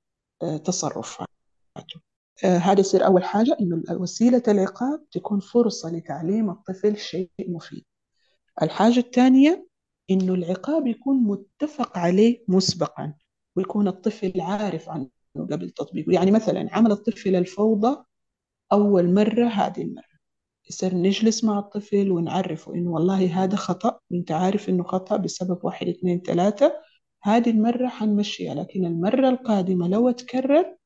تصرفاته. 0.64 1.28
هذا 2.44 2.80
يصير 2.80 3.06
أول 3.06 3.24
حاجة 3.24 3.58
إنه 3.62 3.84
وسيلة 3.92 4.44
العقاب 4.48 5.10
تكون 5.12 5.40
فرصة 5.40 5.92
لتعليم 5.92 6.50
الطفل 6.50 6.98
شيء 6.98 7.30
مفيد. 7.40 7.86
الحاجة 8.62 9.00
الثانية 9.00 9.68
إنه 10.12 10.34
العقاب 10.34 10.88
يكون 10.88 11.24
متفق 11.24 11.98
عليه 11.98 12.44
مسبقا 12.48 13.14
ويكون 13.56 13.88
الطفل 13.88 14.42
عارف 14.42 14.90
عنه 14.90 15.10
قبل 15.36 15.70
تطبيقه. 15.70 16.12
يعني 16.14 16.32
مثلا 16.32 16.68
عمل 16.72 16.92
الطفل 16.92 17.36
الفوضى 17.36 18.04
أول 18.72 19.14
مرة 19.14 19.48
هذه 19.48 19.82
المرة. 19.82 20.17
يصير 20.70 20.96
نجلس 20.96 21.44
مع 21.44 21.60
الطفل 21.60 22.12
ونعرفه 22.12 22.76
إنه 22.76 22.92
والله 22.92 23.44
هذا 23.44 23.56
خطأ 23.56 24.00
وإنت 24.12 24.32
عارف 24.32 24.70
إنه 24.70 24.84
خطأ 24.84 25.18
بسبب 25.18 25.66
واحد 25.66 25.88
اثنين 25.88 26.22
ثلاثة. 26.22 26.74
هذه 27.24 27.50
المرة 27.50 27.88
حنمشيها 27.88 28.56
لكن 28.56 28.86
المرة 28.86 29.30
القادمة 29.30 29.88
لو 29.88 30.12
تكرر 30.12 30.78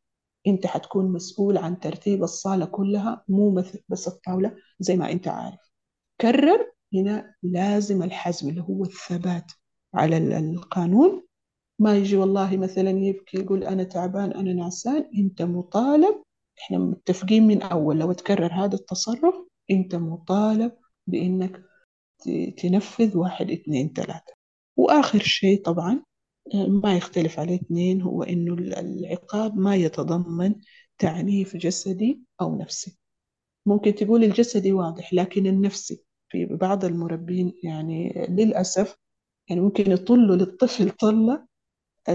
أنت 0.47 0.65
حتكون 0.67 1.11
مسؤول 1.11 1.57
عن 1.57 1.79
ترتيب 1.79 2.23
الصالة 2.23 2.65
كلها 2.65 3.23
مو 3.27 3.63
بس 3.89 4.07
الطاولة 4.07 4.55
زي 4.79 4.97
ما 4.97 5.11
أنت 5.11 5.27
عارف. 5.27 5.71
كرر 6.21 6.71
هنا 6.93 7.35
لازم 7.43 8.03
الحزم 8.03 8.49
اللي 8.49 8.61
هو 8.61 8.83
الثبات 8.83 9.51
على 9.93 10.17
القانون. 10.17 11.23
ما 11.79 11.97
يجي 11.97 12.17
والله 12.17 12.57
مثلا 12.57 12.89
يبكي 12.89 13.37
يقول 13.37 13.63
أنا 13.63 13.83
تعبان 13.83 14.31
أنا 14.31 14.53
نعسان 14.53 15.09
أنت 15.17 15.41
مطالب. 15.41 16.23
إحنا 16.59 16.77
متفقين 16.77 17.47
من 17.47 17.61
أول 17.61 17.99
لو 17.99 18.11
تكرر 18.11 18.53
هذا 18.53 18.75
التصرف 18.75 19.50
أنت 19.71 19.95
مطالب 19.95 20.71
بإنك 21.07 21.63
تنفذ 22.57 23.17
واحد 23.17 23.51
اثنين 23.51 23.93
ثلاثة. 23.95 24.33
وآخر 24.77 25.19
شيء 25.19 25.61
طبعا 25.63 26.03
ما 26.55 26.97
يختلف 26.97 27.39
عليه 27.39 27.55
اثنين 27.55 28.01
هو 28.01 28.23
إنه 28.23 28.53
العقاب 28.53 29.57
ما 29.57 29.75
يتضمن 29.75 30.55
تعنيف 30.97 31.57
جسدي 31.57 32.21
أو 32.41 32.57
نفسي. 32.57 32.97
ممكن 33.65 33.95
تقول 33.95 34.23
الجسدي 34.23 34.73
واضح 34.73 35.13
لكن 35.13 35.47
النفسي 35.47 36.03
في 36.29 36.45
بعض 36.45 36.85
المربين 36.85 37.53
يعني 37.63 38.27
للأسف 38.29 38.97
يعني 39.49 39.61
ممكن 39.61 39.91
يطلوا 39.91 40.35
للطفل 40.35 40.89
طلة 40.89 41.47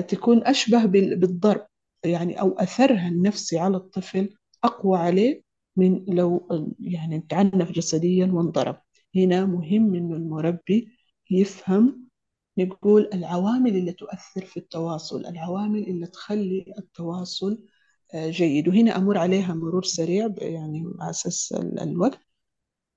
تكون 0.09 0.47
أشبه 0.47 0.85
بالضرب. 0.87 1.67
يعني 2.05 2.41
أو 2.41 2.53
أثرها 2.53 3.09
النفسي 3.09 3.59
على 3.59 3.77
الطفل 3.77 4.35
أقوى 4.65 4.99
عليه 4.99 5.43
من 5.77 6.05
لو 6.09 6.49
يعني 6.81 7.21
تعنف 7.21 7.73
جسديا 7.73 8.27
وانضرب. 8.27 8.77
هنا 9.17 9.47
مهم 9.47 9.95
إنه 9.95 10.17
المربي 10.17 10.89
يفهم 11.31 12.07
نقول 12.59 13.11
العوامل 13.15 13.77
اللي 13.77 13.93
تؤثر 13.93 14.45
في 14.45 14.57
التواصل 14.57 15.27
العوامل 15.27 15.89
اللي 15.89 16.07
تخلي 16.07 16.75
التواصل 16.79 17.65
جيد. 18.17 18.69
وهنا 18.69 18.97
أمر 18.97 19.19
عليها 19.19 19.55
مرور 19.55 19.85
سريع 19.85 20.35
يعني 20.39 20.85
على 21.01 21.11
أساس 21.11 21.53
الوقت. 21.83 22.21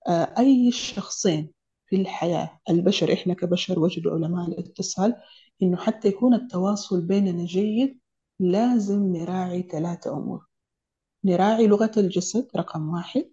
أي 0.10 0.72
شخصين 0.72 1.52
في 1.88 1.96
الحياة 1.96 2.60
البشر 2.70 3.14
إحنا 3.14 3.34
كبشر 3.34 3.80
وجدوا 3.80 4.12
علماء 4.12 4.48
الاتصال 4.48 5.16
إنه 5.64 5.78
حتى 5.78 6.08
يكون 6.08 6.34
التواصل 6.34 7.08
بيننا 7.08 7.46
جيد 7.46 8.00
لازم 8.40 9.16
نراعي 9.16 9.62
ثلاثة 9.62 10.18
أمور. 10.18 10.49
نراعي 11.26 11.68
لغة 11.68 11.92
الجسد 11.98 12.48
رقم 12.58 12.90
واحد. 12.94 13.30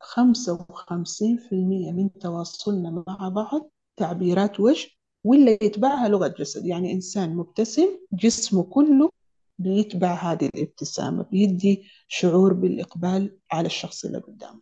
خمسة 0.00 0.66
وخمسين 0.70 1.36
في 1.36 1.52
المية 1.52 1.92
من 1.92 2.12
تواصلنا 2.12 3.04
مع 3.08 3.28
بعض 3.28 3.70
تعبيرات 3.96 4.60
وجه 4.60 4.88
واللي 5.24 5.58
يتبعها 5.62 6.08
لغة 6.08 6.28
جسد. 6.28 6.66
يعني 6.66 6.92
إنسان 6.92 7.36
مبتسم 7.36 7.88
جسمه 8.12 8.62
كله 8.62 9.10
بيتبع 9.58 10.14
هذه 10.14 10.50
الابتسامة 10.54 11.22
بيدي 11.22 11.84
شعور 12.08 12.52
بالإقبال 12.52 13.38
على 13.52 13.66
الشخص 13.66 14.04
اللي 14.04 14.18
قدامه. 14.18 14.60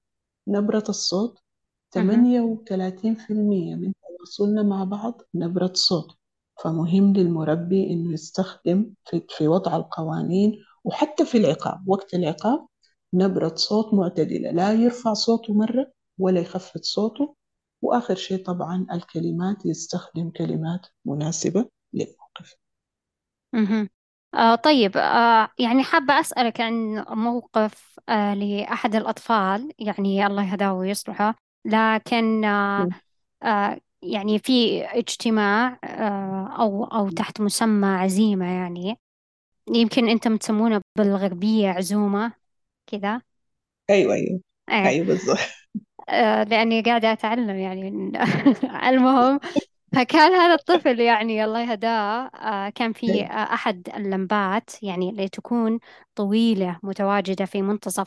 نبرة 0.48 0.84
الصوت 0.88 1.38
مهم. 1.96 2.04
38% 2.68 3.76
من 3.76 3.92
تواصلنا 4.18 4.62
مع 4.62 4.84
بعض 4.84 5.22
نبرة 5.34 5.72
صوت. 5.74 6.10
فمهم 6.62 7.12
للمربي 7.12 7.90
إنه 7.90 8.12
يستخدم 8.12 8.94
في, 9.04 9.22
في 9.28 9.48
وضع 9.48 9.76
القوانين 9.76 10.58
وحتى 10.84 11.24
في 11.26 11.38
العقاب 11.38 11.88
وقت 11.88 12.14
العقاب 12.14 12.66
نبرة 13.14 13.54
صوت 13.56 13.94
معتدلة 13.94 14.50
لا 14.50 14.72
يرفع 14.72 15.12
صوته 15.12 15.54
مرة 15.54 15.92
ولا 16.18 16.40
يخفض 16.40 16.80
صوته. 16.82 17.36
وآخر 17.82 18.14
شيء 18.14 18.44
طبعا 18.44 18.86
الكلمات 18.92 19.66
يستخدم 19.66 20.30
كلمات 20.30 20.86
مناسبة 21.04 21.68
للموقف. 21.94 22.56
آه 24.34 24.54
طيب 24.54 24.96
آه 24.96 25.48
يعني 25.58 25.82
حابة 25.84 26.20
أسألك 26.20 26.60
عن 26.60 27.04
موقف 27.10 28.00
آه 28.08 28.34
لأحد 28.34 28.94
الأطفال 28.94 29.72
يعني 29.78 30.26
الله 30.26 30.52
يهداه 30.52 30.72
ويصلحه 30.74 31.34
لكن 31.64 32.44
آه 32.44 32.88
آه 33.42 33.80
يعني 34.02 34.38
في 34.38 34.84
اجتماع 34.84 35.78
آه 35.84 36.56
أو 36.62 36.84
أو 36.84 37.10
تحت 37.10 37.40
مسمى 37.40 37.86
عزيمة 37.88 38.46
يعني. 38.46 38.98
يمكن 39.74 40.08
أنتم 40.08 40.36
تسمونه 40.36 40.80
بالغربية 40.98 41.68
عزومة 41.70 42.32
كذا. 42.86 43.22
أيوة 43.90 44.14
أيوة. 44.14 44.40
إيه. 44.68 44.90
أيوة 44.90 45.06
بالضبط. 45.06 45.38
آه 46.08 46.42
لأني 46.44 46.82
قاعدة 46.82 47.12
أتعلم 47.12 47.56
يعني. 47.56 47.88
المهم 48.88 49.40
فكان 49.94 50.32
هذا 50.34 50.54
الطفل 50.54 51.00
يعني 51.00 51.44
الله 51.44 51.60
يهداه. 51.72 52.26
آه، 52.34 52.70
كان 52.70 52.92
في 52.92 53.22
آه، 53.24 53.26
أحد 53.54 53.88
اللمبات 53.96 54.70
يعني 54.84 55.10
اللي 55.10 55.28
تكون 55.28 55.78
طويلة 56.14 56.80
متواجدة 56.82 57.44
في 57.44 57.62
منتصف 57.62 58.06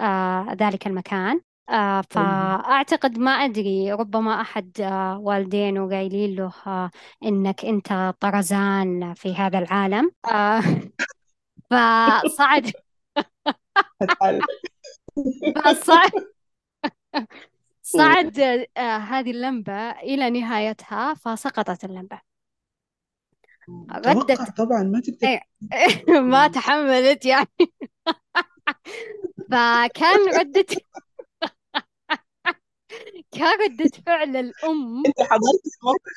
آه، 0.00 0.46
ذلك 0.60 0.86
المكان. 0.86 1.40
آه، 1.70 2.02
فأعتقد 2.10 3.18
ما 3.18 3.30
أدري 3.30 3.92
ربما 3.92 4.40
أحد 4.40 4.80
آه، 4.80 5.18
والدينه 5.18 5.88
قايلين 5.90 6.36
له 6.36 6.52
آه، 6.66 6.90
إنك 7.24 7.64
أنت 7.64 8.14
طرزان 8.20 9.14
في 9.14 9.34
هذا 9.34 9.58
العالم. 9.58 10.10
آه، 10.32 10.62
فصعد. 11.72 12.72
فصعد. 15.64 16.10
صعد 17.82 18.40
آه، 18.76 18.96
هذه 18.96 19.30
اللمبة 19.30 19.90
إلى 19.90 20.30
نهايتها 20.30 21.14
فسقطت 21.14 21.84
اللمبة. 21.84 22.20
ردت. 23.92 24.56
طبعا 24.56 24.82
ما 24.82 25.00
تقدر. 25.00 25.40
ما 26.32 26.48
تحملت 26.48 27.26
يعني. 27.26 27.48
فكان 29.50 30.38
ردة. 30.38 30.66
كان 33.32 33.60
ردة 33.60 33.90
فعل 34.06 34.36
الأم. 34.36 35.02
أنت 35.06 35.20
حضرت 35.20 35.62
الموقف 35.82 36.12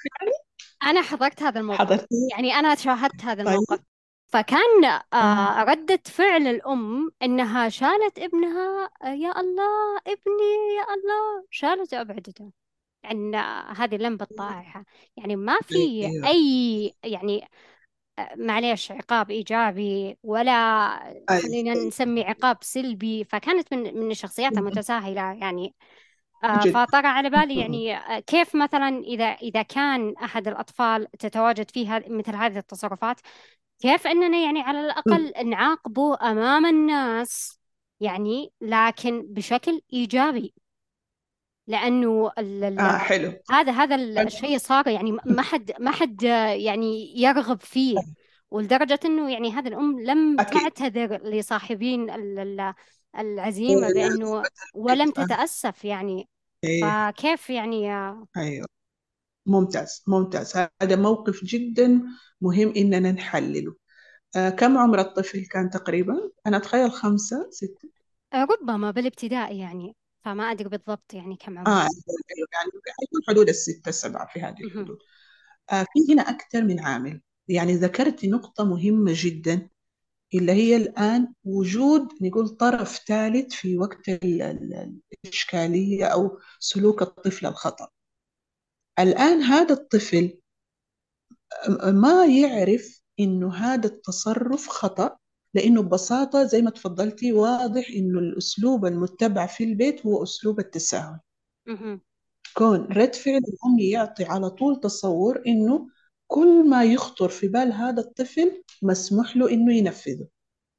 أنا 0.83 1.01
حضرت 1.01 1.43
هذا 1.43 1.59
الموقف. 1.59 1.79
حضرتيه 1.79 2.27
يعني 2.31 2.53
أنا 2.53 2.75
شاهدت 2.75 3.25
هذا 3.25 3.41
الموقف. 3.41 3.79
فكان 4.27 4.85
آه. 4.85 5.03
آه. 5.13 5.63
ردة 5.63 6.01
فعل 6.05 6.47
الأم 6.47 7.11
إنها 7.21 7.69
شالت 7.69 8.19
ابنها 8.19 8.89
آه، 9.03 9.07
يا 9.07 9.39
الله 9.39 9.97
ابني 9.97 10.75
يا 10.77 10.93
الله 10.93 11.45
شالته 11.49 11.97
وأبعدته 11.97 12.51
عن 13.03 13.35
آه، 13.35 13.71
هذه 13.71 13.95
اللمبة 13.95 14.27
الطائحة 14.31 14.85
يعني 15.17 15.35
ما 15.35 15.57
في 15.63 15.75
أيوة 15.75 16.27
أي 16.27 16.93
يعني 17.03 17.47
معليش 18.35 18.91
عقاب 18.91 19.31
إيجابي 19.31 20.17
ولا 20.23 20.89
خلينا 21.29 21.73
نسمي 21.73 22.23
عقاب 22.23 22.57
سلبي. 22.61 23.23
فكانت 23.23 23.73
من 23.73 23.97
من 23.97 24.11
الشخصيات 24.11 24.57
المتساهلة 24.57 25.21
يعني. 25.33 25.75
فطرى 26.73 27.07
على 27.07 27.29
بالي 27.29 27.59
يعني 27.59 27.99
كيف 28.21 28.55
مثلا 28.55 28.99
إذا 28.99 29.25
إذا 29.25 29.61
كان 29.61 30.13
أحد 30.23 30.47
الأطفال 30.47 31.07
تتواجد 31.19 31.71
فيها 31.71 32.01
مثل 32.07 32.35
هذه 32.35 32.57
التصرفات 32.57 33.19
كيف 33.79 34.07
أننا 34.07 34.37
يعني 34.37 34.61
على 34.61 34.79
الأقل 34.79 35.49
نعاقبه 35.49 36.17
أمام 36.31 36.65
الناس؟ 36.65 37.59
يعني 37.99 38.51
لكن 38.61 39.25
بشكل 39.29 39.81
إيجابي. 39.93 40.53
لأنه 41.67 42.31
ال 42.37 42.79
آه 42.79 42.97
حلو. 42.97 43.33
هذا 43.51 43.71
هذا 43.71 44.21
الشيء 44.21 44.57
صار 44.57 44.87
يعني 44.87 45.11
ما 45.25 45.41
حد 45.41 45.71
ما 45.79 45.91
حد 45.91 46.23
يعني 46.23 47.21
يرغب 47.21 47.61
فيه. 47.61 47.95
ولدرجة 48.51 48.99
أنه 49.05 49.31
يعني 49.31 49.51
هذه 49.51 49.67
الأم 49.67 49.99
لم 49.99 50.39
أكيد. 50.39 50.61
تعتذر 50.61 51.17
لصاحبين 51.23 52.09
ال- 52.09 52.39
ال- 52.39 52.73
العزيمة 53.17 53.87
بأنه 53.93 54.43
ولم 54.75 55.11
تتأسف 55.11 55.85
يعني. 55.85 56.29
إيه. 56.63 56.81
فكيف 57.11 57.49
يعني 57.49 57.91
أيوة. 58.37 58.67
ممتاز 59.45 60.03
ممتاز. 60.07 60.53
هذا 60.81 60.95
موقف 60.95 61.43
جدا 61.43 62.01
مهم 62.41 62.73
إننا 62.77 63.11
نحلله. 63.11 63.75
آه 64.35 64.49
كم 64.49 64.77
عمر 64.77 64.99
الطفل 64.99 65.45
كان 65.45 65.69
تقريبا؟ 65.69 66.31
أنا 66.47 66.57
أتخيل 66.57 66.91
خمسة 66.91 67.47
ستة. 67.51 67.89
ربما 68.33 68.91
بالابتدائي 68.91 69.59
يعني 69.59 69.95
فما 70.25 70.51
أدري 70.51 70.69
بالضبط 70.69 71.13
يعني 71.13 71.35
كم 71.35 71.57
آه 71.57 71.61
عمره 71.61 71.89
يعني 72.53 72.71
حدود 73.27 73.49
الستة 73.49 73.89
السبعة 73.89 74.27
في 74.33 74.39
هذه 74.39 74.55
مهم. 74.59 74.65
الحدود. 74.65 74.97
آه 75.71 75.83
في 75.93 76.13
هنا 76.13 76.21
أكثر 76.21 76.63
من 76.63 76.79
عامل. 76.79 77.21
يعني 77.47 77.73
ذكرت 77.73 78.25
نقطة 78.25 78.63
مهمة 78.63 79.11
جدا 79.15 79.69
اللي 80.33 80.51
هي 80.51 80.75
الآن 80.75 81.33
وجود 81.43 82.07
نقول 82.21 82.49
طرف 82.49 82.99
ثالث 83.07 83.53
في 83.53 83.77
وقت 83.77 84.09
ال- 84.09 84.41
ال- 84.41 84.99
الإشكالية 85.25 86.05
أو 86.05 86.39
سلوك 86.59 87.01
الطفل 87.01 87.45
الخطأ. 87.45 87.87
الآن 88.99 89.41
هذا 89.41 89.73
الطفل 89.73 90.37
ما 91.87 92.25
يعرف 92.25 93.01
إنه 93.19 93.53
هذا 93.53 93.87
التصرف 93.87 94.67
خطأ 94.67 95.17
لأنه 95.53 95.81
ببساطة 95.81 96.43
زي 96.43 96.61
ما 96.61 96.69
تفضلتي 96.69 97.33
واضح 97.33 97.87
إنه 97.95 98.19
الأسلوب 98.19 98.85
المتبع 98.85 99.47
في 99.47 99.63
البيت 99.63 100.05
هو 100.05 100.23
أسلوب 100.23 100.59
التساهل. 100.59 101.19
كون 102.53 102.79
رد 102.79 103.15
فعل 103.15 103.37
الأم 103.37 103.79
يعطي 103.79 104.25
على 104.25 104.49
طول 104.49 104.79
تصور 104.79 105.43
إنه 105.47 105.87
كل 106.27 106.69
ما 106.69 106.83
يخطر 106.83 107.29
في 107.29 107.47
بال 107.47 107.71
هذا 107.73 108.01
الطفل 108.01 108.63
مسموح 108.81 109.37
له 109.37 109.49
إنه 109.51 109.73
ينفذه. 109.73 110.27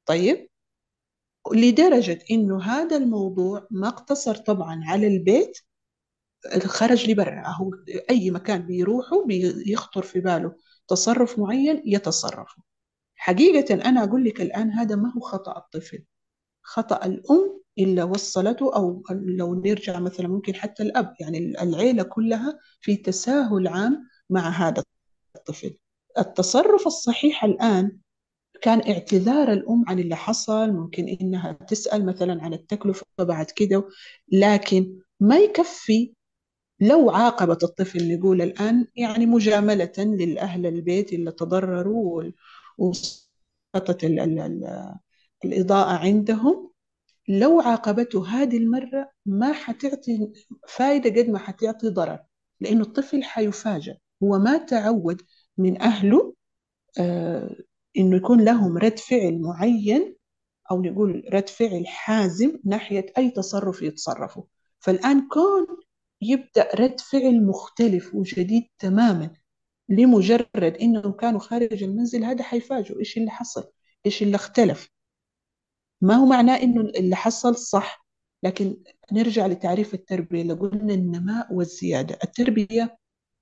طيب؟ 0.05 0.47
لدرجة 1.53 2.19
إنه 2.31 2.61
هذا 2.63 2.97
الموضوع 2.97 3.67
ما 3.71 3.87
اقتصر 3.87 4.35
طبعا 4.35 4.81
على 4.85 5.07
البيت 5.07 5.59
خرج 6.65 7.09
لبرا 7.09 7.47
هو 7.47 7.71
أي 8.09 8.31
مكان 8.31 8.61
بيروحه 8.67 9.25
بيخطر 9.25 10.01
في 10.01 10.19
باله 10.19 10.55
تصرف 10.87 11.39
معين 11.39 11.81
يتصرف 11.85 12.55
حقيقة 13.15 13.73
أنا 13.73 14.03
أقول 14.03 14.25
لك 14.25 14.41
الآن 14.41 14.71
هذا 14.71 14.95
ما 14.95 15.13
هو 15.17 15.19
خطأ 15.19 15.57
الطفل. 15.57 16.03
خطأ 16.61 17.05
الأم 17.05 17.61
اللي 17.79 18.03
وصلته 18.03 18.75
أو 18.75 19.03
لو 19.11 19.55
نرجع 19.55 19.99
مثلا 19.99 20.27
ممكن 20.27 20.55
حتى 20.55 20.83
الأب 20.83 21.13
يعني 21.19 21.37
العيلة 21.63 22.03
كلها 22.03 22.59
في 22.81 22.95
تساهل 22.95 23.67
عام 23.67 24.07
مع 24.29 24.49
هذا 24.49 24.83
الطفل. 25.35 25.77
التصرف 26.17 26.87
الصحيح 26.87 27.43
الآن 27.43 27.97
كان 28.61 28.91
اعتذار 28.91 29.51
الأم 29.53 29.83
عن 29.87 29.99
اللي 29.99 30.15
حصل 30.15 30.71
ممكن 30.71 31.07
إنها 31.21 31.51
تسأل 31.51 32.05
مثلا 32.05 32.43
عن 32.43 32.53
التكلفة 32.53 33.05
بعد 33.19 33.45
كده 33.45 33.87
لكن 34.31 34.99
ما 35.19 35.37
يكفي 35.37 36.13
لو 36.79 37.09
عاقبت 37.09 37.63
الطفل 37.63 38.17
نقول 38.17 38.41
الآن 38.41 38.87
يعني 38.95 39.25
مجاملة 39.25 39.93
للأهل 39.97 40.65
البيت 40.65 41.13
اللي 41.13 41.31
تضرروا 41.31 42.23
وسقطت 42.77 44.03
ال- 44.03 44.19
ال- 44.19 44.39
ال- 44.39 44.95
الإضاءة 45.45 45.97
عندهم. 45.97 46.71
لو 47.27 47.61
عاقبته 47.61 48.27
هذه 48.27 48.57
المرة 48.57 49.11
ما 49.25 49.53
حتعطي 49.53 50.31
فايدة 50.67 51.21
قد 51.21 51.29
ما 51.29 51.39
حتعطي 51.39 51.89
ضرر 51.89 52.19
لأنه 52.59 52.81
الطفل 52.81 53.23
حيفاجأ. 53.23 53.97
هو 54.23 54.39
ما 54.39 54.57
تعود 54.57 55.21
من 55.57 55.81
أهله 55.81 56.33
آه 56.99 57.55
إنه 57.97 58.17
يكون 58.17 58.43
لهم 58.45 58.77
رد 58.77 58.99
فعل 58.99 59.41
معين 59.41 60.15
أو 60.71 60.81
نقول 60.81 61.23
رد 61.33 61.49
فعل 61.49 61.87
حازم 61.87 62.59
ناحية 62.65 63.05
أي 63.17 63.29
تصرف 63.31 63.81
يتصرفه. 63.81 64.47
فالآن 64.79 65.27
كون 65.27 65.67
يبدأ 66.21 66.69
رد 66.75 66.99
فعل 66.99 67.45
مختلف 67.45 68.15
وجديد 68.15 68.63
تماما 68.79 69.33
لمجرد 69.89 70.77
إنهم 70.81 71.11
كانوا 71.11 71.39
خارج 71.39 71.83
المنزل. 71.83 72.23
هذا 72.23 72.43
حيفاجئوا. 72.43 72.99
إيش 72.99 73.17
اللي 73.17 73.31
حصل؟ 73.31 73.71
إيش 74.05 74.23
اللي 74.23 74.35
اختلف؟ 74.35 74.89
ما 76.01 76.15
هو 76.15 76.25
معناه 76.25 76.55
إنه 76.63 76.81
اللي 76.81 77.15
حصل 77.15 77.55
صح؟ 77.55 78.07
لكن 78.43 78.77
نرجع 79.11 79.47
لتعريف 79.47 79.93
التربية. 79.93 80.41
اللي 80.41 80.53
قلنا 80.53 80.93
النماء 80.93 81.53
والزيادة. 81.53 82.19
التربية 82.23 82.97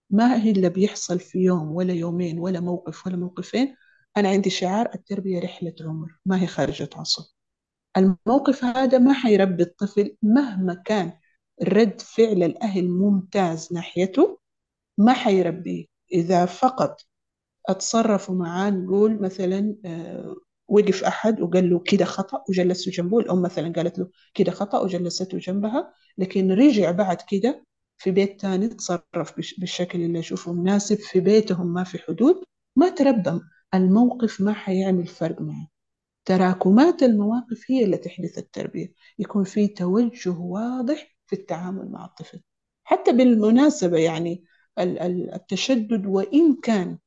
ما 0.09 0.43
هي 0.43 0.51
اللي 0.51 0.69
بيحصل 0.69 1.19
في 1.19 1.39
يوم 1.39 1.71
ولا 1.71 1.93
يومين 1.93 2.39
ولا 2.39 2.59
موقف 2.59 3.07
ولا 3.07 3.17
موقفين. 3.17 3.75
أنا 4.17 4.29
عندي 4.29 4.49
شعار 4.49 4.89
التربية 4.95 5.39
رحلة 5.39 5.75
عمر 5.81 6.19
ما 6.25 6.41
هي 6.41 6.47
خارجة 6.47 6.89
عصر. 6.95 7.35
الموقف 7.97 8.63
هذا 8.63 8.97
ما 8.97 9.13
حيربي 9.13 9.63
الطفل 9.63 10.17
مهما 10.23 10.73
كان 10.85 11.13
رد 11.63 12.01
فعل 12.01 12.43
الأهل 12.43 12.89
ممتاز 12.89 13.73
ناحيته 13.73 14.39
ما 14.97 15.13
حيربيه 15.13 15.85
إذا 16.13 16.45
فقط 16.45 17.01
اتصرفوا 17.69 18.35
معاه 18.35 18.69
نقول 18.69 19.21
مثلا 19.21 19.75
آه، 19.85 20.35
وقف 20.67 21.03
أحد 21.03 21.41
وقال 21.41 21.69
له 21.69 21.79
كده 21.79 22.05
خطأ 22.05 22.43
وجلسه 22.49 22.91
جنبه 22.91 23.19
الأم 23.19 23.41
مثلا 23.41 23.73
قالت 23.73 23.99
له 23.99 24.09
كده 24.33 24.51
خطأ 24.51 24.79
وجلسته 24.79 25.37
جنبها 25.37 25.93
لكن 26.17 26.51
رجع 26.51 26.91
بعد 26.91 27.17
كده 27.29 27.65
في 27.97 28.11
بيت 28.11 28.41
تاني 28.41 28.67
تصرف 28.67 29.35
بالشكل 29.59 30.01
اللي 30.01 30.19
يشوفه 30.19 30.53
مناسب 30.53 30.95
في 30.97 31.19
بيتهم 31.19 31.73
ما 31.73 31.83
في 31.83 31.97
حدود 31.99 32.43
ما 32.75 32.89
تربى 32.89 33.41
الموقف 33.73 34.41
ما 34.41 34.53
حيعمل 34.53 35.07
فرق 35.07 35.41
معه. 35.41 35.67
تراكمات 36.25 37.03
المواقف 37.03 37.61
هي 37.69 37.83
اللي 37.85 37.97
تحدث 37.97 38.37
التربية. 38.37 38.93
يكون 39.19 39.43
في 39.43 39.67
توجه 39.67 40.29
واضح 40.39 41.14
في 41.27 41.33
التعامل 41.33 41.91
مع 41.91 42.05
الطفل. 42.05 42.41
حتى 42.83 43.11
بالمناسبة 43.11 43.97
يعني 43.97 44.43
التشدد 44.79 46.05
وإن 46.05 46.55
كان 46.55 46.97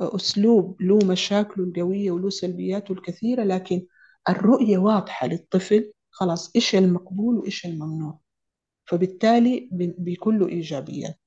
أسلوب 0.00 0.82
له 0.82 0.98
مشاكله 1.04 1.64
القوية 1.64 2.10
وله 2.10 2.30
سلبياته 2.30 2.92
الكثيرة 2.92 3.42
لكن 3.44 3.86
الرؤية 4.28 4.78
واضحة 4.78 5.26
للطفل 5.26 5.92
خلاص 6.10 6.50
إيش 6.56 6.74
المقبول 6.74 7.38
وإيش 7.38 7.66
الممنوع. 7.66 8.20
فبالتالي 8.84 9.68
بيكون 9.98 10.38
له 10.38 10.48
إيجابيات 10.48 11.20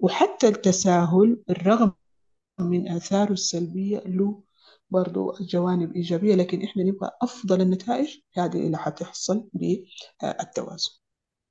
وحتى 0.00 0.48
التساهل 0.48 1.42
بالرغم 1.48 1.92
من 2.60 2.88
آثاره 2.88 3.32
السلبية 3.32 3.98
له 3.98 4.42
برضو 4.90 5.32
جوانب 5.40 5.96
إيجابية 5.96 6.34
لكن 6.34 6.62
إحنا 6.62 6.82
نبغى 6.82 7.10
أفضل 7.22 7.60
النتائج 7.60 8.18
هذه 8.36 8.66
اللي 8.66 8.78
حتحصل 8.78 9.48
بالتوازن. 9.52 10.90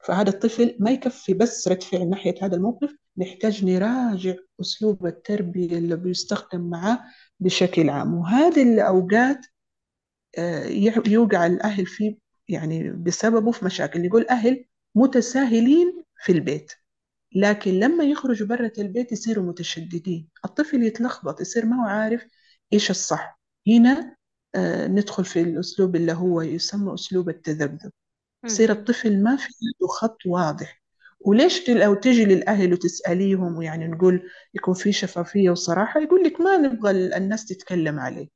فهذا 0.07 0.29
الطفل 0.29 0.77
ما 0.79 0.91
يكفي 0.91 1.33
بس 1.33 1.67
رد 1.67 1.83
فعل 1.83 2.09
ناحية 2.09 2.35
هذا 2.41 2.55
الموقف 2.55 2.95
نحتاج 3.17 3.65
نراجع 3.65 4.35
أسلوب 4.61 5.05
التربية 5.07 5.77
اللي 5.77 5.95
بيستخدم 5.95 6.69
معاه 6.69 6.99
بشكل 7.39 7.89
عام. 7.89 8.13
وهذه 8.13 8.63
الأوقات 8.73 9.45
آه، 10.37 10.65
يوقع 11.07 11.45
الأهل 11.45 11.85
فيه 11.85 12.17
يعني 12.49 12.89
بسببه 12.91 13.51
في 13.51 13.65
مشاكل. 13.65 14.05
يقول 14.05 14.27
أهل 14.29 14.65
متساهلين 14.95 16.03
في 16.25 16.31
البيت 16.31 16.71
لكن 17.35 17.71
لما 17.71 18.03
يخرجوا 18.03 18.47
برة 18.47 18.73
البيت 18.77 19.11
يصيروا 19.11 19.45
متشددين. 19.45 20.29
الطفل 20.45 20.83
يتلخبط 20.83 21.41
يصير 21.41 21.65
ما 21.65 21.83
هو 21.83 21.87
عارف 21.87 22.27
إيش 22.73 22.89
الصح. 22.91 23.39
هنا 23.67 24.15
آه 24.55 24.87
ندخل 24.87 25.25
في 25.25 25.41
الأسلوب 25.41 25.95
اللي 25.95 26.13
هو 26.13 26.41
يسمى 26.41 26.93
أسلوب 26.93 27.29
التذبذب. 27.29 27.91
يصير 28.47 28.71
الطفل 28.71 29.23
ما 29.23 29.35
في 29.35 29.43
عنده 29.43 29.87
خط 29.87 30.17
واضح. 30.25 30.81
وليش 31.19 31.69
لو 31.69 31.93
تجي 31.95 32.25
للأهل 32.25 32.73
وتسأليهم 32.73 33.57
ويعني 33.57 33.87
نقول 33.87 34.29
يكون 34.53 34.73
في 34.73 34.91
شفافية 34.91 35.49
وصراحة 35.49 36.01
يقول 36.01 36.23
لك 36.23 36.41
ما 36.41 36.57
نبغى 36.57 36.91
الناس 37.17 37.45
تتكلم 37.45 37.99
عليه. 37.99 38.27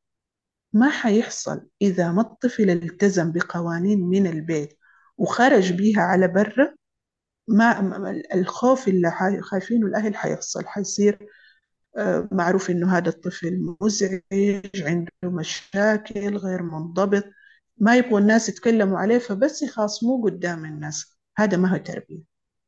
ما 0.74 0.90
حيحصل 0.90 1.68
إذا 1.82 2.12
ما 2.12 2.22
الطفل 2.22 2.70
التزم 2.70 3.32
بقوانين 3.32 4.00
من 4.02 4.28
البيت 4.28 4.78
وخرج 5.18 5.74
بيها 5.74 6.02
على 6.02 6.28
برا 6.28 6.76
ما 7.48 8.24
الخوف 8.34 8.88
اللي 8.88 9.12
خايفينه 9.42 9.88
الأهل 9.88 10.16
حيحصل. 10.16 10.68
حيصير 10.68 11.20
آه، 11.98 12.30
معروف 12.32 12.70
إنه 12.70 12.98
هذا 12.98 13.10
الطفل 13.10 13.76
مزعج 13.82 14.22
عنده 14.78 15.12
مشاكل 15.24 16.38
غير 16.38 16.64
منضبط. 16.64 17.24
ما 17.82 17.96
يبغوا 17.96 18.20
الناس 18.20 18.50
يتكلموا 18.50 19.00
عليه 19.00 19.18
فبس 19.18 19.62
يخاصموه 19.62 20.24
قدام 20.24 20.66
الناس. 20.66 21.18
هذا 21.38 21.58
ما 21.58 21.74
هو 21.74 21.78
تربية. 21.78 22.24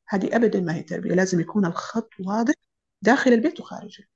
هذه 0.10 0.36
أبدا 0.36 0.62
ما 0.62 0.76
هي 0.76 0.84
تربية. 0.84 1.16
لازم 1.16 1.40
يكون 1.40 1.66
الخط 1.66 2.10
واضح 2.20 2.54
داخل 3.02 3.34
البيت 3.34 3.60
وخارج 3.60 4.00
البيت. 4.00 4.14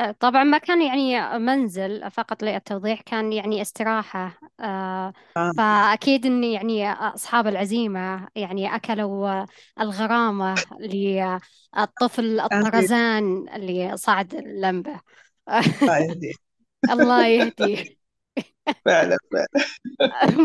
آه، 0.00 0.10
طبعا 0.10 0.44
ما 0.44 0.58
كان 0.58 0.82
يعني 0.82 1.38
منزل 1.38 2.10
فقط 2.10 2.42
للتوضيح 2.42 3.00
كان 3.00 3.32
يعني 3.32 3.62
استراحة. 3.62 4.40
آه، 4.60 5.12
آه. 5.36 5.52
فأكيد 5.56 6.26
إن 6.26 6.44
يعني 6.44 6.92
أصحاب 6.92 7.46
العزيمة 7.46 8.28
يعني 8.34 8.74
أكلوا 8.74 9.44
الغرامة 9.80 10.54
للطفل 10.80 12.40
الطرزان 12.40 13.48
اللي 13.48 13.96
صعد 13.96 14.34
اللمبة 14.34 15.00
الله 16.92 17.26
يهديه. 17.26 17.97
فعلا 18.84 19.16
فعلا. 19.32 19.66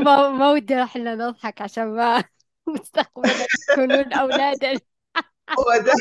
ما 0.04 0.30
ما 0.40 0.52
ودي 0.52 0.84
إحنا 0.84 1.16
نضحك 1.16 1.62
عشان 1.62 1.88
ما 1.88 2.24
مستقبلا 2.68 3.46
يكونون 3.72 4.14
أولادا. 4.14 4.80
هو 5.60 5.78
ده. 5.86 5.94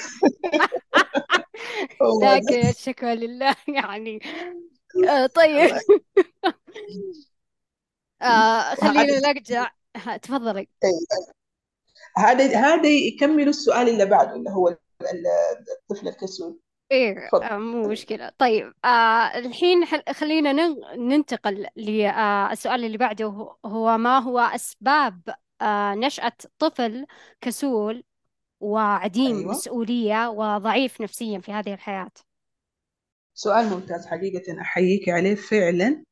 لكن 2.22 2.68
الشكوى 2.68 3.14
لله 3.14 3.56
يعني. 3.68 4.20
آه 5.08 5.26
طيب. 5.26 5.70
آه 8.22 8.74
خلينا 8.74 9.20
نرجع. 9.20 9.70
تفضلي. 10.22 10.68
هذا 12.18 12.56
هذا 12.56 12.88
يكمل 12.88 13.48
السؤال 13.48 13.88
اللي 13.88 14.06
بعده 14.06 14.34
اللي 14.36 14.50
هو 14.50 14.76
الطفل 15.88 16.08
الكسول. 16.08 16.58
إيه 16.92 17.28
آه 17.34 17.56
مو 17.58 17.88
مشكلة. 17.88 18.32
طيب 18.38 18.72
آه 18.84 19.38
الحين 19.38 19.84
حل- 19.84 20.14
خلينا 20.14 20.52
نن- 20.52 21.08
ننتقل 21.08 21.66
للسؤال 21.76 22.84
اللي 22.84 22.98
بعده 22.98 23.24
هو 23.26 23.56
هو 23.66 23.98
ما 23.98 24.18
هو 24.18 24.38
أسباب 24.38 25.20
آه 25.60 25.94
نشأة 25.94 26.32
طفل 26.58 27.06
كسول 27.40 28.04
وعديم 28.60 29.36
أيوه. 29.36 29.50
مسؤولية 29.50 30.28
وضعيف 30.28 31.00
نفسيا 31.00 31.38
في 31.38 31.52
هذه 31.52 31.74
الحياة؟ 31.74 32.10
سؤال 33.34 33.66
ممتاز 33.70 34.06
حقيقة 34.06 34.60
أحييك 34.60 35.08
عليه 35.08 35.34
فعلا. 35.34 36.04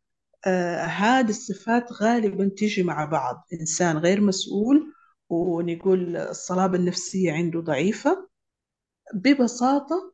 آه 0.46 0.82
هذه 0.84 1.28
الصفات 1.30 1.92
غالبا 1.92 2.50
تيجي 2.56 2.82
مع 2.82 3.04
بعض. 3.04 3.46
إنسان 3.60 3.98
غير 3.98 4.20
مسؤول 4.20 4.92
ونقول 5.28 6.16
الصلابة 6.16 6.76
النفسية 6.78 7.32
عنده 7.32 7.60
ضعيفة. 7.60 8.28
ببساطة 9.14 10.12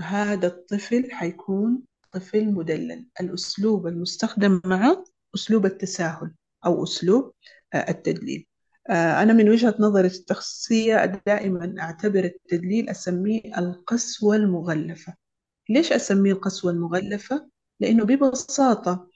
هذا 0.00 0.46
الطفل 0.46 1.12
حيكون 1.12 1.82
طفل 2.12 2.52
مدلل 2.52 3.06
الأسلوب 3.20 3.86
المستخدم 3.86 4.60
معه 4.64 5.04
أسلوب 5.34 5.66
التساهل 5.66 6.34
أو 6.66 6.84
أسلوب 6.84 7.32
آه 7.74 7.90
التدليل 7.90 8.46
آه 8.90 9.22
أنا 9.22 9.32
من 9.32 9.48
وجهة 9.48 9.74
نظري 9.78 10.06
الشخصية 10.06 11.22
دائما 11.26 11.74
أعتبر 11.80 12.24
التدليل 12.24 12.88
أسميه 12.88 13.58
القسوة 13.58 14.36
المغلفة 14.36 15.14
ليش 15.68 15.92
أسميه 15.92 16.32
القسوة 16.32 16.72
المغلفة؟ 16.72 17.48
لأنه 17.80 18.04
ببساطة 18.04 19.08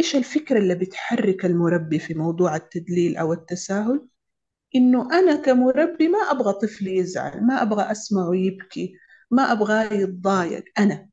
إيش 0.00 0.16
الفكرة 0.16 0.58
اللي 0.58 0.74
بتحرك 0.74 1.44
المربي 1.44 1.98
في 1.98 2.14
موضوع 2.14 2.56
التدليل 2.56 3.16
أو 3.16 3.32
التساهل؟ 3.32 4.06
إنه 4.76 5.18
أنا 5.18 5.36
كمربي 5.36 6.08
ما 6.08 6.18
أبغى 6.18 6.52
طفلي 6.52 6.96
يزعل 6.96 7.46
ما 7.46 7.62
أبغى 7.62 7.92
أسمعه 7.92 8.34
يبكي 8.34 8.94
ما 9.34 9.52
أبغاه 9.52 9.92
يتضايق 9.92 10.64
أنا. 10.78 11.08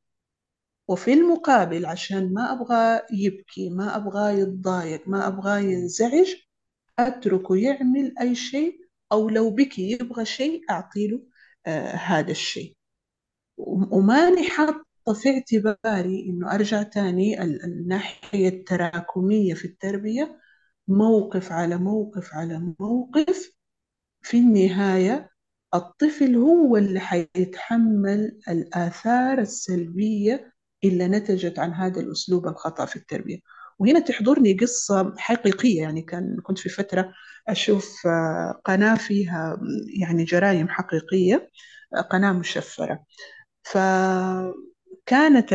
وفي 0.88 1.12
المقابل 1.12 1.86
عشان 1.86 2.34
ما 2.34 2.52
أبغى 2.52 3.02
يبكي 3.12 3.70
ما 3.70 3.96
أبغاه 3.96 4.30
يتضايق 4.30 5.08
ما 5.08 5.26
أبغاه 5.26 5.58
ينزعج 5.58 6.34
أتركه 6.98 7.56
يعمل 7.56 8.14
أي 8.20 8.34
شيء 8.34 8.80
أو 9.12 9.28
لو 9.28 9.50
بكي 9.50 9.92
يبغى 9.92 10.24
شيء 10.24 10.62
أعطيله 10.70 11.22
آه 11.66 11.92
هذا 11.96 12.30
الشيء. 12.30 12.76
وماني 13.92 14.44
حاطة 14.50 14.84
في 15.14 15.28
اعتباري 15.30 16.26
إنه 16.30 16.54
أرجع 16.54 16.82
تاني 16.82 17.42
الناحية 17.42 18.48
التراكمية 18.48 19.54
في 19.54 19.64
التربية 19.64 20.40
موقف 20.88 21.52
على 21.52 21.76
موقف 21.78 22.34
على 22.34 22.74
موقف 22.80 23.52
في 24.22 24.38
النهاية 24.38 25.30
الطفل 25.74 26.36
هو 26.36 26.76
اللي 26.76 27.00
حيتحمل 27.00 28.38
الآثار 28.48 29.38
السلبية 29.38 30.52
اللي 30.84 31.08
نتجت 31.08 31.58
عن 31.58 31.72
هذا 31.74 32.00
الأسلوب 32.00 32.46
الخطأ 32.48 32.84
في 32.86 32.96
التربية. 32.96 33.38
وهنا 33.78 34.00
تحضرني 34.00 34.52
قصة 34.54 35.14
حقيقية 35.18 35.80
يعني 35.82 36.02
كان 36.02 36.36
كنت 36.42 36.58
في 36.58 36.68
فترة 36.68 37.12
أشوف 37.48 38.06
آه، 38.06 38.60
قناة 38.64 38.94
فيها 38.96 39.60
يعني 40.00 40.24
جرائم 40.24 40.68
حقيقية 40.68 41.50
آه، 41.96 42.00
قناة 42.00 42.32
مشفرة. 42.32 43.04
فكانت 43.64 45.54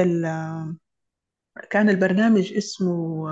كان 1.70 1.90
البرنامج 1.90 2.54
اسمه 2.54 3.30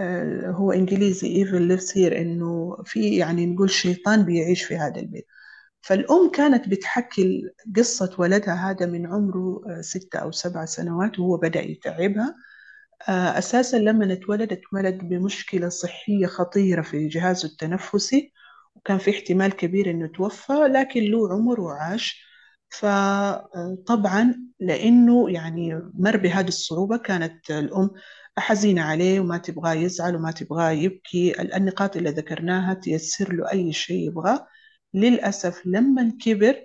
آه، 0.00 0.50
هو 0.50 0.72
إنجليزي 0.72 1.44
Evil 1.44 1.68
lives 1.78 1.92
here 1.94 2.12
إنه 2.16 2.76
في 2.84 3.16
يعني 3.16 3.46
نقول 3.46 3.70
شيطان 3.70 4.22
بيعيش 4.24 4.62
في 4.64 4.76
هذا 4.76 5.00
البيت. 5.00 5.26
فالأم 5.86 6.30
كانت 6.30 6.68
بتحكي 6.68 7.42
قصة 7.76 8.16
ولدها 8.18 8.70
هذا 8.70 8.86
من 8.86 9.06
عمره 9.06 9.62
آه، 9.68 9.80
ستة 9.80 10.18
أو 10.18 10.30
سبع 10.30 10.64
سنوات 10.64 11.18
وهو 11.18 11.36
بدأ 11.36 11.60
يتعبها. 11.60 12.34
آه، 13.08 13.38
أساسا 13.38 13.76
لما 13.76 14.12
اتولد 14.12 14.52
اتولد 14.52 14.98
بمشكلة 14.98 15.68
صحية 15.68 16.26
خطيرة 16.26 16.82
في 16.82 17.08
جهازه 17.08 17.48
التنفسي 17.48 18.32
وكان 18.74 18.98
في 18.98 19.10
احتمال 19.10 19.52
كبير 19.56 19.90
إنه 19.90 20.06
توفى 20.06 20.52
لكن 20.52 21.00
له 21.02 21.32
عمر 21.32 21.60
وعاش. 21.60 22.26
فطبعا 22.70 24.34
لأنه 24.60 25.30
يعني 25.30 25.82
مر 25.94 26.16
بهذه 26.16 26.48
الصعوبة 26.48 26.96
كانت 26.96 27.50
الأم 27.50 27.90
حزينة 28.38 28.82
عليه 28.82 29.20
وما 29.20 29.38
تبغاه 29.38 29.74
يزعل 29.74 30.16
وما 30.16 30.30
تبغاه 30.30 30.70
يبكي. 30.70 31.42
النقاط 31.56 31.96
اللي 31.96 32.10
ذكرناها 32.10 32.74
تيسر 32.74 33.32
له 33.32 33.52
أي 33.52 33.72
شيء 33.72 34.08
يبغاه. 34.08 34.46
للأسف 34.96 35.66
لما 35.66 36.12
كبر 36.24 36.64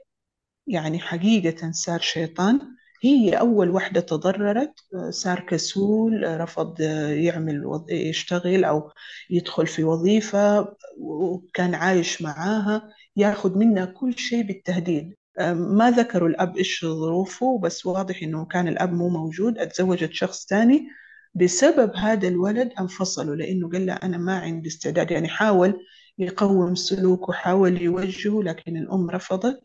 يعني 0.67 0.99
حقيقة 0.99 1.71
صار 1.71 1.99
شيطان. 1.99 2.59
هي 3.03 3.33
أول 3.33 3.69
واحدة 3.69 4.01
تضررت 4.01 4.73
صار 5.09 5.39
كسول 5.39 6.41
رفض 6.41 6.81
يعمل 7.11 7.83
يشتغل 7.89 8.63
أو 8.63 8.91
يدخل 9.29 9.67
في 9.67 9.83
وظيفة 9.83 10.75
وكان 10.97 11.75
عايش 11.75 12.21
معاها 12.21 12.89
ياخذ 13.15 13.57
منها 13.57 13.85
كل 13.85 14.17
شيء 14.17 14.43
بالتهديد. 14.43 15.13
ما 15.53 15.91
ذكروا 15.91 16.29
الأب 16.29 16.57
إيش 16.57 16.85
ظروفه 16.85 17.59
بس 17.59 17.85
واضح 17.85 18.23
إنه 18.23 18.45
كان 18.45 18.67
الأب 18.67 18.93
مو 18.93 19.09
موجود 19.09 19.57
أتزوجت 19.57 20.13
شخص 20.13 20.45
تاني. 20.45 20.87
بسبب 21.35 21.95
هذا 21.95 22.27
الولد 22.27 22.71
أنفصلوا 22.79 23.35
لأنه 23.35 23.69
قال 23.69 23.85
له 23.85 23.93
أنا 23.93 24.17
ما 24.17 24.39
عندي 24.39 24.69
استعداد. 24.69 25.11
يعني 25.11 25.27
حاول 25.27 25.85
يقوم 26.21 26.75
سلوكه 26.75 27.33
حاول 27.33 27.81
يوجهه 27.81 28.43
لكن 28.43 28.77
الأم 28.77 29.09
رفضت. 29.09 29.61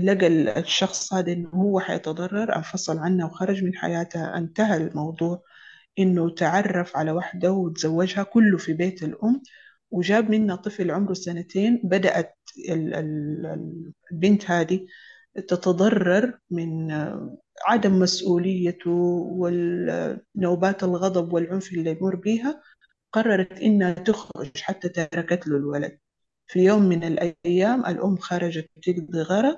لقى 0.00 0.26
الشخص 0.60 1.14
هذا 1.14 1.32
إنه 1.32 1.48
هو 1.48 1.80
حيتضرر 1.80 2.56
أنفصل 2.56 2.98
عنها 2.98 3.26
وخرج 3.26 3.64
من 3.64 3.74
حياتها 3.76 4.36
انتهى 4.38 4.76
الموضوع. 4.76 5.42
إنه 5.98 6.30
تعرف 6.30 6.96
على 6.96 7.10
واحدة 7.10 7.52
وتزوجها 7.52 8.22
كله 8.22 8.58
في 8.58 8.72
بيت 8.72 9.02
الأم. 9.02 9.42
وجاب 9.90 10.30
منها 10.30 10.56
طفل 10.56 10.90
عمره 10.90 11.14
سنتين. 11.14 11.80
بدأت 11.84 12.34
ال- 12.68 12.94
ال- 12.94 13.92
البنت 14.12 14.50
هذه 14.50 14.86
تتضرر 15.48 16.38
من 16.50 16.90
عدم 17.66 17.98
مسؤوليته 17.98 18.90
والنوبات 19.36 20.84
الغضب 20.84 21.32
والعنف 21.32 21.72
اللي 21.72 21.90
يمر 22.00 22.16
بيها. 22.16 22.60
قررت 23.12 23.52
إنها 23.52 23.92
تخرج 23.92 24.50
حتى 24.58 24.88
تركت 24.88 25.48
له 25.48 25.56
الولد. 25.56 25.98
في 26.46 26.60
يوم 26.64 26.82
من 26.82 27.04
الأيام 27.04 27.86
الأم 27.86 28.16
خرجت 28.16 28.70
تقضي 28.82 29.22
غرض 29.22 29.56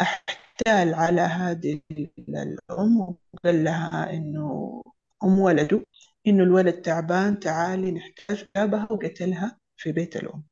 أحتال 0.00 0.94
على 0.94 1.20
هذه 1.20 1.80
الأم 2.28 3.00
وقال 3.00 3.64
لها 3.64 4.12
إنه 4.12 4.82
أم 5.24 5.38
ولده 5.38 5.84
إنه 6.26 6.42
الولد 6.42 6.74
تعبان 6.74 7.40
تعالي 7.40 7.90
نحتاج 7.92 8.46
جابها 8.56 8.88
وقتلها 8.90 9.58
في 9.76 9.92
بيت 9.92 10.16
الأم. 10.16 10.44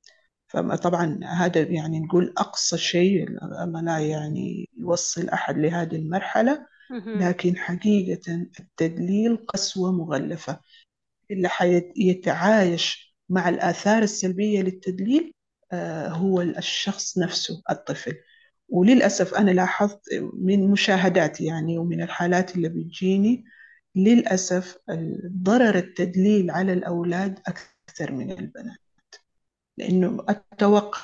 فطبعا 0.49 1.21
هذا 1.25 1.61
يعني 1.63 2.01
نقول 2.01 2.35
أقصى 2.39 2.79
شيء 2.79 3.31
ما 3.67 3.83
لا 3.85 3.99
يعني 3.99 4.69
يوصل 4.79 5.29
أحد 5.29 5.59
لهذه 5.59 5.97
المرحلة. 5.97 6.67
لكن 7.21 7.57
حقيقة 7.57 8.47
التدليل 8.61 9.37
قسوة 9.37 9.93
مغلفة. 9.93 10.61
اللي 11.31 11.49
حيتعايش 11.49 13.15
مع 13.29 13.49
الآثار 13.49 14.03
السلبية 14.03 14.63
للتدليل 14.63 15.35
آه، 15.73 16.09
هو 16.09 16.41
الشخص 16.43 17.19
نفسه 17.19 17.63
الطفل. 17.71 18.15
وللأسف 18.69 19.35
أنا 19.35 19.51
لاحظت 19.51 20.01
من 20.35 20.71
مشاهداتي 20.71 21.45
يعني 21.45 21.79
ومن 21.79 22.03
الحالات 22.03 22.57
اللي 22.57 22.69
بتجيني 22.69 23.45
للأسف 23.97 24.79
ضرر 25.43 25.75
التدليل 25.79 26.51
على 26.51 26.73
الأولاد 26.73 27.39
أكثر 27.47 28.13
من 28.13 28.31
البنات. 28.31 28.79
لأنه 29.79 30.25
أتوقع 30.29 30.99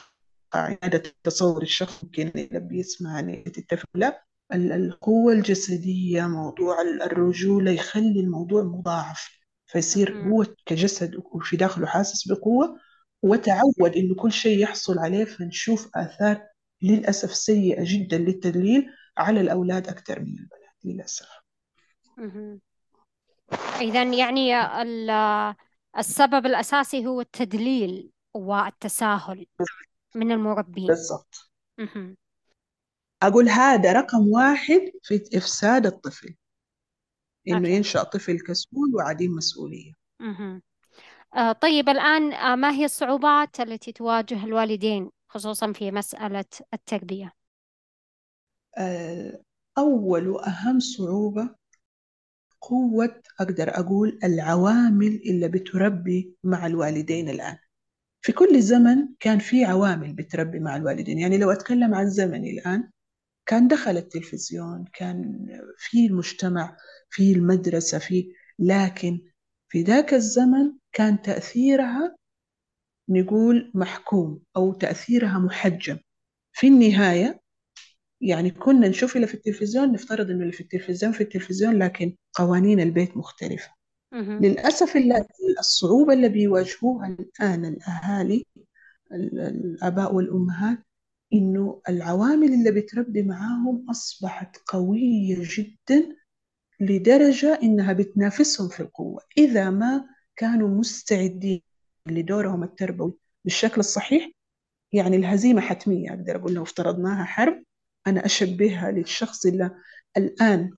هذا 0.55 1.03
تصور 1.25 1.63
الشخص 1.63 2.05
ممكن 2.05 2.29
اللي 2.35 2.61
بيسمعني 2.61 3.45
يتفق 3.47 3.89
لا 3.95 4.25
ال- 4.53 4.73
القوة 4.73 5.33
الجسدية 5.33 6.27
موضوع 6.27 6.81
ال- 6.83 7.03
الرجولة 7.03 7.71
يخلي 7.71 8.21
الموضوع 8.21 8.63
مضاعف. 8.63 9.39
فيصير. 9.67 10.29
هو 10.29 10.47
كجسد 10.67 11.15
وفي 11.17 11.57
داخله 11.57 11.87
حاسس 11.87 12.29
بقوة 12.29 12.79
وتعود 13.23 13.97
إنه 13.97 14.15
كل 14.15 14.33
شيء 14.33 14.59
يحصل 14.59 14.99
عليه 14.99 15.25
فنشوف 15.25 15.91
آثار 15.95 16.43
للأسف 16.83 17.35
سيئة 17.35 17.83
جدا 17.87 18.19
للتدليل 18.19 18.87
على 19.19 19.41
الأولاد 19.41 19.89
أكثر 19.89 20.21
من 20.21 20.27
البنات 20.39 20.77
للأسف. 20.85 21.29
إذا 23.81 24.03
يعني 24.03 24.61
ال- 24.83 25.55
السبب 25.99 26.47
الأساسي 26.47 27.07
هو 27.07 27.21
التدليل 27.21 28.11
والتساهل 28.35 29.47
من 30.15 30.33
المربين 30.33 30.87
بالضبط. 30.87 31.51
أقول 33.23 33.49
هذا 33.49 33.93
رقم 33.93 34.29
واحد 34.29 34.91
في 35.03 35.29
إفساد 35.35 35.87
الطفل 35.87 36.35
أوكي 37.53 37.69
ينشأ 37.69 38.03
طفل 38.03 38.41
كسول 38.41 38.95
وعديم 38.95 39.33
مسؤولية 39.33 39.93
مهم. 40.21 40.63
آه، 41.37 41.53
طيب 41.53 41.89
الآن 41.89 42.33
آه، 42.33 42.57
ما 42.57 42.71
هي 42.73 42.85
الصعوبات 42.85 43.61
التي 43.61 43.93
تواجه 43.93 44.45
الوالدين 44.45 45.11
خصوصا 45.29 45.73
في 45.73 45.91
مسألة 45.91 46.45
التربية؟ 46.75 47.35
آه، 48.79 49.43
أول 49.79 50.29
وأهم 50.29 50.81
صعوبة 50.81 51.55
قوة 52.61 53.23
أقدر 53.41 53.69
أقول 53.81 54.19
العوامل 54.25 55.21
اللي 55.27 55.49
بتربي 55.49 56.35
مع 56.45 56.67
الوالدين 56.67 57.29
الآن 57.29 57.59
في 58.23 58.33
كل 58.33 58.63
زمن 58.63 59.09
كان 59.21 59.39
في 59.39 59.65
عوامل 59.65 60.13
بتربي 60.15 60.61
مع 60.61 60.77
الوالدين 60.77 61.19
يعني 61.19 61.39
لو 61.39 61.51
أتكلم 61.53 61.95
عن 61.95 62.11
زمني 62.11 62.51
الآن 62.51 62.91
كان 63.47 63.69
دخل 63.69 63.97
التلفزيون 63.97 64.85
كان 64.93 65.47
في 65.79 66.07
المجتمع 66.07 66.77
في 67.11 67.33
المدرسة 67.33 67.99
في 67.99 68.33
لكن 68.59 69.21
في 69.69 69.83
ذاك 69.83 70.15
الزمن 70.15 70.73
كان 70.93 71.23
تأثيرها 71.23 72.17
نقول 73.09 73.71
محكوم 73.75 74.41
أو 74.57 74.73
تأثيرها 74.73 75.39
محجم 75.39 75.99
في 76.53 76.67
النهاية 76.67 77.41
يعني 78.21 78.51
كنا 78.51 78.89
نشوف 78.89 79.17
اللي 79.17 79.27
في 79.27 79.35
التلفزيون 79.35 79.93
نفترض 79.93 80.31
إنه 80.31 80.41
اللي 80.41 80.53
في 80.53 80.61
التلفزيون 80.61 81.13
في 81.13 81.21
التلفزيون 81.21 81.79
لكن 81.79 82.17
قوانين 82.35 82.81
البيت 82.81 83.17
مختلفة. 83.17 83.71
للأسف 84.43 84.97
الصعوبة 85.59 86.13
اللي 86.13 86.29
بيواجهوها 86.29 87.09
الآن 87.09 87.65
الأهالي 87.65 88.45
ال- 89.13 89.41
الآباء 89.41 90.15
والأمهات 90.15 90.79
إنه 91.33 91.81
العوامل 91.89 92.53
اللي 92.55 92.71
بتربي 92.71 93.23
معاهم 93.23 93.87
أصبحت 93.91 94.57
قوية 94.67 95.37
جدا 95.41 96.17
لدرجة 96.81 97.59
إنها 97.63 97.93
بتنافسهم 97.93 98.69
في 98.69 98.81
القوة. 98.81 99.21
إذا 99.39 99.71
ما 99.71 100.05
كانوا 100.37 100.69
مستعدين 100.69 101.63
لدورهم 102.07 102.63
التربوي 102.63 103.15
بالشكل 103.45 103.81
الصحيح 103.81 104.31
يعني 104.93 105.17
الهزيمة 105.17 105.61
حتمية 105.61 106.11
أقدر 106.11 106.37
أقول 106.37 106.55
لو 106.55 106.63
افترضناها 106.63 107.25
حرب 107.25 107.63
أنا 108.07 108.27
أشبهها 108.27 108.91
للشخص 108.91 109.47
اللي 109.47 109.71
الآن 110.17 110.71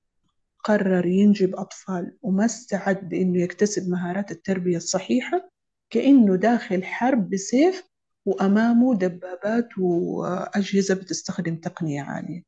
قرر 0.64 1.06
ينجب 1.06 1.56
أطفال 1.56 2.16
وما 2.22 2.44
استعد 2.44 3.08
بإنه 3.08 3.42
يكتسب 3.42 3.88
مهارات 3.90 4.30
التربية 4.30 4.76
الصحيحة 4.76 5.50
كأنه 5.90 6.36
داخل 6.36 6.84
حرب 6.84 7.30
بسيف 7.30 7.87
وأمامه 8.28 8.94
دبابات 8.94 9.68
وأجهزة 9.78 10.94
بتستخدم 10.94 11.56
تقنية 11.56 12.02
عالية. 12.02 12.42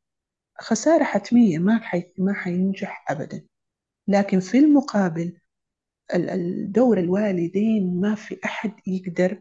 خسارة 0.58 1.04
حتمية 1.04 1.58
ما 1.58 1.78
حي... 1.78 2.12
ما 2.18 2.32
حينجح 2.34 3.04
أبدا. 3.08 3.42
لكن 4.08 4.40
في 4.40 4.58
المقابل 4.58 5.38
ال- 6.14 6.30
ال- 6.30 6.72
دور 6.72 6.98
الوالدين 6.98 8.00
ما 8.00 8.14
في 8.14 8.38
أحد 8.44 8.72
يقدر 8.86 9.40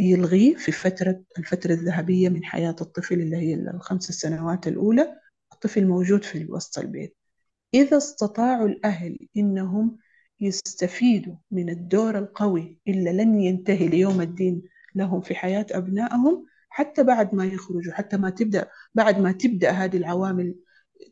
يلغيه 0.00 0.54
في 0.54 0.72
فترة 0.72 1.22
الفترة 1.38 1.72
الذهبية 1.72 2.28
من 2.28 2.44
حياة 2.44 2.76
الطفل 2.80 3.14
اللي 3.14 3.36
هي 3.36 3.54
الخمس 3.54 4.02
سنوات 4.04 4.68
الأولى 4.68 5.16
الطفل 5.52 5.86
موجود 5.86 6.24
في 6.24 6.46
وسط 6.52 6.78
البيت. 6.78 7.16
إذا 7.74 7.96
استطاعوا 7.96 8.68
الأهل 8.68 9.18
إنهم 9.36 9.98
يستفيدوا 10.40 11.34
من 11.50 11.70
الدور 11.70 12.18
القوي 12.18 12.78
اللي 12.88 13.12
لن 13.12 13.40
ينتهي 13.40 13.88
ليوم 13.88 14.20
الدين 14.20 14.62
لهم 14.94 15.20
في 15.20 15.34
حياة 15.34 15.66
أبنائهم 15.70 16.46
حتى 16.68 17.04
بعد 17.04 17.34
ما 17.34 17.44
يخرجوا 17.44 17.92
حتى 17.92 18.16
ما 18.16 18.30
تبدأ 18.30 18.68
بعد 18.94 19.20
ما 19.20 19.32
تبدأ 19.32 19.70
هذه 19.70 19.96
العوامل 19.96 20.54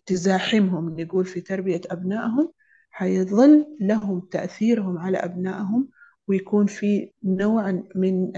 تزاحمهم 0.06 1.00
نقول 1.00 1.24
في 1.24 1.40
تربية 1.40 1.80
أبنائهم 1.90 2.52
حيظل 2.90 3.76
لهم 3.80 4.20
تأثيرهم 4.20 4.98
على 4.98 5.18
أبنائهم 5.18 5.88
ويكون 6.28 6.66
في 6.66 7.12
نوع 7.24 7.84
من 7.94 8.32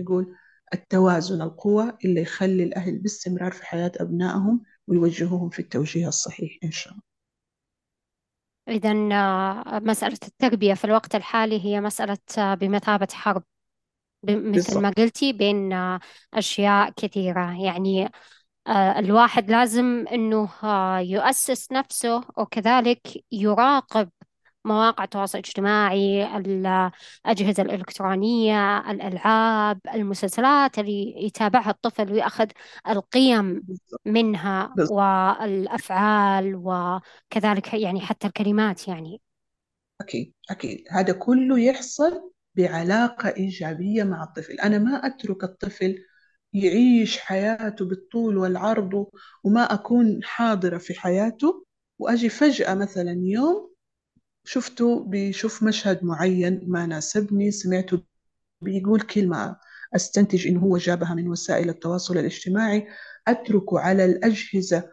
نقول 0.00 0.34
التوازن 0.74 1.42
القوى 1.42 1.92
اللي 2.04 2.22
يخلي 2.22 2.62
الأهل 2.64 2.98
باستمرار 2.98 3.52
في 3.52 3.66
حياة 3.66 3.92
أبنائهم 3.96 4.62
ويوجهوهم 4.86 5.50
في 5.50 5.58
التوجيه 5.58 6.08
الصحيح 6.08 6.58
إن 6.64 6.70
شاء 6.70 6.92
الله. 6.92 7.02
إذا 8.68 8.90
آه، 8.92 9.78
مسألة 9.78 10.18
التربية 10.26 10.74
في 10.74 10.84
الوقت 10.84 11.14
الحالي 11.14 11.64
هي 11.64 11.80
مسألة 11.80 12.18
آه، 12.38 12.54
بمثابة 12.54 13.08
حرب. 13.12 13.42
ب- 14.22 14.30
مثل 14.56 14.80
ما 14.80 14.90
قلتي 14.90 15.32
بين 15.32 15.72
آه، 15.72 16.00
أشياء 16.34 16.90
كثيرة. 16.96 17.62
يعني 17.64 18.08
آه، 18.66 18.98
الواحد 18.98 19.50
لازم 19.50 20.04
إنه 20.12 20.48
آه، 20.64 20.98
يؤسس 20.98 21.72
نفسه 21.72 22.24
وكذلك 22.36 23.00
يراقب 23.32 24.10
مواقع 24.64 25.04
التواصل 25.04 25.38
الاجتماعي 25.38 26.36
الأجهزة 26.36 27.62
الإلكترونية 27.62 28.90
الألعاب 28.90 29.80
المسلسلات 29.94 30.78
اللي 30.78 31.24
يتابعها 31.26 31.70
الطفل 31.70 32.12
ويأخذ 32.12 32.46
القيم 32.88 33.62
منها. 34.06 34.74
والأفعال 34.90 36.54
وكذلك 36.56 37.74
يعني 37.74 38.00
حتى 38.00 38.26
الكلمات 38.26 38.88
يعني. 38.88 39.20
أكيد 40.00 40.32
أكيد. 40.50 40.84
هذا 40.90 41.12
كله 41.12 41.58
يحصل 41.60 42.31
بعلاقة 42.54 43.28
إيجابية 43.36 44.04
مع 44.04 44.22
الطفل. 44.24 44.60
أنا 44.60 44.78
ما 44.78 45.06
أترك 45.06 45.44
الطفل 45.44 45.98
يعيش 46.52 47.18
حياته 47.18 47.84
بالطول 47.84 48.36
والعرض 48.36 49.06
وما 49.44 49.74
أكون 49.74 50.20
حاضرة 50.24 50.78
في 50.78 51.00
حياته 51.00 51.64
وأجي 51.98 52.28
فجأة 52.28 52.74
مثلا 52.74 53.12
يوم 53.24 53.72
شفته 54.44 55.04
بيشوف 55.04 55.62
مشهد 55.62 56.04
معين 56.04 56.64
ما 56.68 56.86
ناسبني 56.86 57.50
سمعته 57.50 58.02
بيقول 58.62 59.00
كلمة 59.00 59.56
أستنتج 59.96 60.46
إنه 60.48 60.60
هو 60.60 60.76
جابها 60.78 61.14
من 61.14 61.28
وسائل 61.28 61.68
التواصل 61.70 62.18
الاجتماعي 62.18 62.88
أتركه 63.28 63.80
على 63.80 64.04
الأجهزة 64.04 64.90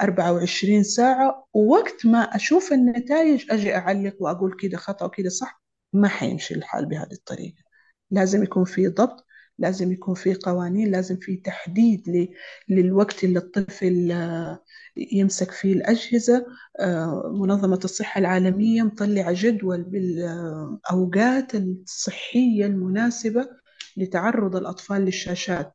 24 0.00 0.82
ساعة 0.82 1.46
ووقت 1.54 2.06
ما 2.06 2.18
أشوف 2.20 2.72
النتائج 2.72 3.46
أجي 3.52 3.76
أعلق 3.76 4.16
وأقول 4.20 4.56
كده 4.60 4.76
خطأ 4.78 5.06
وكده 5.06 5.28
صح. 5.28 5.62
ما 5.92 6.08
حيمشي 6.08 6.54
الحال 6.54 6.86
بهذه 6.86 7.12
الطريقة. 7.12 7.62
لازم 8.10 8.42
يكون 8.42 8.64
في 8.64 8.88
ضبط 8.88 9.26
لازم 9.58 9.92
يكون 9.92 10.14
في 10.14 10.34
قوانين 10.34 10.90
لازم 10.90 11.16
في 11.16 11.36
تحديد 11.36 12.28
للوقت 12.68 13.24
اللي 13.24 13.38
الطفل 13.38 14.12
آه، 14.12 14.64
يمسك 14.96 15.50
فيه 15.50 15.72
الأجهزة. 15.72 16.46
آه، 16.80 17.32
منظمة 17.34 17.80
الصحة 17.84 18.18
العالمية 18.18 18.82
مطلعة 18.82 19.32
جدول 19.36 19.82
بالأوقات 19.82 21.54
الصحية 21.54 22.66
المناسبة 22.66 23.48
لتعرض 23.96 24.56
الأطفال 24.56 25.02
للشاشات. 25.02 25.74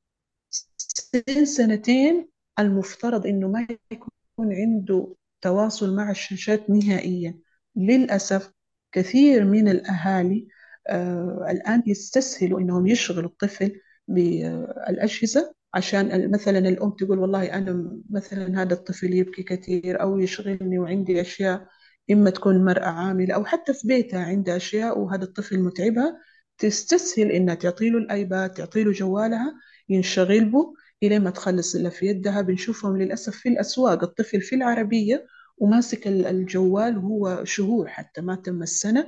سن 0.78 1.46
سنتين 1.46 2.30
المفترض 2.60 3.28
إنه 3.28 3.48
ما 3.48 3.68
يكون 3.92 4.54
عنده 4.54 5.16
تواصل 5.42 5.96
مع 5.96 6.12
الشاشات 6.12 6.70
نهائيا. 6.70 7.40
للأسف 7.76 8.53
كثير 8.94 9.46
من 9.46 9.68
الأهالي 9.68 10.48
آه 10.90 11.48
الآن 11.50 11.84
يستسهلوا 11.88 12.60
إنهم 12.60 12.88
يشغلوا 12.88 13.30
الطفل 13.30 13.80
بالأجهزة 14.08 15.54
عشان 15.74 16.32
مثلا 16.32 16.60
الأم 16.60 16.92
تقول 16.92 17.20
والله 17.20 17.54
أنا 17.54 18.00
مثلا 18.10 18.62
هذا 18.62 18.74
الطفل 18.74 19.14
يبكي 19.14 19.44
كثير 19.44 20.02
أو 20.02 20.20
يشغلني 20.20 20.80
وعندي 20.80 21.22
أشياء 21.22 21.68
إما 22.12 22.30
تكون 22.30 22.66
مرأة 22.66 22.86
عاملة 22.88 23.36
أو 23.36 23.46
حتى 23.46 23.74
في 23.74 23.88
بيتها 23.88 24.24
عندها 24.24 24.56
أشياء 24.58 25.00
وهذا 25.00 25.24
الطفل 25.24 25.60
متعبها 25.60 26.18
تستسهل 26.58 27.32
إنها 27.32 27.56
تعطيله 27.56 27.98
الآيباد 27.98 28.50
تعطيله 28.54 28.92
جوالها 28.92 29.54
ينشغل 29.90 30.46
به 30.46 30.74
إلى 31.04 31.20
ما 31.20 31.30
تخلص 31.30 31.76
اللي 31.76 31.92
في 31.92 32.06
يدها. 32.06 32.42
بنشوفهم 32.42 32.98
للأسف 32.98 33.36
في 33.36 33.50
الأسواق 33.50 34.04
الطفل 34.04 34.42
في 34.42 34.56
العربية 34.56 35.26
وماسك 35.58 36.08
الجوال 36.08 36.98
وهو 36.98 37.44
شهور 37.46 37.88
حتى 37.88 38.22
ما 38.22 38.36
تم 38.36 38.64
السنة. 38.64 39.08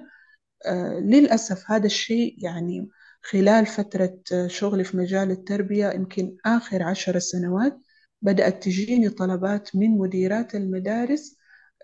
آه 0.66 1.00
للأسف 1.00 1.72
هذا 1.72 1.86
الشيء 1.86 2.36
يعني 2.46 2.90
خلال 3.22 3.66
فترة 3.66 4.20
شغلي 4.48 4.84
في 4.84 4.98
مجال 4.98 5.32
التربية 5.32 5.92
يمكن 5.92 6.38
آخر 6.46 6.84
عشر 6.84 7.20
سنوات 7.20 7.78
بدأت 8.22 8.64
تجيني 8.64 9.10
طلبات 9.10 9.76
من 9.76 9.98
مديرات 9.98 10.56
المدارس 10.56 11.38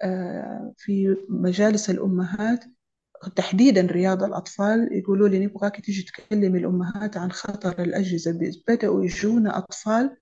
آه 0.03 0.73
في 0.77 1.17
مجالس 1.29 1.89
الأمهات 1.89 2.63
تحديدا 3.35 3.81
رياض 3.81 4.23
الأطفال 4.23 4.89
يقولوا 4.97 5.27
لي 5.29 5.45
نبغاك 5.45 5.81
تيجي 5.85 6.03
تكلمي 6.03 6.59
الأمهات 6.59 7.17
عن 7.17 7.31
خطر 7.31 7.81
الأجهزة. 7.83 8.31
بدأوا 8.67 9.03
يجونا 9.05 9.57
أطفال 9.57 10.17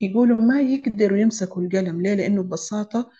يقولوا 0.00 0.40
ما 0.40 0.60
يقدروا 0.60 1.18
يمسكوا 1.18 1.62
القلم. 1.62 2.02
ليه؟ 2.02 2.14
لأنه 2.14 2.42
ببساطة 2.42 2.98
آه، 2.98 3.10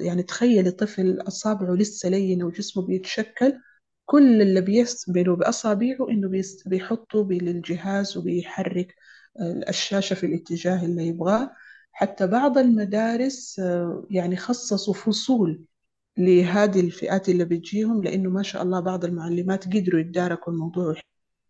يعني 0.00 0.22
تخيلي 0.22 0.70
طفل 0.70 1.20
أصابعه 1.28 1.74
لسه 1.74 2.08
لينة 2.08 2.44
وجسمه 2.46 2.86
بيتشكل 2.86 3.58
كل 4.06 4.42
اللي 4.42 4.60
بيعمله 4.60 5.36
بأصابعه 5.36 6.10
إنه 6.10 6.42
بيحطه 6.66 7.28
للجهاز 7.30 8.16
وبيحرك 8.16 8.94
آه، 9.40 9.64
الشاشة 9.68 10.14
في 10.14 10.26
الاتجاه 10.26 10.84
اللي 10.84 11.06
يبغاه. 11.06 11.50
حتى 11.92 12.26
بعض 12.26 12.58
المدارس 12.58 13.58
آه، 13.60 14.06
يعني 14.10 14.36
خصصوا 14.36 14.94
فصول 14.94 15.64
لهذه 16.18 16.80
الفئات 16.80 17.28
اللي 17.28 17.44
بتجيهم 17.44 18.02
لأنه 18.04 18.30
ما 18.30 18.42
شاء 18.42 18.62
الله 18.62 18.80
بعض 18.80 19.04
المعلمات 19.04 19.66
قدروا 19.66 20.00
يتداركوا 20.00 20.52
الموضوع 20.52 20.94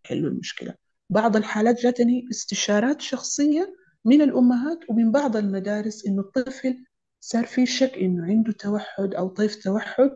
ويحلوا 0.04 0.30
المشكلة. 0.30 0.74
بعض 1.10 1.36
الحالات 1.36 1.80
جاتني 1.82 2.28
استشارات 2.30 3.00
شخصية 3.00 3.74
من 4.04 4.22
الأمهات 4.22 4.78
ومن 4.88 5.12
بعض 5.12 5.36
المدارس 5.36 6.06
إنه 6.06 6.20
الطفل 6.22 6.84
صار 7.24 7.46
في 7.46 7.66
شك 7.66 7.92
إنه 7.98 8.24
عنده 8.24 8.52
توحد 8.52 9.14
أو 9.14 9.28
طيف 9.28 9.56
توحد 9.64 10.10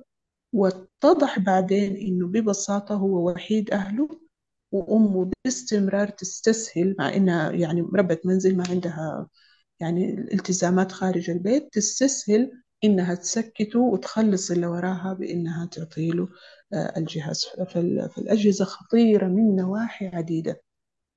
واتضح 0.53 1.39
بعدين 1.39 1.97
إنه 1.97 2.27
ببساطة 2.29 2.95
هو 2.95 3.31
وحيد 3.31 3.71
أهله 3.71 4.09
وأمه 4.73 5.31
باستمرار 5.45 6.09
تستسهل 6.09 6.97
مع 6.99 7.15
إنها 7.17 7.51
يعني 7.53 7.81
ربة 7.95 8.19
منزل 8.25 8.57
ما 8.57 8.65
عندها 8.71 9.29
يعني 9.81 10.11
الالتزامات 10.15 10.93
خارج 10.93 11.31
البيت 11.31 11.69
تستسهل 11.73 12.53
إنها 12.85 13.15
تسكته 13.15 13.79
وتخلص 13.81 14.51
اللي 14.51 14.67
وراها 14.67 15.13
بإنها 15.13 15.67
تعطيله 15.67 16.29
آه، 16.73 16.95
الجهاز. 16.97 17.47
فال- 17.75 18.11
فالأجهزة 18.11 18.65
خطيرة 18.65 19.27
من 19.29 19.57
نواحي 19.57 20.07
عديدة. 20.07 20.63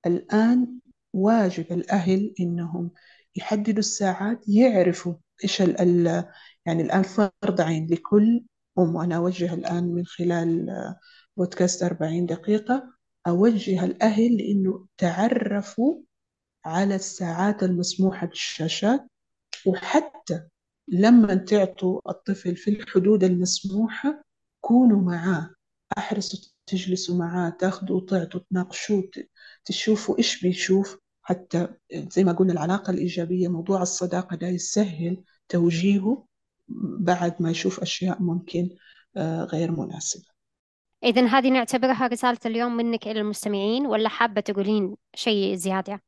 الآن 0.06 0.80
واجب 1.14 1.66
الأهل 1.74 2.34
إنهم 2.40 2.92
يحددوا 3.36 3.80
الساعات 3.80 4.50
يعرفوا 4.50 5.14
إيش 5.44 5.62
ال 5.62 6.26
يعني 6.66 6.82
الآن 6.84 7.04
فرض 7.04 7.62
عين 7.62 7.88
لكل 7.92 8.44
أم 8.80 8.96
وأنا 8.96 9.16
أوجه 9.16 9.54
الآن 9.54 9.84
من 9.84 10.06
خلال 10.06 10.70
آه، 10.70 11.00
بودكاست 11.38 11.84
40 11.84 12.26
دقيقة 12.26 12.94
أوجه 13.28 13.86
الأهل 13.86 14.38
لأنه 14.38 14.88
تعرفوا 14.98 16.02
على 16.66 16.96
الساعات 16.96 17.64
المسموحة 17.64 18.28
بالشاشات 18.28 19.08
وحتى 19.68 20.42
لما 20.88 21.36
تعطوا 21.36 22.02
الطفل 22.12 22.56
في 22.56 22.72
الحدود 22.72 23.24
المسموحة 23.24 24.24
كونوا 24.62 25.02
معاه 25.02 25.50
أحرصوا 25.98 26.40
تجلسوا 26.68 27.16
معاه 27.18 27.50
تاخذوا 27.50 27.98
وتعطوا 28.02 28.42
تناقشوه 28.52 29.02
ت- 29.14 29.30
تشوفوا 29.66 30.18
إيش 30.18 30.42
بيشوف. 30.44 30.98
حتى 31.30 31.67
زي 31.93 32.23
ما 32.23 32.32
قلنا 32.32 32.53
العلاقة 32.53 32.91
الإيجابية 32.91 33.47
موضوع 33.47 33.82
الصداقة 33.82 34.36
ده 34.36 34.47
يسهل 34.47 35.23
توجيهه 35.49 36.25
بعد 36.99 37.41
ما 37.41 37.51
يشوف 37.51 37.80
أشياء 37.80 38.21
ممكن 38.21 38.69
آه، 39.17 39.43
غير 39.43 39.71
مناسبة 39.71 40.25
إذا 41.03 41.25
هذه 41.25 41.49
نعتبرها 41.49 42.07
رسالة 42.07 42.38
اليوم 42.45 42.77
منك 42.77 43.07
إلى 43.07 43.19
المستمعين 43.21 43.86
ولا 43.86 44.09
حابة 44.09 44.41
تقولين 44.41 44.95
شيء 45.15 45.55
زيادة؟ 45.55 46.01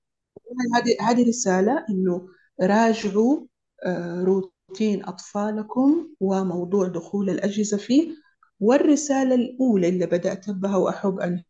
هذه 0.76 1.09
هذه 1.09 1.28
رسالة 1.28 1.86
إنه 1.89 2.28
راجعوا 2.61 3.45
آه، 3.86 4.22
روتين 4.24 5.05
أطفالكم 5.05 6.07
وموضوع 6.19 6.88
دخول 6.88 7.30
الأجهزة 7.30 7.78
فيه 7.78 8.11
والرسالة 8.59 9.36
الأولى 9.36 9.89
اللي 9.89 10.05
بدأت 10.05 10.49
بها 10.49 10.78
وأحب 10.78 11.19
أن 11.19 11.43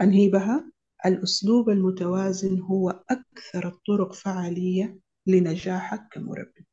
أنهي 0.00 0.28
بها 0.28 0.70
الأسلوب 1.06 1.70
المتوازن 1.70 2.60
هو 2.60 2.90
أكثر 3.10 3.68
الطرق 3.68 4.12
فعالية 4.12 4.98
لنجاحك 5.26 6.08
كمربي. 6.12 6.66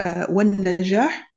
آه، 0.00 0.30
والنجاح 0.30 1.34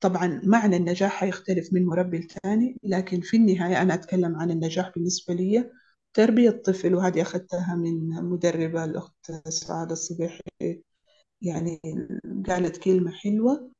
طبعا 0.00 0.40
معنى 0.44 0.76
النجاح 0.76 1.12
حيختلف 1.12 1.72
من 1.72 1.86
مربي 1.86 2.18
لتاني 2.18 2.78
لكن 2.84 3.20
في 3.20 3.36
النهاية 3.36 3.82
أنا 3.82 3.94
أتكلم 3.94 4.36
عن 4.36 4.50
النجاح 4.50 4.92
بالنسبة 4.96 5.34
لي 5.34 5.70
تربية 6.14 6.50
طفل 6.50 6.94
وهذه 6.94 7.22
أخذتها 7.22 7.74
من 7.76 8.08
مدربة 8.24 8.84
الأخت 8.84 9.32
سعادة 9.48 9.92
الصبيحي 9.92 10.42
يعني 11.42 11.80
قالت 12.48 12.76
كلمة 12.76 13.10
حلوة. 13.12 13.72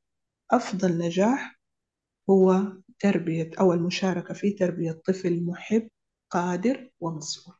أفضل 0.51 0.97
نجاح 0.97 1.59
هو 2.29 2.73
تربية 2.99 3.51
أو 3.59 3.73
المشاركة 3.73 4.33
في 4.33 4.51
تربية 4.51 4.91
طفل 4.91 5.43
محب 5.45 5.89
قادر 6.31 6.89
ومسؤول 6.99 7.55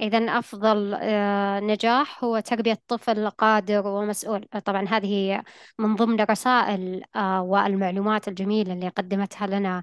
إذا 0.00 0.18
أفضل 0.18 0.94
آه، 0.94 1.60
نجاح 1.60 2.24
هو 2.24 2.40
تربية 2.40 2.78
طفل 2.88 3.30
قادر 3.30 3.86
ومسؤول. 3.86 4.44
طبعا 4.64 4.88
هذه 4.88 5.42
من 5.78 5.96
ضمن 5.96 6.20
الرسائل 6.20 7.02
آه، 7.16 7.42
والمعلومات 7.42 8.28
الجميلة 8.28 8.72
اللي 8.72 8.88
قدمتها 8.88 9.46
لنا 9.46 9.82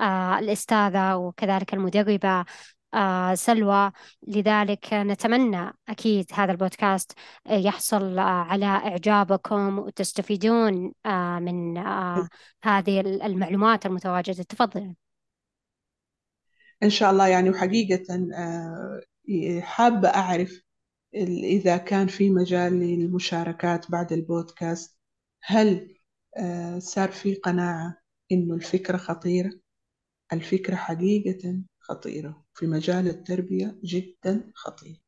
آه، 0.00 0.38
الأستاذة 0.38 1.16
وكذلك 1.16 1.74
المدربة 1.74 2.44
سلوى. 3.34 3.92
لذلك 4.28 4.94
نتمنى 4.94 5.72
أكيد 5.88 6.26
هذا 6.34 6.52
البودكاست 6.52 7.12
يحصل 7.50 8.18
على 8.18 8.66
إعجابكم 8.66 9.78
وتستفيدون 9.78 10.92
من 11.40 11.78
هذه 12.64 13.00
المعلومات 13.00 13.86
المتواجدة. 13.86 14.42
تفضل. 14.42 14.94
إن 16.82 16.90
شاء 16.90 17.10
الله 17.10 17.28
يعني. 17.28 17.50
وحقيقة 17.50 18.28
حابة 19.60 20.08
أعرف 20.08 20.62
إذا 21.14 21.76
كان 21.76 22.06
في 22.06 22.30
مجال 22.30 22.72
للمشاركات 22.72 23.90
بعد 23.90 24.12
البودكاست 24.12 24.98
هل 25.42 25.96
صار 26.78 27.08
في 27.12 27.34
قناعة 27.34 27.96
إنه 28.32 28.54
الفكرة 28.54 28.96
خطيرة؟ 28.96 29.50
الفكرة 30.32 30.76
حقيقة 30.76 31.62
خطيرة. 31.80 32.44
في 32.54 32.66
مجال 32.66 33.08
التربية 33.08 33.78
جدا 33.84 34.52
خطيرة 34.54 34.98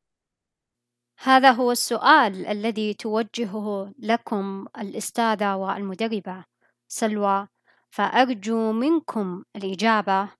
هذا 1.22 1.50
هو 1.50 1.72
السؤال 1.72 2.46
الذي 2.46 2.94
توجهه 2.94 3.92
لكم 3.98 4.66
الأستاذة 4.78 5.54
والمدربة 5.54 6.44
سلوى 6.88 7.48
فأرجو 7.90 8.72
منكم 8.72 9.44
الإجابة. 9.56 10.39